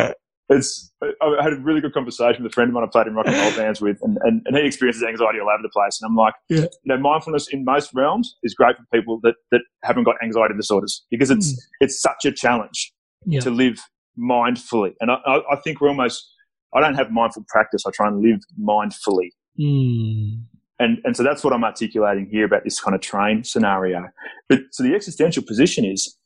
[0.51, 0.93] it's.
[1.03, 3.27] I had a really good conversation with a friend of mine I played in rock
[3.27, 5.99] and roll bands with, and, and, and he experiences anxiety all over the place.
[6.03, 6.61] And I'm like, Yeah.
[6.61, 10.55] you know, mindfulness in most realms is great for people that, that haven't got anxiety
[10.55, 12.93] disorders because it's it's such a challenge
[13.25, 13.41] Yeah.
[13.41, 13.79] to live
[14.19, 14.93] mindfully.
[15.01, 16.27] And I, I, I think we're almost.
[16.75, 17.83] I don't have mindful practice.
[17.87, 19.31] I try and live mindfully.
[19.59, 20.45] Mm.
[20.79, 24.09] And, and so that's what I'm articulating here about this kind of train scenario.
[24.49, 26.17] But so the existential position is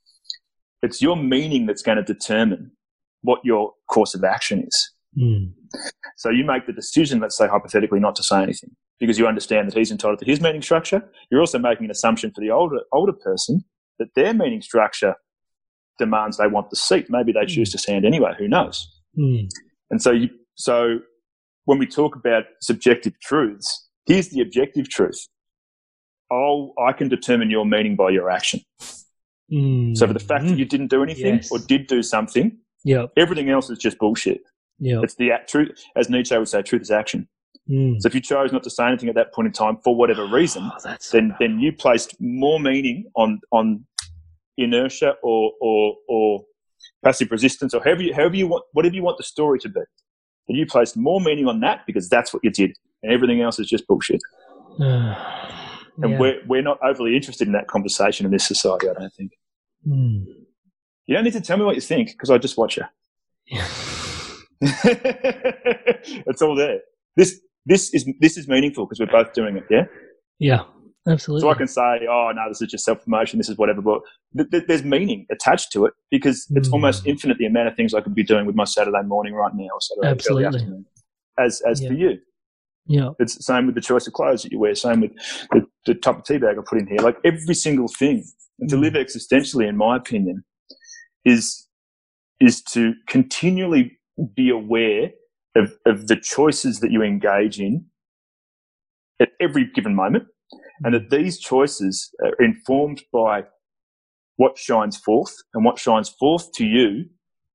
[0.82, 2.70] it's your meaning that's going to determine
[3.24, 4.90] what your course of action is.
[5.18, 5.52] Mm.
[6.16, 8.70] So you make the decision, let's say hypothetically, not to say anything
[9.01, 11.02] because you understand that he's entitled to his meaning structure.
[11.30, 13.64] You're also making an assumption for the older older person
[13.98, 15.14] that their meaning structure
[15.98, 17.06] demands they want the seat.
[17.09, 18.34] Maybe they choose to stand anyway.
[18.38, 18.88] Who knows?
[19.18, 19.48] Mm.
[19.90, 20.98] And so, you, so
[21.64, 25.28] when we talk about subjective truths, here's the objective truth.
[26.32, 28.60] Oh, I can determine your meaning by your action.
[29.52, 29.96] Mm.
[29.96, 31.52] So for the fact that you didn't do anything Yes.
[31.52, 33.12] or did do something, Yep.
[33.16, 34.40] everything else is just bullshit.
[34.78, 35.01] Yeah.
[35.02, 37.28] It's the act, truth, as Nietzsche would say, truth is action.
[37.70, 37.97] Mm.
[38.01, 40.27] So if you chose not to say anything at that point in time for whatever
[40.27, 43.86] reason, Oh, that's so then then you placed more meaning on on
[44.59, 46.44] inertia or or or
[47.02, 49.81] passive resistance or however you, however you want whatever you want the story to be.
[50.47, 53.59] Then you placed more meaning on that because that's what you did, and everything else
[53.59, 54.20] is just bullshit.
[56.02, 56.19] And Yeah.
[56.19, 58.89] we're we're not overly interested in that conversation in this society.
[58.90, 59.31] I don't think.
[59.86, 60.27] Mm.
[61.06, 62.85] You don't need to tell me what you think because I just watch you.
[66.26, 66.81] it's all there.
[67.16, 69.64] This this is this is meaningful because we're both doing it.
[69.70, 69.85] Yeah.
[70.39, 70.62] yeah,
[71.09, 71.43] absolutely.
[71.43, 73.39] So I can say, oh no, this is just self promotion.
[73.39, 73.82] This is whatever.
[73.82, 74.01] But
[74.36, 76.72] th- th- there's meaning attached to it because it's Mm.
[76.74, 79.52] almost infinite the amount of things I could be doing with my Saturday morning right
[79.55, 80.47] now or Saturday early Absolutely.
[80.47, 80.86] afternoon.
[81.39, 81.89] As as Yeah.
[81.89, 82.18] for you,
[82.86, 83.10] yeah.
[83.18, 84.74] it's the same with the choice of clothes that you wear.
[84.74, 85.12] Same with
[85.52, 86.98] the, the type of tea bag I put in here.
[86.98, 88.24] Like every single thing.
[88.60, 88.81] And to Mm.
[88.82, 90.44] live existentially, in my opinion,
[91.24, 91.66] is
[92.40, 93.98] is to continually
[94.34, 95.10] be aware
[95.56, 97.86] of, of the choices that you engage in
[99.20, 100.24] at every given moment,
[100.82, 103.44] and that these choices are informed by
[104.36, 107.06] what shines forth, and what shines forth to you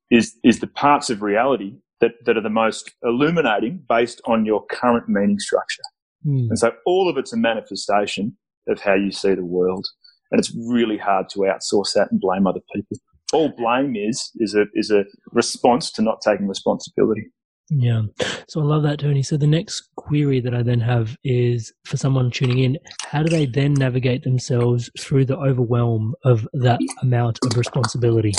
[0.09, 4.65] is is the parts of reality that, that are the most illuminating based on your
[4.67, 5.83] current meaning structure.
[6.25, 6.47] Mm.
[6.49, 8.37] And so all of it's a manifestation
[8.67, 9.85] of how you see the world.
[10.31, 12.97] And it's really hard to outsource that and blame other people.
[13.33, 17.27] All blame is is a is a response to not taking responsibility.
[17.71, 18.01] Yeah.
[18.47, 19.21] So I love that, Tony.
[19.21, 23.29] So the next query that I then have is for someone tuning in, how do
[23.29, 28.33] they then navigate themselves through the overwhelm of that amount of responsibility?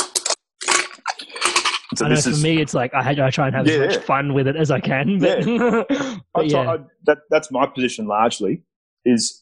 [1.96, 3.80] So I know for is me, it's like I, I try and have Yeah, as
[3.80, 4.00] much yeah.
[4.00, 5.18] fun with it as I can.
[5.18, 6.58] But, I but yeah.
[6.72, 8.62] I- that, that's my position largely
[9.04, 9.40] is,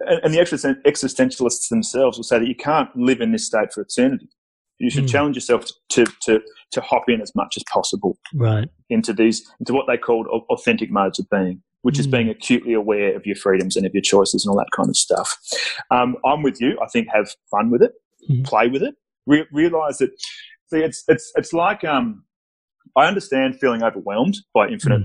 [0.00, 3.82] and, and the existentialists themselves will say that you can't live in this state for
[3.82, 4.28] eternity.
[4.80, 5.08] You should Hmm.
[5.08, 6.40] challenge yourself to, to,
[6.72, 8.68] to hop in as much as possible right.
[8.88, 12.10] into these, into what they called authentic modes of being, which is Hmm.
[12.12, 14.96] being acutely aware of your freedoms and of your choices and all that kind of
[14.96, 15.36] stuff.
[15.90, 16.78] Um, I'm with you.
[16.82, 17.92] I think have fun with it,
[18.28, 18.44] Mhm.
[18.44, 18.94] play with it,
[19.26, 20.10] Re- realize that.
[20.72, 22.24] See, it's it's it's like um,
[22.96, 25.02] I understand feeling overwhelmed by infinite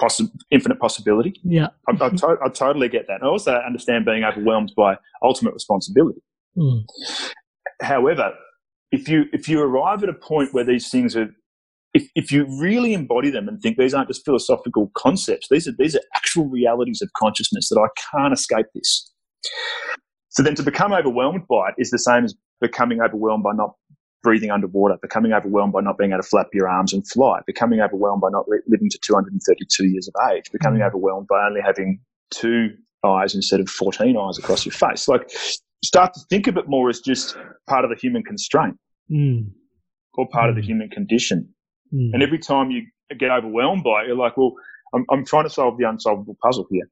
[0.00, 1.34] possi- infinite possibility.
[1.42, 1.68] Yeah.
[1.88, 3.22] I, I, to- I totally get that.
[3.22, 6.20] I also understand being overwhelmed by ultimate responsibility.
[6.56, 6.84] Mm.
[7.82, 8.32] However,
[8.92, 11.28] if you if you arrive at a point where these things are,
[11.94, 15.74] if, if you really embody them and think these aren't just philosophical concepts, these are
[15.78, 19.10] these are actual realities of consciousness that I can't escape this.
[20.30, 23.74] So then, to become overwhelmed by it is the same as becoming overwhelmed by not
[24.22, 27.80] breathing underwater, becoming overwhelmed by not being able to flap your arms and fly, becoming
[27.80, 30.86] overwhelmed by not li- living to 232 years of age, becoming mm.
[30.86, 32.00] overwhelmed by only having
[32.30, 32.70] two
[33.06, 35.06] eyes instead of 14 eyes across your face.
[35.06, 35.30] Like,
[35.84, 37.36] start to think of it more as just
[37.68, 38.76] part of the human constraint
[39.10, 39.50] Mm.
[40.14, 40.66] or part of the Mm.
[40.66, 41.48] human condition.
[41.92, 42.10] Mm.
[42.14, 42.82] And every time you
[43.18, 44.54] get overwhelmed by it, you're like, well,
[44.94, 46.88] I'm, I'm trying to solve the unsolvable puzzle here.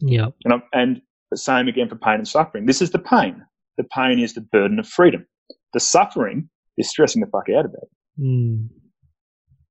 [0.00, 0.28] yeah.
[0.44, 2.66] And, I'm, and the same again for pain and suffering.
[2.66, 3.44] This is the pain.
[3.78, 5.26] The pain is the burden of freedom.
[5.72, 6.48] The suffering
[6.78, 8.20] is stressing the fuck out about it.
[8.20, 8.68] Mm.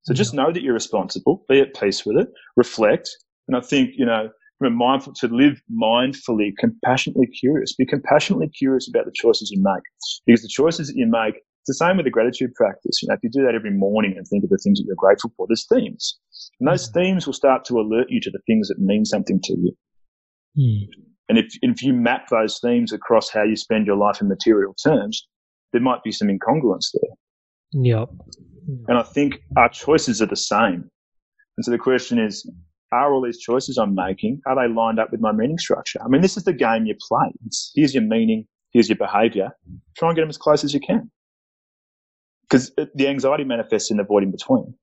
[0.04, 3.10] So just know that you're responsible, be at peace with it, reflect.
[3.48, 4.30] And I think, you know,
[4.70, 7.76] mindful to live mindfully, compassionately curious.
[7.76, 9.84] Be compassionately curious about the choices you make.
[10.26, 13.02] Because the choices that you make, it's the same with the gratitude practice.
[13.02, 14.96] You know, if you do that every morning and think of the things that you're
[14.96, 16.20] grateful for, there's themes.
[16.60, 19.54] And those themes will start to alert you to the things that mean something to
[19.54, 19.74] you.
[20.58, 20.88] Mm.
[21.30, 24.74] And if, if you map those themes across how you spend your life in material
[24.74, 25.28] terms,
[25.72, 27.84] there might be some incongruence there.
[27.84, 28.10] Yep.
[28.88, 30.90] And I think our choices are the same.
[31.58, 32.50] And so the question is,
[32.92, 36.00] are all these choices I'm making, are they lined up with my meaning structure?
[36.04, 37.32] I mean, this is the game you play.
[37.46, 39.50] It's, here's your meaning, here's your behavior.
[39.98, 41.10] Try and get them as close as you can.
[42.44, 44.74] Because the anxiety manifests in the void in between.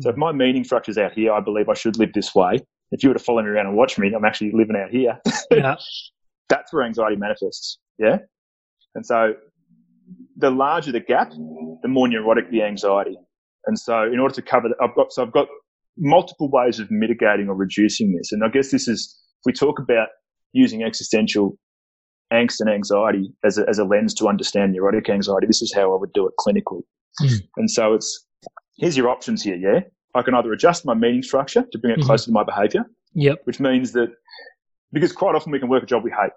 [0.00, 2.60] So if my meaning structure is out here, I believe I should live this way.
[2.92, 5.18] If you were to follow me around and watch me, I'm actually living out here.
[5.50, 5.76] Yeah.
[6.48, 7.78] That's where anxiety manifests.
[7.98, 8.18] Yeah.
[8.94, 9.34] And so
[10.36, 13.18] the larger the gap, the more neurotic the anxiety.
[13.66, 15.48] And so in order to cover that, I've got, so I've got
[15.98, 18.32] multiple ways of mitigating or reducing this.
[18.32, 20.08] And I guess this is, if we talk about
[20.52, 21.58] using existential
[22.32, 25.94] angst and anxiety as a, as a lens to understand neurotic anxiety, this is how
[25.94, 26.82] I would do it clinically.
[27.22, 27.42] Mm.
[27.56, 28.26] And so it's,
[28.76, 29.56] here's your options here.
[29.56, 29.80] Yeah.
[30.14, 32.04] I can either adjust my meaning structure to bring it Mhm.
[32.06, 32.84] closer to my behavior,
[33.14, 33.40] Yep.
[33.44, 34.08] which means that
[34.92, 36.30] because quite often we can work a job we hate,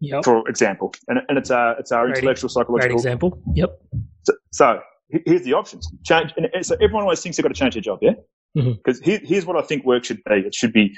[0.00, 0.24] Yep.
[0.24, 3.42] for example, and, and it's our, it's our Great- intellectual Great psychological example.
[3.54, 3.70] Yep.
[4.24, 4.80] so, so
[5.26, 5.88] here's the options.
[6.04, 8.12] Change, and so everyone always thinks they've got to change their job, yeah?
[8.54, 10.34] Because here, here's what I think work should be.
[10.46, 10.92] It should be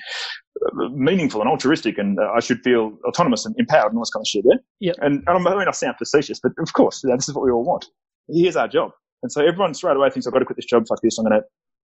[0.64, 4.10] uh, meaningful and altruistic, and uh, I should feel autonomous and empowered and all this
[4.10, 4.44] kind of shit.
[4.46, 4.56] Yeah.
[4.80, 4.96] Yep.
[5.00, 7.44] And, and I mean, I sound facetious, but of course, you know, this is what
[7.44, 7.86] we all want.
[8.28, 8.90] Here's our job,
[9.22, 10.84] and so everyone straight away thinks I've got to quit this job.
[10.88, 11.16] Fuck this.
[11.18, 11.46] I'm going to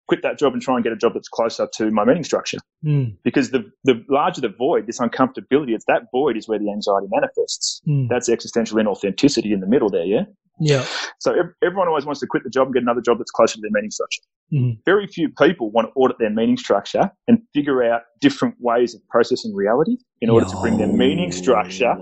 [0.10, 2.58] quit that job and try and get a job that's closer to my meaning structure.
[2.84, 6.70] Mm, Because the the larger the void, this uncomfortability, it's that void is where the
[6.72, 7.82] anxiety manifests.
[7.88, 8.10] mm.
[8.10, 10.04] That's existential inauthenticity in the middle there.
[10.06, 10.24] Yeah.
[10.60, 10.86] Yeah.
[11.20, 13.56] So ev- everyone always wants to quit the job and get another job that's closer
[13.56, 14.22] to their meaning structure.
[14.54, 14.78] Mhm.
[14.86, 19.02] Very few people want to audit their meaning structure and figure out different ways of
[19.10, 21.96] processing reality in order to bring their meaning structure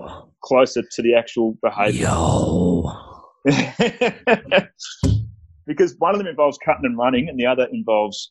[0.44, 2.08] closer to the actual behavior.
[5.66, 8.30] because one of them involves cutting and running, and the other involves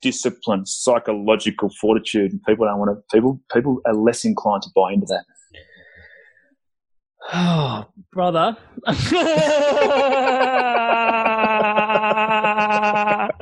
[0.00, 3.02] discipline, psychological fortitude, and people don't want to.
[3.14, 5.24] People people are less inclined to buy into that.
[7.34, 8.56] Oh, brother.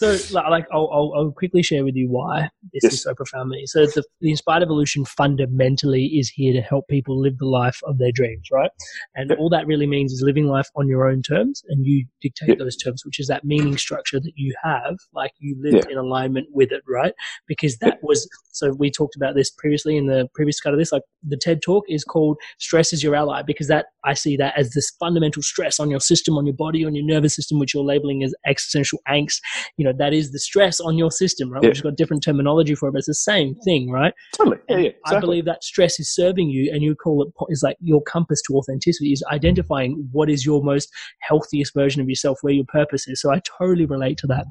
[0.00, 0.16] so,
[0.48, 2.92] like, I'll, I'll, I'll quickly share with you why this Yes.
[2.94, 3.66] is so profound to me.
[3.66, 7.98] So, the, the Inspired Evolution fundamentally is here to help people live the life of
[7.98, 8.70] their dreams, right?
[9.14, 9.38] And Yep.
[9.38, 12.58] all that really means is living life on your own terms, and you dictate Yep.
[12.58, 15.90] those terms, which is that meaning structure that you have, like you live Yeah.
[15.90, 17.12] in alignment with it, right?
[17.46, 18.72] Because that was so.
[18.72, 20.92] We talked about this previously in the previous cut of this.
[20.92, 24.54] Like the TED talk is called "Stress is Your Ally" because that I see that
[24.56, 27.74] as this fundamental stress on your system, on your body, on your nervous system, which
[27.74, 29.40] you're labeling as existential angst.
[29.76, 31.62] You know that is the stress on your system, right?
[31.62, 31.68] Yeah.
[31.68, 34.12] We've just got different terminology for it, but it's the same thing, right?
[34.36, 34.58] Totally.
[34.68, 34.90] Yeah, yeah.
[35.06, 38.40] I believe that stress is serving you, and you call it po- like your compass
[38.46, 40.90] to authenticity is identifying what is your most
[41.20, 43.20] healthiest version of yourself, where your purpose is.
[43.20, 44.46] So I totally relate to that.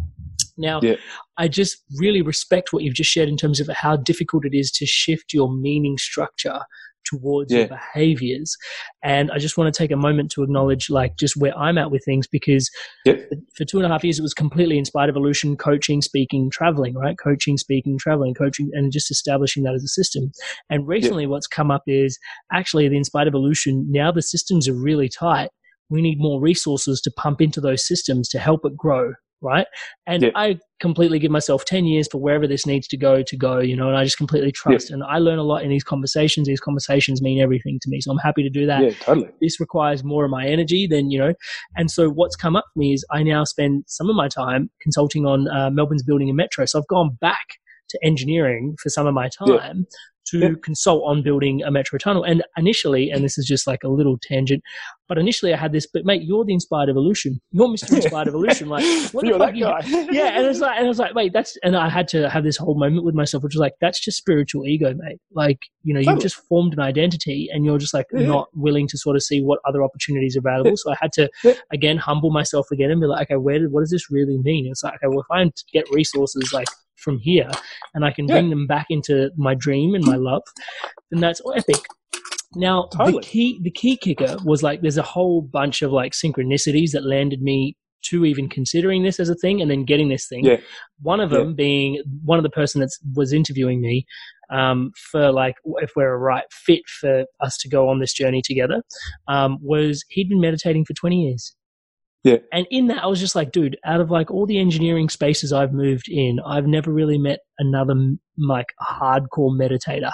[0.57, 0.95] Now, Yeah.
[1.37, 4.71] I just really respect what you've just shared in terms of how difficult it is
[4.71, 6.59] to shift your meaning structure
[7.05, 8.55] towards your behaviors.
[9.03, 11.91] And I just want to take a moment to acknowledge like just where I'm at
[11.91, 12.69] with things because
[13.05, 13.29] Yep.
[13.55, 17.17] for two and a half years it was completely inspired evolution, coaching, speaking, traveling, right?
[17.17, 20.31] Coaching, speaking, traveling, coaching, and just establishing that as a system.
[20.69, 22.19] And recently what's come up is
[22.51, 25.49] actually the inspired evolution, now the systems are really tight.
[25.89, 29.13] We need more resources to pump into those systems to help it grow.
[29.41, 29.67] Right.
[30.05, 30.29] And Yeah.
[30.35, 33.75] I completely give myself 10 years for wherever this needs to go to go, you
[33.75, 34.91] know, and I just completely trust.
[34.91, 36.47] And I learn a lot in these conversations.
[36.47, 38.01] These conversations mean everything to me.
[38.01, 39.29] So I'm happy to do that Yeah, totally.
[39.41, 41.33] this requires more of my energy than you know
[41.75, 44.69] and so what's come up for me is i now spend some of my time
[44.81, 47.47] consulting on uh, melbourne's building a metro so i've gone back
[47.89, 49.73] to engineering for some of my Yeah.
[50.31, 50.49] To Yeah.
[50.63, 54.17] consult on building a metro tunnel and initially and this is just like a little
[54.21, 54.61] tangent
[55.07, 58.69] but initially i had this but mate you're the inspired evolution you're mr inspired evolution
[58.69, 58.83] like
[59.13, 59.79] what You're fuck that you- guy.
[60.11, 62.43] yeah, and it's like, and I was like, wait, that's, and I had to have
[62.43, 65.19] this whole moment with myself, which was like, that's just spiritual ego, mate.
[65.33, 68.27] Like, you know, you've just formed an identity, and you're just like Yeah.
[68.27, 70.75] not willing to sort of see what other opportunities are available.
[70.77, 71.29] So I had to
[71.71, 74.67] again humble myself again and be like, okay, where did, what does this really mean?
[74.69, 76.67] It's like, okay, well, if I get resources like
[77.03, 77.49] from here,
[77.93, 78.35] and I can Yeah.
[78.35, 80.43] bring them back into my dream and my love,
[81.11, 81.81] then that's epic.
[82.55, 86.91] Now the key the key kicker was like there's a whole bunch of like synchronicities
[86.91, 90.45] that landed me to even considering this as a thing and then getting this thing.
[90.45, 90.57] Yeah.
[91.01, 91.39] One of Yeah.
[91.39, 94.05] them being one of the person that was interviewing me
[94.49, 98.41] um, for like if we're a right fit for us to go on this journey
[98.43, 98.81] together
[99.27, 101.55] um, was he'd been meditating for 20 years.
[102.23, 102.37] Yeah.
[102.51, 105.53] And in that, I was just like, dude, out of like all the engineering spaces
[105.53, 107.95] I've moved in, I've never really met another
[108.37, 110.11] like hardcore meditator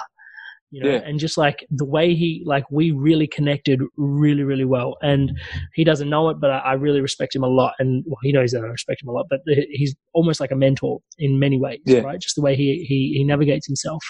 [0.72, 1.00] you know Yeah.
[1.04, 5.30] and just like the way he like we really connected really really well and
[5.74, 8.32] he doesn't know it but I, I really respect him a lot and well, he
[8.32, 11.38] knows that i respect him a lot but he- he's almost like a mentor in
[11.38, 12.00] many ways Yeah.
[12.00, 14.02] right just the way he, he he navigates himself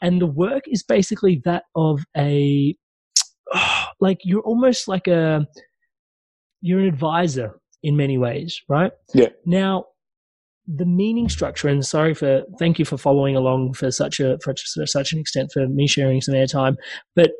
[0.00, 2.74] and the work is basically that of a
[4.00, 5.46] like you're almost like a
[6.66, 9.28] you're an advisor in many ways right Yeah.
[9.44, 9.84] now
[10.66, 14.54] the meaning structure and sorry for thank you for following along for such a for
[14.56, 16.74] such an extent for me sharing some airtime
[17.14, 17.30] but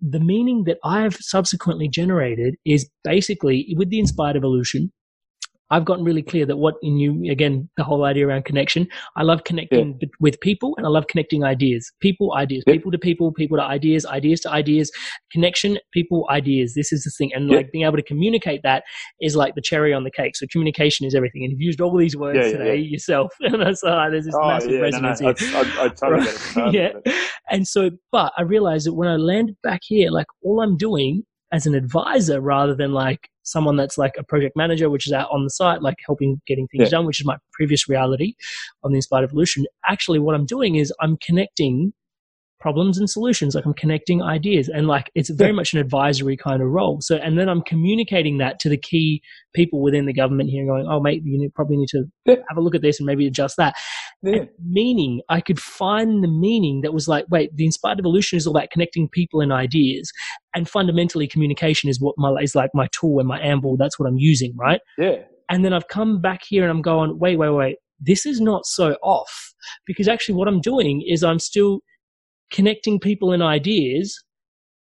[0.00, 4.92] the meaning that i've subsequently generated is basically with the inspired evolution
[5.70, 8.88] I've gotten really clear that what in you again the whole idea around connection.
[9.16, 11.90] I love connecting b- with people and I love connecting ideas.
[12.00, 12.74] People, ideas, Yeah.
[12.74, 14.90] people to people, people to ideas, ideas to ideas.
[15.32, 16.74] Connection, people, ideas.
[16.74, 17.56] This is the thing, and Yeah.
[17.56, 18.84] like being able to communicate that
[19.20, 20.36] is like the cherry on the cake.
[20.36, 22.90] So communication is everything, and you've used all these words Yeah, yeah, today yeah.
[22.90, 25.58] yourself, and that's uh, there's this Oh, massive yeah, no, no, resonance I.
[25.58, 26.40] I, I totally get it.
[26.54, 27.12] Totally yeah.
[27.50, 31.24] And so, but I realized that when I landed back here, like all I'm doing
[31.52, 35.28] as an advisor rather than like someone that's like a project manager, which is out
[35.32, 36.90] on the site, like helping getting things Yeah.
[36.98, 38.34] done, which is my previous reality
[38.84, 39.64] on the Inspired Evolution.
[39.86, 41.92] Actually, what I'm doing is I'm connecting
[42.60, 43.54] problems and solutions.
[43.54, 46.98] Like i'm connecting ideas and like it's very much an advisory kind of role.
[47.00, 49.22] So and then i'm communicating that to the key
[49.54, 52.74] people within the government here going oh mate you probably need to have a look
[52.74, 53.74] at this and maybe adjust that.
[54.22, 54.44] Yeah.
[54.64, 58.56] Meaning i could find the meaning that was like wait the inspired evolution is all
[58.56, 60.10] about connecting people and ideas
[60.54, 64.08] and fundamentally communication is what my is like my tool and my amble that's what
[64.08, 64.80] i'm using right?
[64.96, 65.22] Yeah.
[65.48, 68.66] and then I've come back here and I'm going, wait, wait, wait, this is not
[68.66, 69.54] so off
[69.86, 71.80] because actually what I'm doing is I'm still
[72.50, 74.22] connecting people and ideas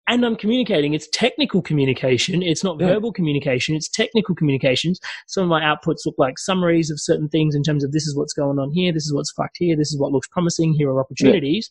[0.09, 0.93] and I'm communicating.
[0.93, 2.43] It's technical communication.
[2.43, 2.87] It's not Yeah.
[2.87, 3.73] verbal communication.
[3.73, 4.99] It's technical communications.
[5.27, 8.15] Some of my outputs look like summaries of certain things in terms of this is
[8.15, 8.91] what's going on here.
[8.91, 9.77] This is what's fucked here.
[9.77, 10.73] This is what looks promising.
[10.73, 11.69] Here are opportunities,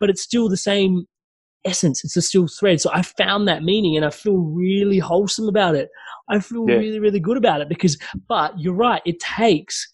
[0.00, 1.04] but it's still the same
[1.64, 2.04] essence.
[2.04, 2.80] It's a still thread.
[2.80, 5.88] So I found that meaning and I feel really wholesome about it.
[6.28, 6.76] I feel Yeah.
[6.76, 7.96] really, really good about it because,
[8.28, 9.02] but you're right.
[9.06, 9.86] It takes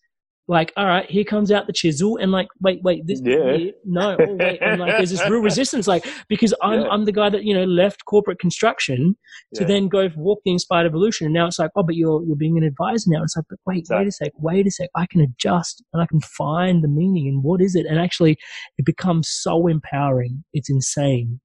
[0.47, 3.53] like, all right, here comes out the chisel and like, wait, wait, this, Yeah.
[3.57, 4.61] here, no, oh, wait.
[4.61, 6.89] And like, there's this real resistance, like, because I'm, Yeah.
[6.89, 9.17] I'm the guy that, you know, left corporate construction
[9.55, 9.67] to Yeah.
[9.69, 11.27] then go walk the inspired evolution.
[11.27, 13.23] And now it's like, oh, but you're, you're being an advisor now.
[13.23, 14.91] It's like, but wait, wait a sec, wait a sec.
[14.95, 17.87] I can adjust and I can find the meaning and what is it?
[17.87, 18.37] And actually
[18.77, 20.45] it becomes so empowering.
[20.53, 21.41] It's insane.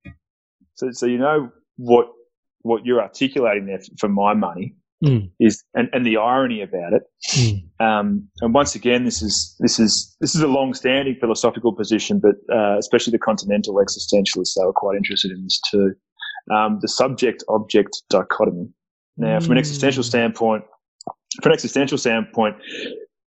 [0.76, 2.08] So, so you know what
[2.62, 5.32] what you're articulating there for my money Mm.
[5.40, 7.04] is, and, and the irony about it.
[7.32, 7.64] Mm.
[7.80, 12.36] Um, and once again, this is this is this is a long-standing philosophical position, but
[12.54, 15.94] uh, especially the continental existentialists they were quite interested in this too.
[16.54, 18.68] Um, the subject-object dichotomy.
[19.16, 20.08] Now, from an existential Mm.
[20.08, 20.64] standpoint,
[21.42, 22.56] from an existential standpoint,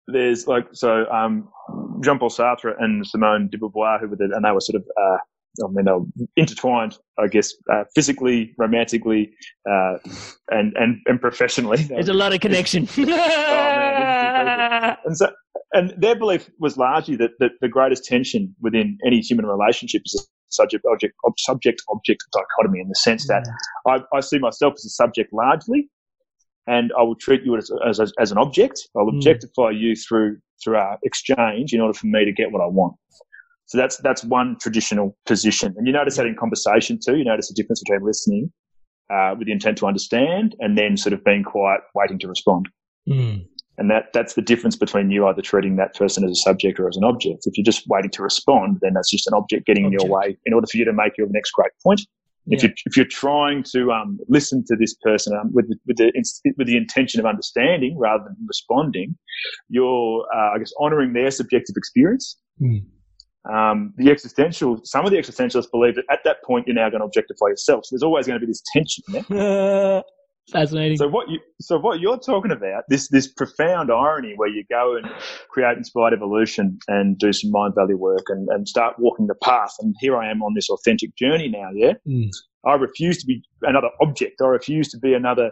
[0.08, 1.50] there's like so um,
[2.02, 5.18] Jean-Paul Sartre and Simone de Beauvoir, who were the, and they were sort of uh,
[5.64, 9.32] I mean they're intertwined, I guess, uh, physically, romantically,
[9.70, 9.98] uh,
[10.50, 11.84] and and and professionally.
[11.84, 12.88] There's a lot of connection.
[13.00, 15.32] Oh, man, and so
[15.74, 20.16] and their belief was largely that, that the greatest tension within any human relationship is
[20.16, 23.48] a subject object subject object dichotomy in the sense that
[23.86, 25.90] I, I see myself as a subject largely
[26.68, 28.88] and I will treat you as, as, as an object.
[28.96, 29.16] I'll Mm.
[29.16, 32.96] objectify you through through our exchange in order for me to get what I want.
[33.68, 37.18] So that's that's one traditional position, and you notice that in conversation too.
[37.18, 38.52] You notice the difference between listening
[39.14, 42.68] uh, with the intent to understand and then sort of being quiet, waiting to respond.
[43.08, 43.46] Mm.
[43.80, 46.88] And that, that's the difference between you either treating that person as a subject or
[46.88, 47.46] as an object.
[47.46, 50.36] If you're just waiting to respond, then that's just an object getting in your way
[50.46, 52.02] in order for you to make your next great point.
[52.48, 52.70] If, Yeah.
[52.70, 56.12] you're, if you're trying to um, listen to this person um, with, the- with, the,
[56.58, 59.16] with the intention of understanding rather than responding,
[59.70, 62.36] you're, uh, I guess, honoring their subjective experience.
[62.60, 62.84] Mm.
[63.52, 67.02] Um, the existential, some of the existentialists believe that at that point you're now going
[67.02, 67.86] to objectify yourself.
[67.86, 70.04] So there's always going to be this tension there.
[70.52, 70.96] Fascinating.
[70.96, 74.96] So what you so what you're talking about this this profound irony where you go
[74.96, 75.06] and
[75.50, 79.94] create inspired evolution and do some Mindvalley work and, and start walking the path and
[80.00, 82.30] here I am on this authentic journey now yeah Mm.
[82.66, 85.52] I refuse to be another object I refuse to be another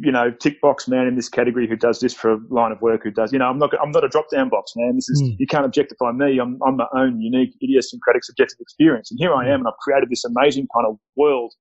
[0.00, 2.80] you know tick box man in this category who does this for a line of
[2.80, 5.08] work who does you know I'm not I'm not a drop down box man this
[5.10, 5.36] is Mm.
[5.38, 9.46] you can't objectify me I'm I'm my own unique idiosyncratic subjective experience and here I
[9.48, 11.52] am and I've created this amazing kind of world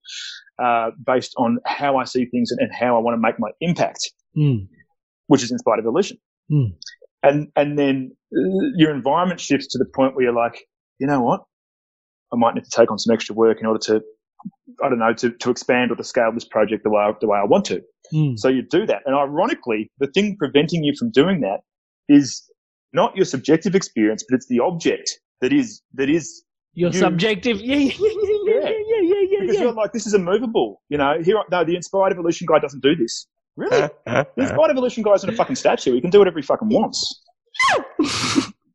[0.64, 3.50] uh, based on how I see things and, and how I want to make my
[3.60, 4.68] impact, Mm.
[5.28, 6.18] which is inspired evolution.
[6.52, 6.76] Mm.
[7.24, 10.66] And and then uh, your environment shifts to the point where you're like,
[11.00, 11.42] you know what,
[12.32, 14.02] I might need to take on some extra work in order to,
[14.84, 17.38] I don't know, to, to expand or to scale this project the way the way
[17.38, 17.82] I want to.
[18.14, 18.38] Mm.
[18.38, 21.62] So you do that, and ironically, the thing preventing you from doing that
[22.10, 22.44] is
[22.94, 26.44] not your subjective experience, but it's the object that is that is
[26.74, 27.60] Your you- subjective.
[27.62, 28.10] Yeah, yeah, yeah,
[28.46, 29.62] yeah, yeah, yeah, yeah, yeah, because yeah.
[29.62, 30.82] you're like, this is immovable.
[30.90, 33.28] You know, here, no, the inspired evolution guy doesn't do this.
[33.56, 33.84] Really?
[33.84, 34.48] Uh, uh, the uh.
[34.48, 35.94] inspired evolution guy's in a fucking statue.
[35.94, 37.22] He can do whatever he fucking wants.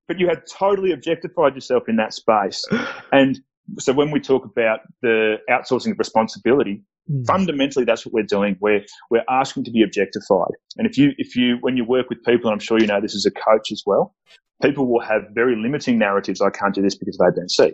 [0.09, 2.65] but you had totally objectified yourself in that space.
[3.13, 3.41] And
[3.79, 7.27] so when we talk about the outsourcing of responsibility, Mm.
[7.27, 8.55] fundamentally that's what we're doing.
[8.61, 10.53] We're we're asking to be objectified.
[10.77, 13.01] And if you if you when you work with people, and I'm sure you know
[13.01, 14.15] this as a coach as well,
[14.61, 16.43] people will have very limiting narratives.
[16.43, 17.73] I can't do this because of A, B, and C.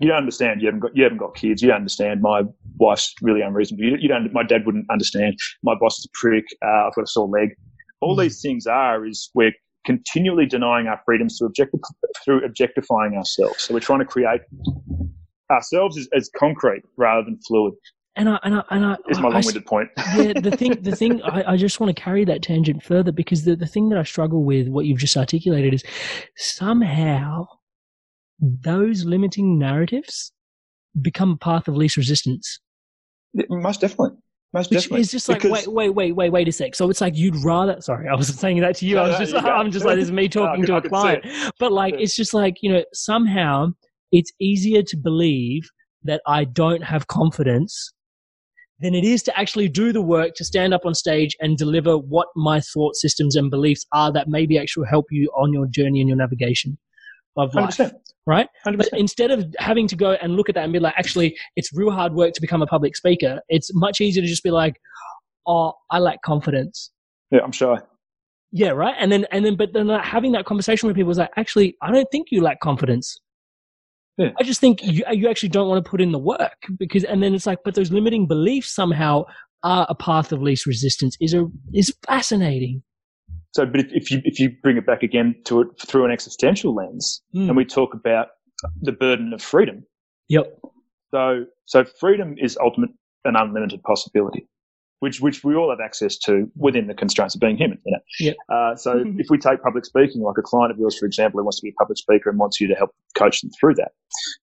[0.00, 0.62] You don't understand.
[0.62, 1.62] You haven't got you haven't got kids.
[1.62, 2.22] You don't understand.
[2.22, 2.42] My
[2.78, 3.84] wife's really unreasonable.
[3.84, 4.32] You, you don't.
[4.32, 5.36] My dad wouldn't understand.
[5.62, 6.46] My boss is a prick.
[6.60, 7.50] Uh, I've got a sore leg.
[8.00, 8.22] All Mm.
[8.22, 9.52] these things are is we're
[9.84, 11.80] continually denying our freedoms through objectif-
[12.24, 13.62] through objectifying ourselves.
[13.62, 14.40] So we're trying to create
[15.50, 17.74] ourselves as, as concrete rather than fluid.
[18.16, 18.96] And I and I and I.
[19.08, 19.88] Is my I- I long-winded point.
[20.16, 23.44] yeah, the thing, the thing, I, I just want to carry that tangent further because
[23.44, 25.84] the, the thing that I struggle with, what you've just articulated, is
[26.36, 27.46] somehow
[28.40, 30.32] those limiting narratives
[31.00, 32.58] become a path of least resistance.
[33.48, 34.16] Most definitely.
[34.52, 35.00] Most Which definitely.
[35.02, 36.74] is just like, Because- wait, wait, wait, wait, wait a sec.
[36.74, 37.80] So it's like you'd rather.
[37.80, 38.96] Sorry, I wasn't saying that to you.
[38.96, 39.50] No, I was no, just, go.
[39.50, 41.24] I'm just like, this is me talking I to a client.
[41.60, 42.00] But like, Yeah.
[42.00, 43.68] it's just like you know, somehow
[44.10, 45.68] it's easier to believe
[46.02, 47.92] that I don't have confidence
[48.80, 51.96] than it is to actually do the work to stand up on stage and deliver
[51.98, 56.00] what my thought systems and beliefs are that maybe actually help you on your journey
[56.00, 56.76] and your navigation
[57.36, 57.76] of life.
[57.76, 57.92] 100%.
[58.26, 58.48] Right?
[58.66, 58.76] 100%.
[58.76, 61.72] But instead of having to go and look at that and be like, actually, it's
[61.72, 64.76] real hard work to become a public speaker, it's much easier to just be like,
[65.46, 66.90] oh, I lack confidence.
[67.30, 67.78] Yeah, I'm shy.
[68.52, 68.94] Yeah, right.
[68.98, 71.76] And then, and then, but then like, having that conversation with people is like, actually,
[71.82, 73.20] I don't think you lack confidence.
[74.18, 74.30] Yeah.
[74.38, 77.22] I just think you, you actually don't want to put in the work because, and
[77.22, 79.24] then it's like, but those limiting beliefs somehow
[79.62, 82.82] are a path of least resistance is a, is fascinating.
[83.52, 86.10] So, but if, if you if you bring it back again to it through an
[86.10, 87.48] existential lens, Mm.
[87.48, 88.28] and we talk about
[88.82, 89.84] the burden of freedom.
[90.28, 90.58] Yep.
[91.12, 92.90] So, so freedom is ultimate
[93.24, 94.46] and unlimited possibility,
[95.00, 97.78] which which we all have access to within the constraints of being human.
[97.84, 97.98] You know.
[98.20, 98.36] Yep.
[98.48, 101.44] Uh, so, if we take public speaking, like a client of yours, for example, who
[101.44, 103.90] wants to be a public speaker and wants you to help coach them through that,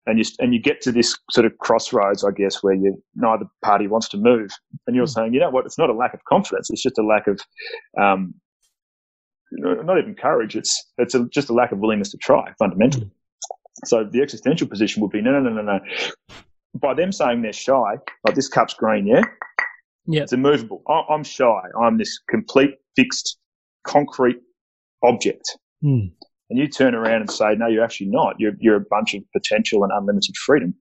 [0.07, 3.45] and you and you get to this sort of crossroads, I guess, where you neither
[3.63, 4.49] party wants to move,
[4.87, 7.03] and you're saying, you know what, it's not a lack of confidence, it's just a
[7.03, 7.39] lack of
[8.01, 8.33] um,
[9.57, 10.55] not even courage.
[10.55, 13.09] It's it's a, just a lack of willingness to try fundamentally.
[13.85, 15.79] So the existential position would be no, no, no, no, no.
[16.75, 17.95] By them saying they're shy,
[18.25, 19.21] like this cup's green, yeah,
[20.05, 20.23] Yeah.
[20.23, 20.81] it's immovable.
[20.87, 21.61] I, I'm shy.
[21.81, 23.37] I'm this complete, fixed,
[23.85, 24.37] concrete
[25.03, 25.57] object.
[25.83, 26.11] Mm.
[26.49, 28.35] And you turn around and say, no, you're actually not.
[28.39, 30.73] You're you're a bunch of potential and unlimited freedom,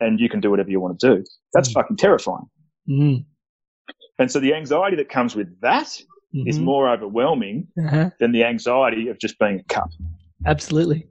[0.00, 1.24] and you can do whatever you want to do.
[1.54, 1.74] That's Mm.
[1.74, 2.46] fucking terrifying.
[2.88, 3.24] Mm.
[4.18, 5.88] And so the anxiety that comes with that
[6.34, 6.64] is Mhm.
[6.64, 8.10] more overwhelming Uh-huh.
[8.20, 9.90] than the anxiety of just being a cup.
[10.46, 11.06] Absolutely.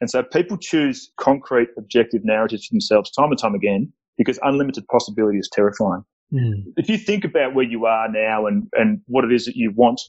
[0.00, 4.86] And so people choose concrete, objective narratives for themselves time and time again because unlimited
[4.88, 6.02] possibility is terrifying.
[6.32, 6.64] Mm.
[6.76, 9.72] If you think about where you are now and, and what it is that you
[9.74, 10.00] want,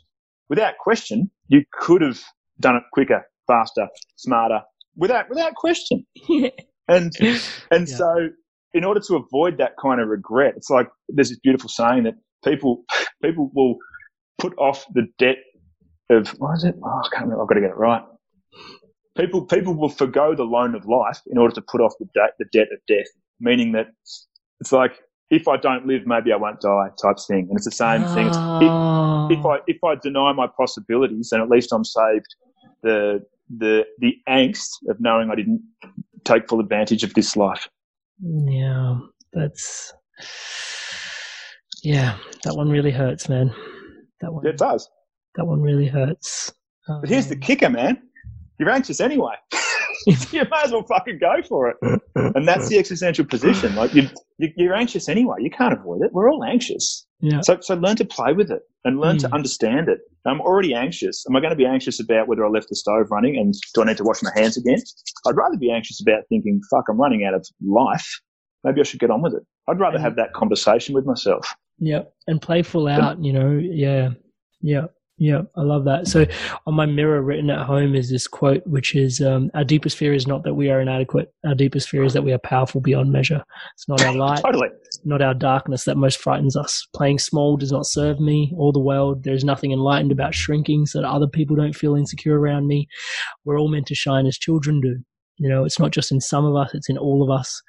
[0.49, 2.21] without question, you could have
[2.59, 4.61] done it quicker, faster, smarter,
[4.95, 6.05] without without question.
[6.89, 7.11] And
[7.69, 7.97] and Yeah.
[7.97, 8.29] so
[8.73, 12.15] in order to avoid that kind of regret, it's like there's this beautiful saying that
[12.45, 12.83] people
[13.21, 13.75] people will
[14.37, 15.37] put off the debt
[16.09, 16.75] of what is it?
[16.83, 17.43] Oh, I can't remember.
[17.43, 18.03] I've got to get it right.
[19.17, 22.31] People people will forgo the loan of life in order to put off the debt
[22.39, 23.07] the debt of death,
[23.39, 23.87] meaning that
[24.61, 24.99] it's like
[25.29, 27.47] if I don't live, maybe I won't die type thing.
[27.49, 28.27] And it's the same thing.
[28.27, 29.27] It's, Ah.
[29.29, 32.27] if, if I if I deny my possibilities, then at least I'm saved
[32.83, 33.23] the
[33.57, 35.61] the the angst of knowing I didn't
[36.23, 37.67] take full advantage of this life.
[38.21, 38.99] Yeah,
[39.33, 39.93] that's
[41.83, 42.17] yeah.
[42.43, 43.53] That one really hurts, man.
[44.21, 44.45] That one.
[44.45, 44.89] It does.
[45.35, 46.51] That one really hurts.
[46.87, 48.01] But here's the Um, kicker, man.
[48.59, 49.33] You're anxious anyway.
[50.07, 51.75] you might as well fucking go for it.
[52.15, 53.75] And that's the existential position.
[53.75, 54.07] Like you,
[54.37, 55.37] you, you're anxious anyway.
[55.39, 56.13] You can't avoid it.
[56.13, 57.05] We're all anxious.
[57.19, 57.41] Yeah.
[57.41, 59.33] So, so learn to play with it and learn to Mm.
[59.33, 59.99] understand it.
[60.25, 61.25] I'm already anxious.
[61.29, 63.81] Am I going to be anxious about whether I left the stove running and do
[63.81, 64.79] I need to wash my hands again?
[65.27, 68.21] I'd rather be anxious about thinking, fuck, I'm running out of life.
[68.63, 69.43] Maybe I should get on with it.
[69.67, 71.53] I'd rather have that conversation with myself.
[71.79, 73.51] Yeah, and playful out, you know.
[73.51, 74.09] Yeah,
[74.61, 74.85] yeah,
[75.17, 75.41] yeah.
[75.55, 76.07] I love that.
[76.07, 76.25] So,
[76.65, 80.13] on my mirror written at home is this quote, which is um, Our deepest fear
[80.13, 81.31] is not that we are inadequate.
[81.45, 83.43] Our deepest fear is that we are powerful beyond measure.
[83.75, 84.69] It's not our light, Totally.
[85.05, 86.87] not our darkness that most frightens us.
[86.95, 89.23] Playing small does not serve me or the world.
[89.23, 92.87] There is nothing enlightened about shrinking so that other people don't feel insecure around me.
[93.45, 94.97] We're all meant to shine as children do.
[95.37, 97.61] You know, it's not just in some of us, it's in all of us.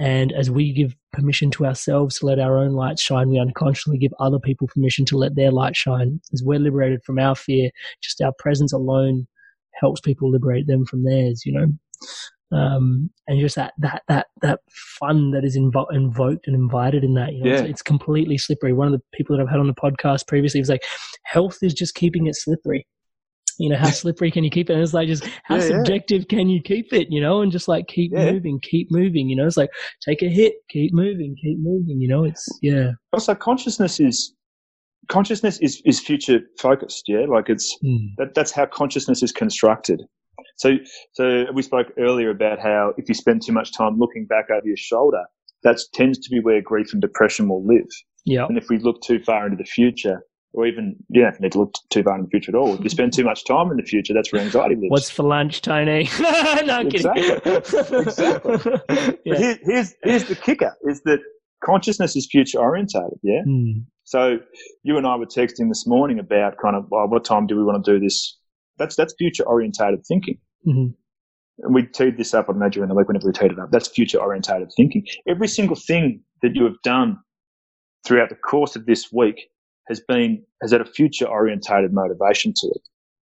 [0.00, 3.98] And as we give permission to ourselves to let our own light shine, we unconsciously
[3.98, 6.20] give other people permission to let their light shine.
[6.32, 7.70] As we're liberated from our fear,
[8.02, 9.28] just our presence alone
[9.78, 11.66] helps people liberate them from theirs, you know?
[12.56, 17.14] Um, and just that, that, that, that fun that is invo- invoked and invited in
[17.14, 17.68] that, you know, it's, Yeah.
[17.68, 18.72] it's completely slippery.
[18.72, 20.82] One of the people that I've had on the podcast previously was like,
[21.24, 22.86] health is just keeping it slippery.
[23.60, 24.74] You know, how slippery can you keep it?
[24.74, 25.68] And it's like, just how Yeah, yeah.
[25.68, 27.08] subjective can you keep it?
[27.10, 28.32] You know, and just like keep Yeah.
[28.32, 29.28] moving, keep moving.
[29.28, 29.70] You know, it's like
[30.04, 32.00] take a hit, keep moving, keep moving.
[32.00, 34.34] You know, it's yeah, Also, consciousness is
[35.08, 37.04] consciousness is, is future focused.
[37.08, 38.14] Yeah, like it's Mm.
[38.18, 40.02] that, that's how consciousness is constructed.
[40.56, 40.76] So,
[41.12, 44.66] so we spoke earlier about how if you spend too much time looking back over
[44.66, 45.24] your shoulder,
[45.64, 47.88] that tends to be where grief and depression will live.
[48.24, 51.52] yeah, And if we look too far into the future, or even you don't need
[51.52, 52.74] to look too far into the future at all.
[52.74, 54.90] If you spend too much time in the future, that's where anxiety lives.
[54.90, 56.08] What's for lunch, Tony?
[56.20, 57.10] no, I'm kidding.
[57.14, 58.00] Exactly.
[58.00, 58.80] Exactly.
[58.88, 59.10] yeah.
[59.24, 61.20] But here, here's here's the kicker: is that
[61.64, 63.18] consciousness is future orientated.
[63.22, 63.42] Yeah.
[63.46, 63.84] Mm.
[64.04, 64.38] So
[64.82, 67.62] you and I were texting this morning about kind of well, what time do we
[67.62, 68.36] want to do this?
[68.78, 70.38] That's that's future orientated thinking.
[70.66, 70.94] Mhm.
[71.62, 73.70] And we teed this up, I'd imagine, in the week whenever we teed it up.
[73.70, 75.06] That's future orientated thinking.
[75.28, 77.18] Every single thing that you have done
[78.06, 79.48] throughout the course of this week
[79.90, 82.82] has been has had a future orientated motivation to it.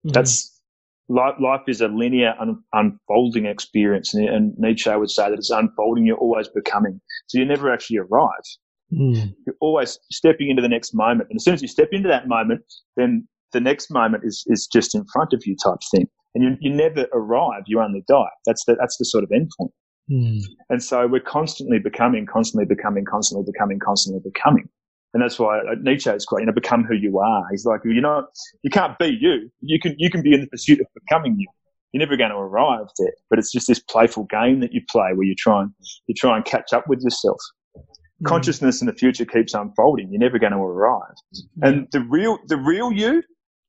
[0.07, 0.13] Mhm.
[0.15, 0.61] That's
[1.09, 5.51] life, life is a linear un, unfolding experience, and, and, Nietzsche would say that it's
[5.51, 6.07] unfolding.
[6.07, 8.47] You're always becoming, so you never actually arrive.
[8.93, 9.35] Mm.
[9.47, 12.27] You're always stepping into the next moment, and as soon as you step into that
[12.27, 12.63] moment,
[12.97, 16.09] then the next moment is is just in front of you, type thing.
[16.35, 18.33] And you, you never arrive; you only die.
[18.47, 19.71] That's the that's the sort of endpoint.
[20.11, 20.43] Mm.
[20.69, 24.69] And so we're constantly becoming, constantly becoming, constantly becoming, constantly becoming.
[25.15, 27.45] And that's why Nietzsche is quite, you know, become who you are.
[27.49, 28.27] He's like, you know
[28.63, 29.49] you can't be you.
[29.61, 31.47] You can, you can be in the pursuit of becoming you.
[31.93, 35.13] You're never going to arrive there, but it's just this playful game that you play
[35.15, 35.71] where you try and,
[36.09, 37.39] you try and catch up with yourself.
[37.77, 38.27] Mm.
[38.27, 40.09] Consciousness in the future keeps unfolding.
[40.11, 41.15] You're never going to arrive.
[41.63, 43.23] And the real, the real you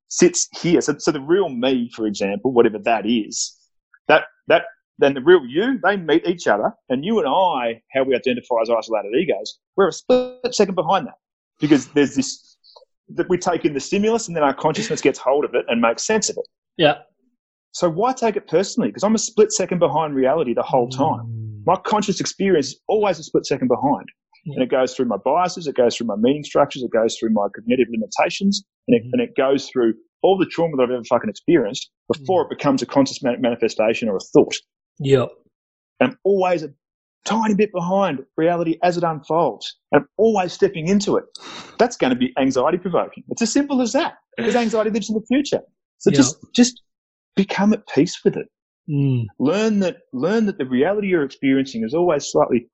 [0.08, 0.80] sits here.
[0.80, 3.56] So, so the real me, for example, whatever that is,
[4.08, 4.62] that, that
[4.98, 8.56] then the real you, they meet each other, and you and I, how we identify
[8.62, 11.14] as isolated egos, we're a split second behind that
[11.60, 12.56] because there's this
[13.10, 15.80] that we take in the stimulus and then our consciousness gets hold of it and
[15.80, 16.46] makes sense of it.
[16.76, 16.98] Yeah.
[17.72, 18.88] So why take it personally?
[18.88, 21.26] Because I'm a split second behind reality the whole time.
[21.26, 21.62] Mm.
[21.66, 24.06] My conscious experience is always a split second behind.
[24.44, 24.54] Yeah.
[24.54, 27.30] And it goes through my biases, it goes through my meaning structures, it goes through
[27.30, 29.10] my cognitive limitations, and it, mm.
[29.12, 32.46] and it goes through all the trauma that I've ever fucking experienced before mm.
[32.46, 34.54] it becomes a conscious manifestation or a thought.
[34.98, 35.26] Yeah.
[36.00, 36.72] And I'm always a
[37.26, 39.76] tiny bit behind reality as it unfolds.
[39.92, 41.24] And always stepping into it.
[41.78, 43.24] That's going to be anxiety provoking.
[43.28, 44.14] It's as simple as that.
[44.36, 45.60] Because anxiety lives in the future.
[45.98, 46.16] So yep.
[46.16, 46.82] just just
[47.34, 48.46] become at peace with it.
[48.88, 49.24] Mm.
[49.38, 52.68] Learn that learn that the reality you're experiencing is always slightly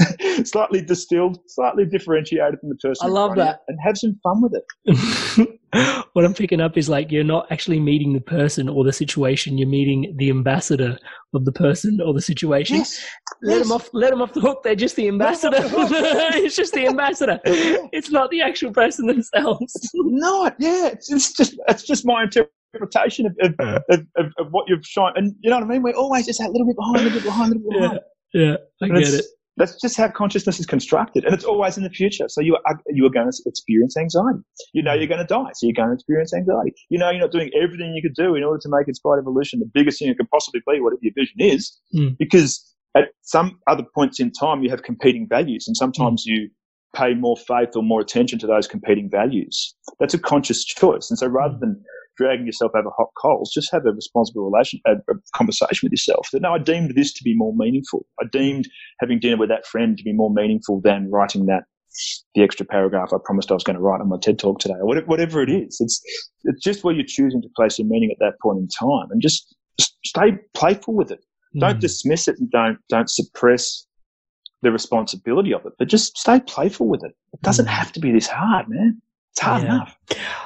[0.44, 3.06] slightly distilled, slightly differentiated from the person.
[3.06, 3.60] I love that.
[3.68, 5.58] And have some fun with it.
[6.12, 9.58] what I'm picking up is like you're not actually meeting the person or the situation.
[9.58, 10.98] You're meeting the ambassador
[11.34, 12.76] of the person or the situation.
[12.76, 13.04] Yes.
[13.42, 13.62] Let yes.
[13.62, 13.90] them off.
[13.92, 14.62] Let them off the hook.
[14.62, 15.58] They're just the ambassador.
[15.60, 17.40] it's just the ambassador.
[17.44, 19.74] It's not the actual person themselves.
[19.76, 20.56] It's not.
[20.58, 20.88] Yeah.
[20.88, 21.58] It's, it's just.
[21.68, 23.54] It's just my interpretation of of,
[23.90, 25.12] of, of, of, what you've shown.
[25.16, 25.82] And you know what I mean.
[25.82, 28.00] We're always just that little bit behind, a little bit behind, a little bit behind.
[28.32, 28.42] Yeah.
[28.42, 28.56] Yeah.
[28.80, 29.24] I and get it
[29.56, 32.28] that's just how consciousness is constructed, and it's always in the future.
[32.28, 34.40] So you are you are going to experience anxiety.
[34.72, 36.72] You know you're going to die, so you're going to experience anxiety.
[36.88, 39.60] You know you're not doing everything you could do in order to make inspired evolution
[39.60, 42.16] the biggest thing it could possibly be, whatever your vision is, mm.
[42.18, 42.66] because
[42.96, 46.32] at some other points in time you have competing values, and sometimes mm.
[46.32, 46.50] you
[46.96, 49.74] pay more faith or more attention to those competing values.
[49.98, 51.60] That's a conscious choice, and so rather mm.
[51.60, 51.84] than
[52.16, 53.50] dragging yourself over hot coals.
[53.52, 56.28] Just have a responsible relation, a, a conversation with yourself.
[56.32, 58.06] That no, I deemed this to be more meaningful.
[58.20, 58.68] I deemed
[59.00, 61.64] having dinner with that friend to be more meaningful than writing that
[62.34, 64.74] the extra paragraph I promised I was going to write on my TED talk today,
[64.80, 65.78] or whatever it is.
[65.80, 66.02] It's
[66.44, 69.20] it's just where you're choosing to place your meaning at that point in time, and
[69.20, 69.54] just,
[70.04, 71.24] stay playful with it.
[71.56, 71.60] Mm.
[71.60, 73.86] Don't dismiss it, and don't don't suppress
[74.62, 77.12] the responsibility of it, but just stay playful with it.
[77.32, 77.70] It doesn't mm.
[77.70, 79.00] have to be this hard, man.
[79.32, 79.76] It's hard yeah.
[79.76, 79.96] enough.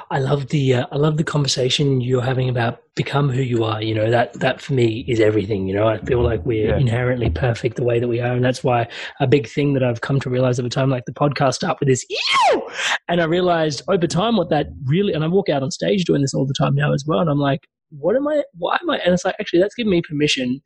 [0.09, 3.81] I love the uh, I love the conversation you're having about become who you are.
[3.81, 5.67] You know that that for me is everything.
[5.67, 6.77] You know I feel like we're yeah.
[6.77, 8.87] inherently perfect the way that we are, and that's why
[9.19, 11.89] a big thing that I've come to realize over time, like the podcast start with
[11.89, 12.69] this, Ew!
[13.09, 15.11] and I realized over time what that really.
[15.11, 17.29] And I walk out on stage doing this all the time now as well, and
[17.29, 18.43] I'm like, what am I?
[18.57, 18.99] Why am I?
[18.99, 20.61] And it's like actually that's giving me permission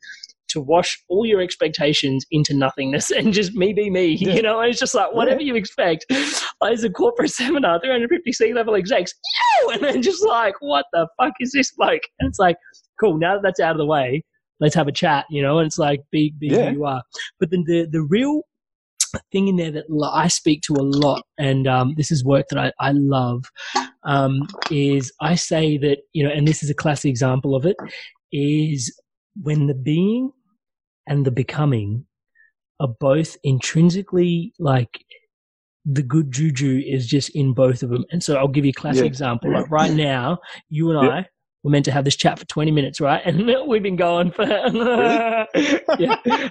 [0.52, 4.16] to wash all your expectations into nothingness and just me be me.
[4.20, 4.32] Yeah.
[4.42, 5.48] You know, and it's just like whatever yeah.
[5.48, 6.06] you expect.
[6.62, 9.12] As a corporate seminar, 350 C level execs,
[9.72, 12.02] and then just like, what the fuck is this bloke?
[12.18, 12.56] And it's like,
[12.98, 13.18] cool.
[13.18, 14.24] Now that that's out of the way,
[14.58, 15.26] let's have a chat.
[15.30, 16.70] You know, and it's like, be be yeah.
[16.70, 17.02] who you are.
[17.38, 18.42] But then the the real
[19.30, 22.58] thing in there that I speak to a lot, and um, this is work that
[22.58, 23.44] I, I love,
[24.04, 27.76] um, is I say that, you know, and this is a classic example of it,
[28.32, 28.94] is
[29.40, 30.32] when the being
[31.06, 32.06] and the becoming
[32.80, 35.04] are both intrinsically like
[35.84, 38.04] the good juju is just in both of them.
[38.10, 39.08] And so I'll give you a classic yeah.
[39.08, 39.52] example.
[39.52, 40.38] Like right now,
[40.68, 41.14] you and yeah.
[41.14, 41.26] I
[41.64, 43.22] were meant to have this chat for 20 minutes, right?
[43.26, 45.46] And we've been going for, yeah.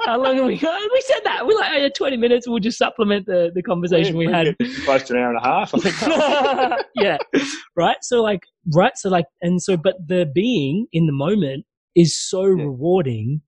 [0.05, 0.89] How long have we gone?
[0.93, 1.45] We said that.
[1.45, 2.47] We're like, oh, yeah, 20 minutes.
[2.47, 4.55] We'll just supplement the, the conversation we had.
[4.83, 6.85] Close to an hour and a half, I think.
[6.95, 7.17] yeah.
[7.75, 7.97] Right.
[8.01, 8.41] So like,
[8.73, 8.93] right.
[8.95, 11.65] So like, and so, but the being in the moment
[11.95, 13.41] is so rewarding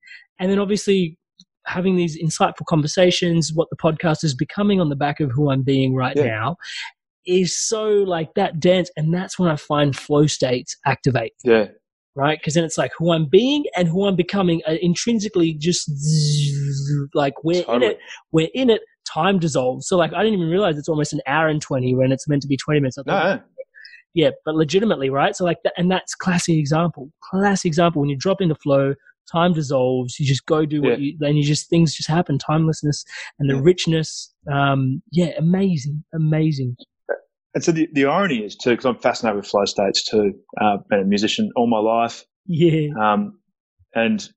[0.43, 1.17] and then obviously
[1.65, 5.63] having these insightful conversations, what the podcast is becoming on the back of who I'm
[5.63, 6.25] being right yeah.
[6.25, 6.57] now
[7.25, 8.91] is so like that dance.
[8.97, 11.31] And that's when I find flow states activate.
[11.45, 11.67] Yeah.
[12.13, 12.43] Right.
[12.43, 15.89] Cause then it's like who I'm being and who I'm becoming are intrinsically just
[17.13, 17.85] like we're totally.
[17.85, 17.99] in it.
[18.33, 18.81] We're in it.
[19.07, 19.87] Time dissolves.
[19.87, 22.41] So like I didn't even realize it's almost an hour and 20 when it's meant
[22.41, 22.97] to be 20 minutes.
[23.07, 23.39] no.
[24.13, 25.35] Yeah, but legitimately, right?
[25.35, 27.09] So like that, and that's classic example.
[27.31, 28.93] Classic example when you drop into flow,
[29.31, 30.19] time dissolves.
[30.19, 30.97] You just go do what yeah.
[30.97, 32.37] you, then you just, things just happen.
[32.37, 33.05] Timelessness
[33.39, 33.61] and the yeah.
[33.63, 34.33] richness.
[34.51, 36.75] Um, yeah, amazing, amazing.
[37.55, 40.33] And so the, the irony is too, because I'm fascinated with flow states too.
[40.59, 42.25] Uh, been a musician all my life.
[42.47, 42.89] Yeah.
[42.99, 43.39] Um,
[43.93, 44.27] and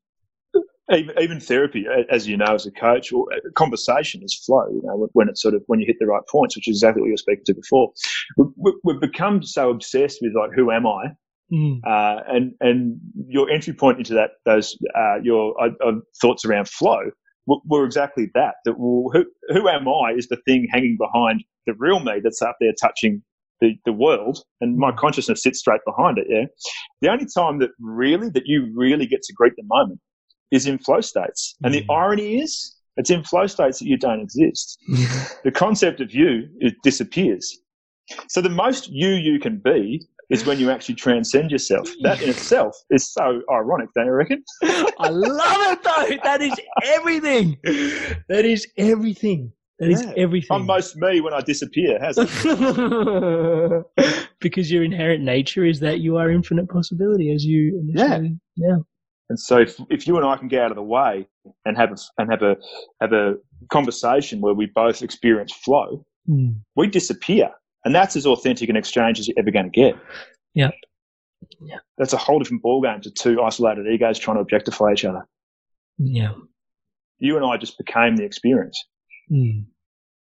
[0.93, 4.69] even, even therapy, as you know, as a coach, or conversation is flow.
[4.69, 7.01] You know, when it's sort of when you hit the right points, which is exactly
[7.01, 7.91] what you were speaking to before.
[8.37, 11.07] We, we've become so obsessed with like, who am I?
[11.53, 11.81] Mm.
[11.87, 16.69] Uh, and and your entry point into that those uh, your uh, uh thoughts around
[16.69, 17.11] flow
[17.47, 18.57] were, were exactly that.
[18.65, 19.25] That well, who
[19.55, 23.23] who am I is the thing hanging behind the real me that's up there touching
[23.61, 26.27] the, the world, and my consciousness sits straight behind it.
[26.29, 26.47] Yeah,
[27.01, 30.01] the only time that really that you really get to greet the moment
[30.51, 32.73] is in flow states, and the irony is.
[32.99, 34.79] It's in flow states that you don't exist.
[35.45, 37.59] the concept of you it disappears.
[38.29, 41.89] So the most you you can be is when you actually transcend yourself.
[42.03, 44.43] That in itself is so ironic, don't you reckon?
[44.63, 46.17] I love it though.
[46.25, 46.55] That is
[46.85, 47.57] everything.
[48.29, 49.53] That is everything.
[49.79, 50.13] That is Yeah.
[50.17, 50.49] everything.
[50.57, 52.29] I'm most me when I disappear, has it?
[54.41, 58.77] because your inherent nature is that you are infinite possibility, as you initially, yeah.
[59.29, 61.27] And so if, if you and I can get out of the way
[61.65, 62.57] and have a, and have a
[63.01, 63.35] have a
[63.71, 66.49] conversation where we both experience flow, Hmm.
[66.75, 67.51] we disappear.
[67.87, 69.95] And that's as authentic an exchange as you're ever going to get.
[70.55, 70.75] Yep.
[71.61, 71.77] Yeah.
[71.97, 75.25] That's a whole different ballgame to two isolated egos trying to objectify each other.
[75.97, 76.33] Yeah.
[77.21, 78.85] You and I just became the experience.
[79.29, 79.61] Hmm.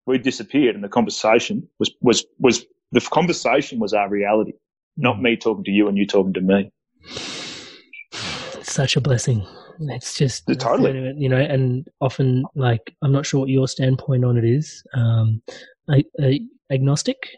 [0.07, 4.53] We disappeared and the conversation was, was, was the conversation was our reality,
[4.97, 6.73] not me talking to you and you talking to me.
[7.05, 9.47] It's such a blessing.
[9.81, 10.99] It's just Yeah, totally.
[10.99, 14.83] it's, you know, and often like I'm not sure what your standpoint on it is.
[14.95, 15.43] Um,
[15.91, 17.29] a, a, agnostic.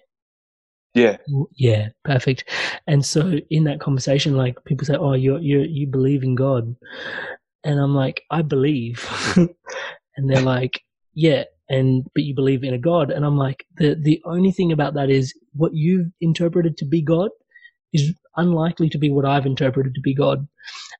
[0.94, 1.16] Yeah.
[1.56, 2.44] Yeah, perfect.
[2.86, 6.76] And so in that conversation, like people say, "Oh, you you you believe in God,"
[7.64, 9.06] and I'm like, "I believe,"
[9.36, 10.82] and they're like,
[11.14, 14.72] "Yeah." And but you believe in a God, and I'm like, the the only thing
[14.72, 17.30] about that is what you've interpreted to be God
[17.94, 20.46] is unlikely to be what I've interpreted to be God.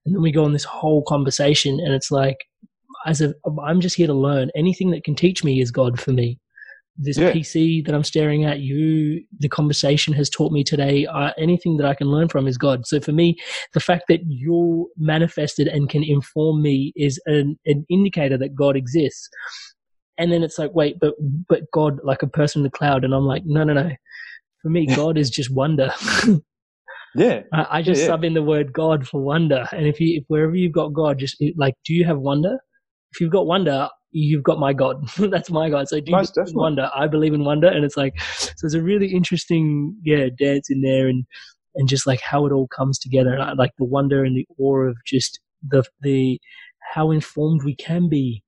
[0.07, 2.39] And then we go on this whole conversation, and it's like,
[3.07, 4.51] as a, I'm just here to learn.
[4.57, 6.39] Anything that can teach me is God for me.
[6.97, 7.33] This Yeah.
[7.33, 11.07] PC that I'm staring at, you, the conversation has taught me today.
[11.07, 12.87] Uh, anything that I can learn from is God.
[12.87, 13.37] So for me,
[13.73, 18.77] the fact that you're manifested and can inform me is an, an indicator that God
[18.77, 19.29] exists.
[20.19, 21.15] And then it's like, wait, but
[21.49, 23.91] but God, like a person in the cloud, and I'm like, no, no, no.
[24.61, 25.91] For me, God is just wonder.
[27.15, 27.43] Yeah.
[27.53, 28.13] I, I just Yeah, yeah.
[28.13, 29.67] sub in the word God for wonder.
[29.73, 32.59] And if you, if wherever you've got God, just like, do you have wonder?
[33.13, 35.09] If you've got wonder, you've got my God.
[35.19, 35.89] That's my God.
[35.89, 36.61] So do you Most in definitely.
[36.61, 36.91] wonder?
[36.95, 37.69] I believe in wonder.
[37.69, 41.25] And it's like, so it's a really interesting, yeah, dance in there and,
[41.75, 43.33] and just like how it all comes together.
[43.33, 46.39] And I like the wonder and the awe of just the, the,
[46.95, 48.42] how informed we can be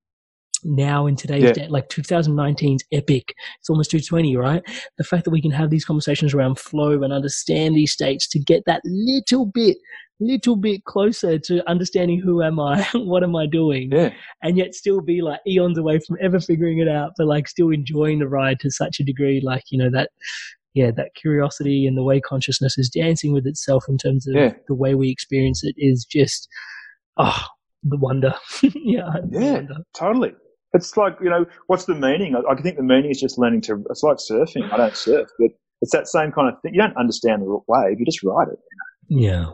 [0.64, 1.52] now in today's Yeah.
[1.52, 3.34] day, like 2019's epic.
[3.60, 4.62] It's almost 220, right?
[4.98, 8.38] The fact that we can have these conversations around flow and understand these states to
[8.38, 9.76] get that little bit,
[10.20, 14.12] little bit closer to understanding who am I, what am I doing, Yeah.
[14.42, 17.70] and yet still be like eons away from ever figuring it out, but like still
[17.70, 20.10] enjoying the ride to such a degree, like you know that.
[20.76, 24.54] Yeah, that curiosity and the way consciousness is dancing with itself in terms of Yeah.
[24.66, 26.48] the way we experience it is just,
[27.16, 27.44] oh,
[27.84, 28.34] the wonder.
[28.74, 29.52] yeah, the Yeah.
[29.52, 29.74] wonder.
[29.96, 30.32] Totally.
[30.74, 32.34] It's like, you know, what's the meaning?
[32.36, 34.70] I, I think the meaning is just learning to, it's like surfing.
[34.72, 36.74] I don't surf, but it's that same kind of thing.
[36.74, 38.58] You don't understand the wave, you just ride it.
[39.08, 39.50] Yeah.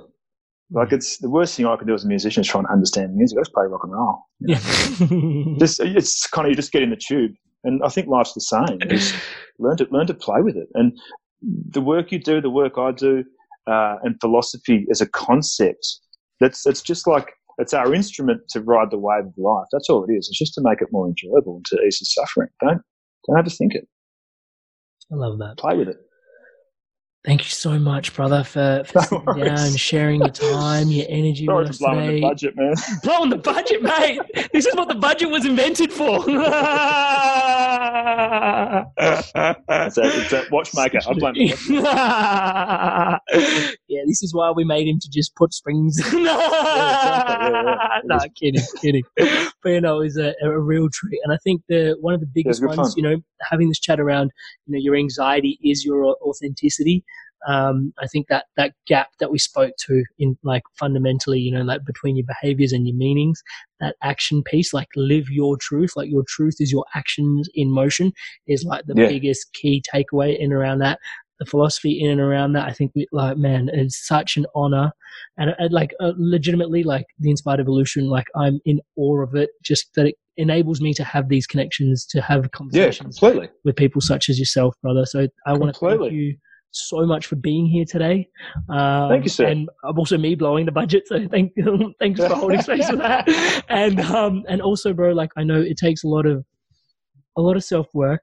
[0.72, 3.16] Like it's the worst thing I can do as a musician is try and understand
[3.16, 3.38] music.
[3.38, 4.24] I just play rock and roll.
[4.40, 4.58] Yeah.
[5.58, 7.32] Just it's kind of you just get in the tube,
[7.64, 8.78] and I think life's the same.
[8.88, 9.14] Just
[9.58, 10.96] learn to learn to play with it, and
[11.42, 13.24] the work you do, the work I do,
[13.66, 15.86] uh, and philosophy as a concept.
[16.38, 19.66] That's it's just like it's our instrument to ride the wave of life.
[19.72, 20.28] That's all it is.
[20.28, 22.48] It's just to make it more enjoyable and to ease the suffering.
[22.60, 22.80] Don't
[23.26, 23.86] don't overthink it.
[25.12, 25.58] I love that.
[25.58, 25.98] Play with it.
[27.22, 29.44] Thank you so much, brother, for, for No sitting worries.
[29.44, 32.14] down and sharing your time, your energy Sorry with us blowing today.
[32.14, 32.74] the budget, man.
[33.02, 34.20] Blowing the budget, mate.
[34.54, 36.24] This is what the budget was invented for.
[38.98, 40.98] It's a, it's a watchmaker.
[41.06, 43.20] I blame watchmaker.
[43.88, 45.98] yeah, this is why we made him to just put springs.
[46.04, 46.22] exactly.
[46.24, 48.00] Yeah, yeah.
[48.04, 49.02] no, kidding, kidding.
[49.62, 52.26] But you know, was a, a real treat, and I think the one of the
[52.26, 52.92] biggest ones, fun.
[52.96, 54.30] you know, having this chat around,
[54.66, 57.04] you know, your anxiety is your authenticity.
[57.48, 61.62] Um, I think that that gap that we spoke to in like fundamentally, you know,
[61.62, 63.42] like between your behaviors and your meanings,
[63.80, 68.12] that action piece, like live your truth, like your truth is your actions in motion,
[68.46, 69.08] is like the Yeah.
[69.08, 70.98] biggest key takeaway in around that.
[71.40, 74.92] The philosophy in and around that, I think, we, like, man, it's such an honor,
[75.38, 79.50] and uh, like, uh, legitimately, like the inspired evolution, like I'm in awe of it.
[79.64, 83.48] Just that it enables me to have these connections, to have Yeah, conversations completely.
[83.64, 85.04] with people such as yourself, brother.
[85.06, 86.36] So I want to thank you
[86.72, 88.28] so much for being here today.
[88.68, 89.46] Um, thank you, sir.
[89.46, 91.52] And also me blowing the budget, so thank
[92.00, 93.28] thanks for holding space for that.
[93.68, 96.44] And um, and also, bro, like I know it takes a lot of
[97.36, 98.20] a lot of self work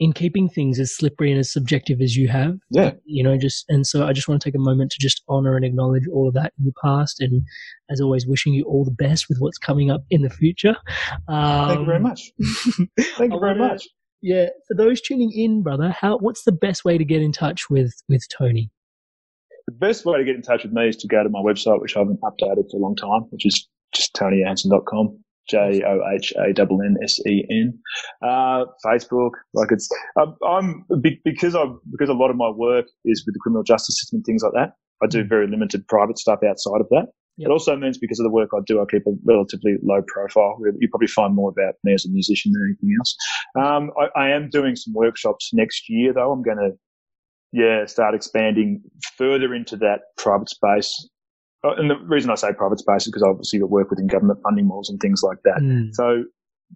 [0.00, 2.56] in keeping things as slippery and as subjective as you have.
[2.70, 2.92] Yeah.
[3.04, 5.56] You know, just and so I just want to take a moment to just honor
[5.56, 7.42] and acknowledge all of that in your past, and
[7.90, 10.76] as always, wishing you all the best with what's coming up in the future.
[11.28, 12.32] Um, Thank you very much.
[13.16, 13.88] Thank you very much.
[14.20, 17.70] Yeah, for those tuning in, brother, how what's the best way to get in touch
[17.70, 18.70] with with Tony?
[19.66, 21.80] The best way to get in touch with me is to go to my website,
[21.80, 25.18] which I haven't updated for a long time, which is just tonyjohannsen.com.
[25.48, 27.78] J O H A N N S E N.
[28.22, 29.88] Uh, Facebook, like it's,
[30.18, 33.98] I'm, I'm because I because a lot of my work is with the criminal justice
[34.00, 34.72] system and things like that.
[35.02, 35.28] I do mm.
[35.28, 37.06] very limited private stuff outside of that.
[37.38, 37.48] Yep.
[37.48, 40.58] It also means because of the work I do, I keep a relatively low profile.
[40.80, 43.16] You probably find more about me as a musician than anything else.
[43.56, 46.32] Um, I, I am doing some workshops next year, though.
[46.32, 46.70] I'm going to,
[47.52, 48.82] yeah, start expanding
[49.16, 51.08] further into that private space.
[51.64, 54.40] Uh, and the reason I say private space is because obviously I work within government
[54.42, 55.60] funding models and things like that.
[55.60, 55.90] Mm.
[55.92, 56.24] So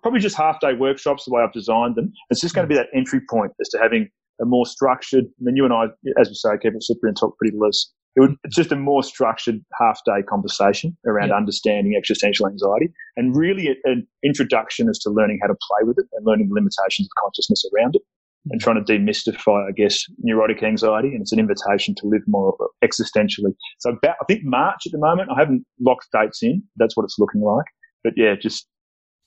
[0.02, 2.12] probably just half day workshops the way I've designed them.
[2.30, 4.08] It's just going to be that entry point as to having
[4.40, 5.24] a more structured.
[5.24, 5.84] I mean, you and I,
[6.20, 8.76] as we say, keep it slippery and talk pretty loose it would, it's just a
[8.76, 11.36] more structured half day conversation around yeah.
[11.36, 16.06] understanding existential anxiety and really an introduction as to learning how to play with it
[16.12, 18.02] and learning the limitations of consciousness around it
[18.50, 21.08] and trying to demystify, I guess, neurotic anxiety.
[21.08, 23.54] And it's an invitation to live more existentially.
[23.78, 26.62] So about, I think March at the moment, I haven't locked dates in.
[26.76, 27.66] That's what it's looking like.
[28.02, 28.66] But yeah, just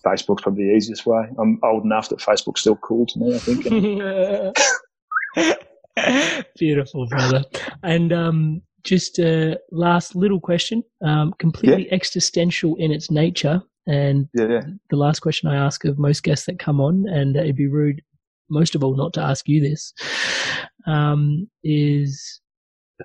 [0.05, 1.23] Facebook's probably the easiest way.
[1.39, 3.63] I'm old enough that Facebook's still cool to me, I think.
[6.57, 7.43] Beautiful, brother.
[7.83, 11.93] And um, just a last little question, um, completely yeah.
[11.93, 13.61] existential in its nature.
[13.87, 14.61] And yeah, yeah.
[14.89, 18.01] the last question I ask of most guests that come on, and it'd be rude,
[18.49, 19.93] most of all, not to ask you this,
[20.87, 22.41] um, is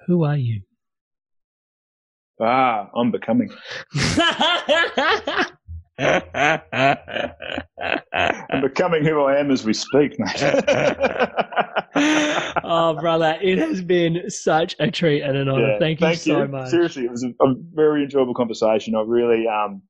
[0.07, 0.63] who are you?
[2.41, 3.51] Ah, I'm becoming.
[8.13, 10.43] I'm becoming who I am as we speak, mate.
[12.65, 15.73] oh, brother, it has been such a treat and an honor.
[15.73, 16.49] Yeah, thank you thank so you.
[16.49, 16.71] much.
[16.71, 18.95] Seriously, it was a, a, very enjoyable conversation.
[18.95, 19.83] I really, um,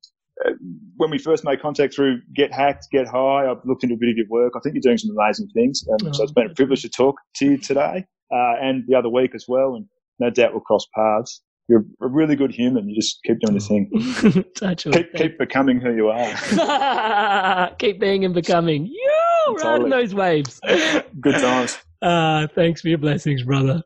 [0.97, 4.09] when we first made contact through Get Hacked, Get High, I've looked into a bit
[4.09, 4.53] of your work.
[4.55, 5.83] I think you're doing some amazing things.
[5.91, 8.95] Um, oh, so it's been a privilege to talk to you today uh, and the
[8.95, 9.75] other week as well.
[9.75, 9.85] And
[10.19, 11.41] no doubt we'll cross paths
[11.71, 12.89] you're a really good human.
[12.89, 14.43] You just keep doing the thing.
[14.91, 17.69] keep, keep, becoming who you are.
[17.79, 18.87] keep being and becoming.
[18.87, 20.59] You riding those waves.
[21.19, 21.79] Good times.
[22.01, 23.83] Uh, thanks for your blessings, brother.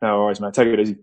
[0.00, 0.54] No worries, mate.
[0.54, 0.96] Take it easy.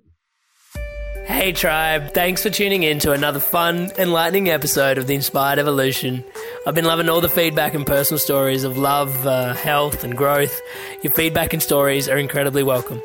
[1.26, 2.14] Hey, tribe.
[2.14, 6.24] Thanks for tuning in to another fun, enlightening episode of The Inspired Evolution.
[6.68, 10.62] I've been loving all the feedback and personal stories of love, uh, health, and growth.
[11.04, 13.02] Your feedback and stories are incredibly welcome.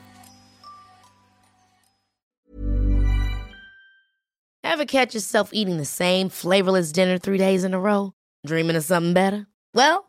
[4.64, 8.14] Ever catch yourself eating the same flavorless dinner three days in a row?
[8.46, 9.48] Dreaming of something better?
[9.74, 10.09] Well,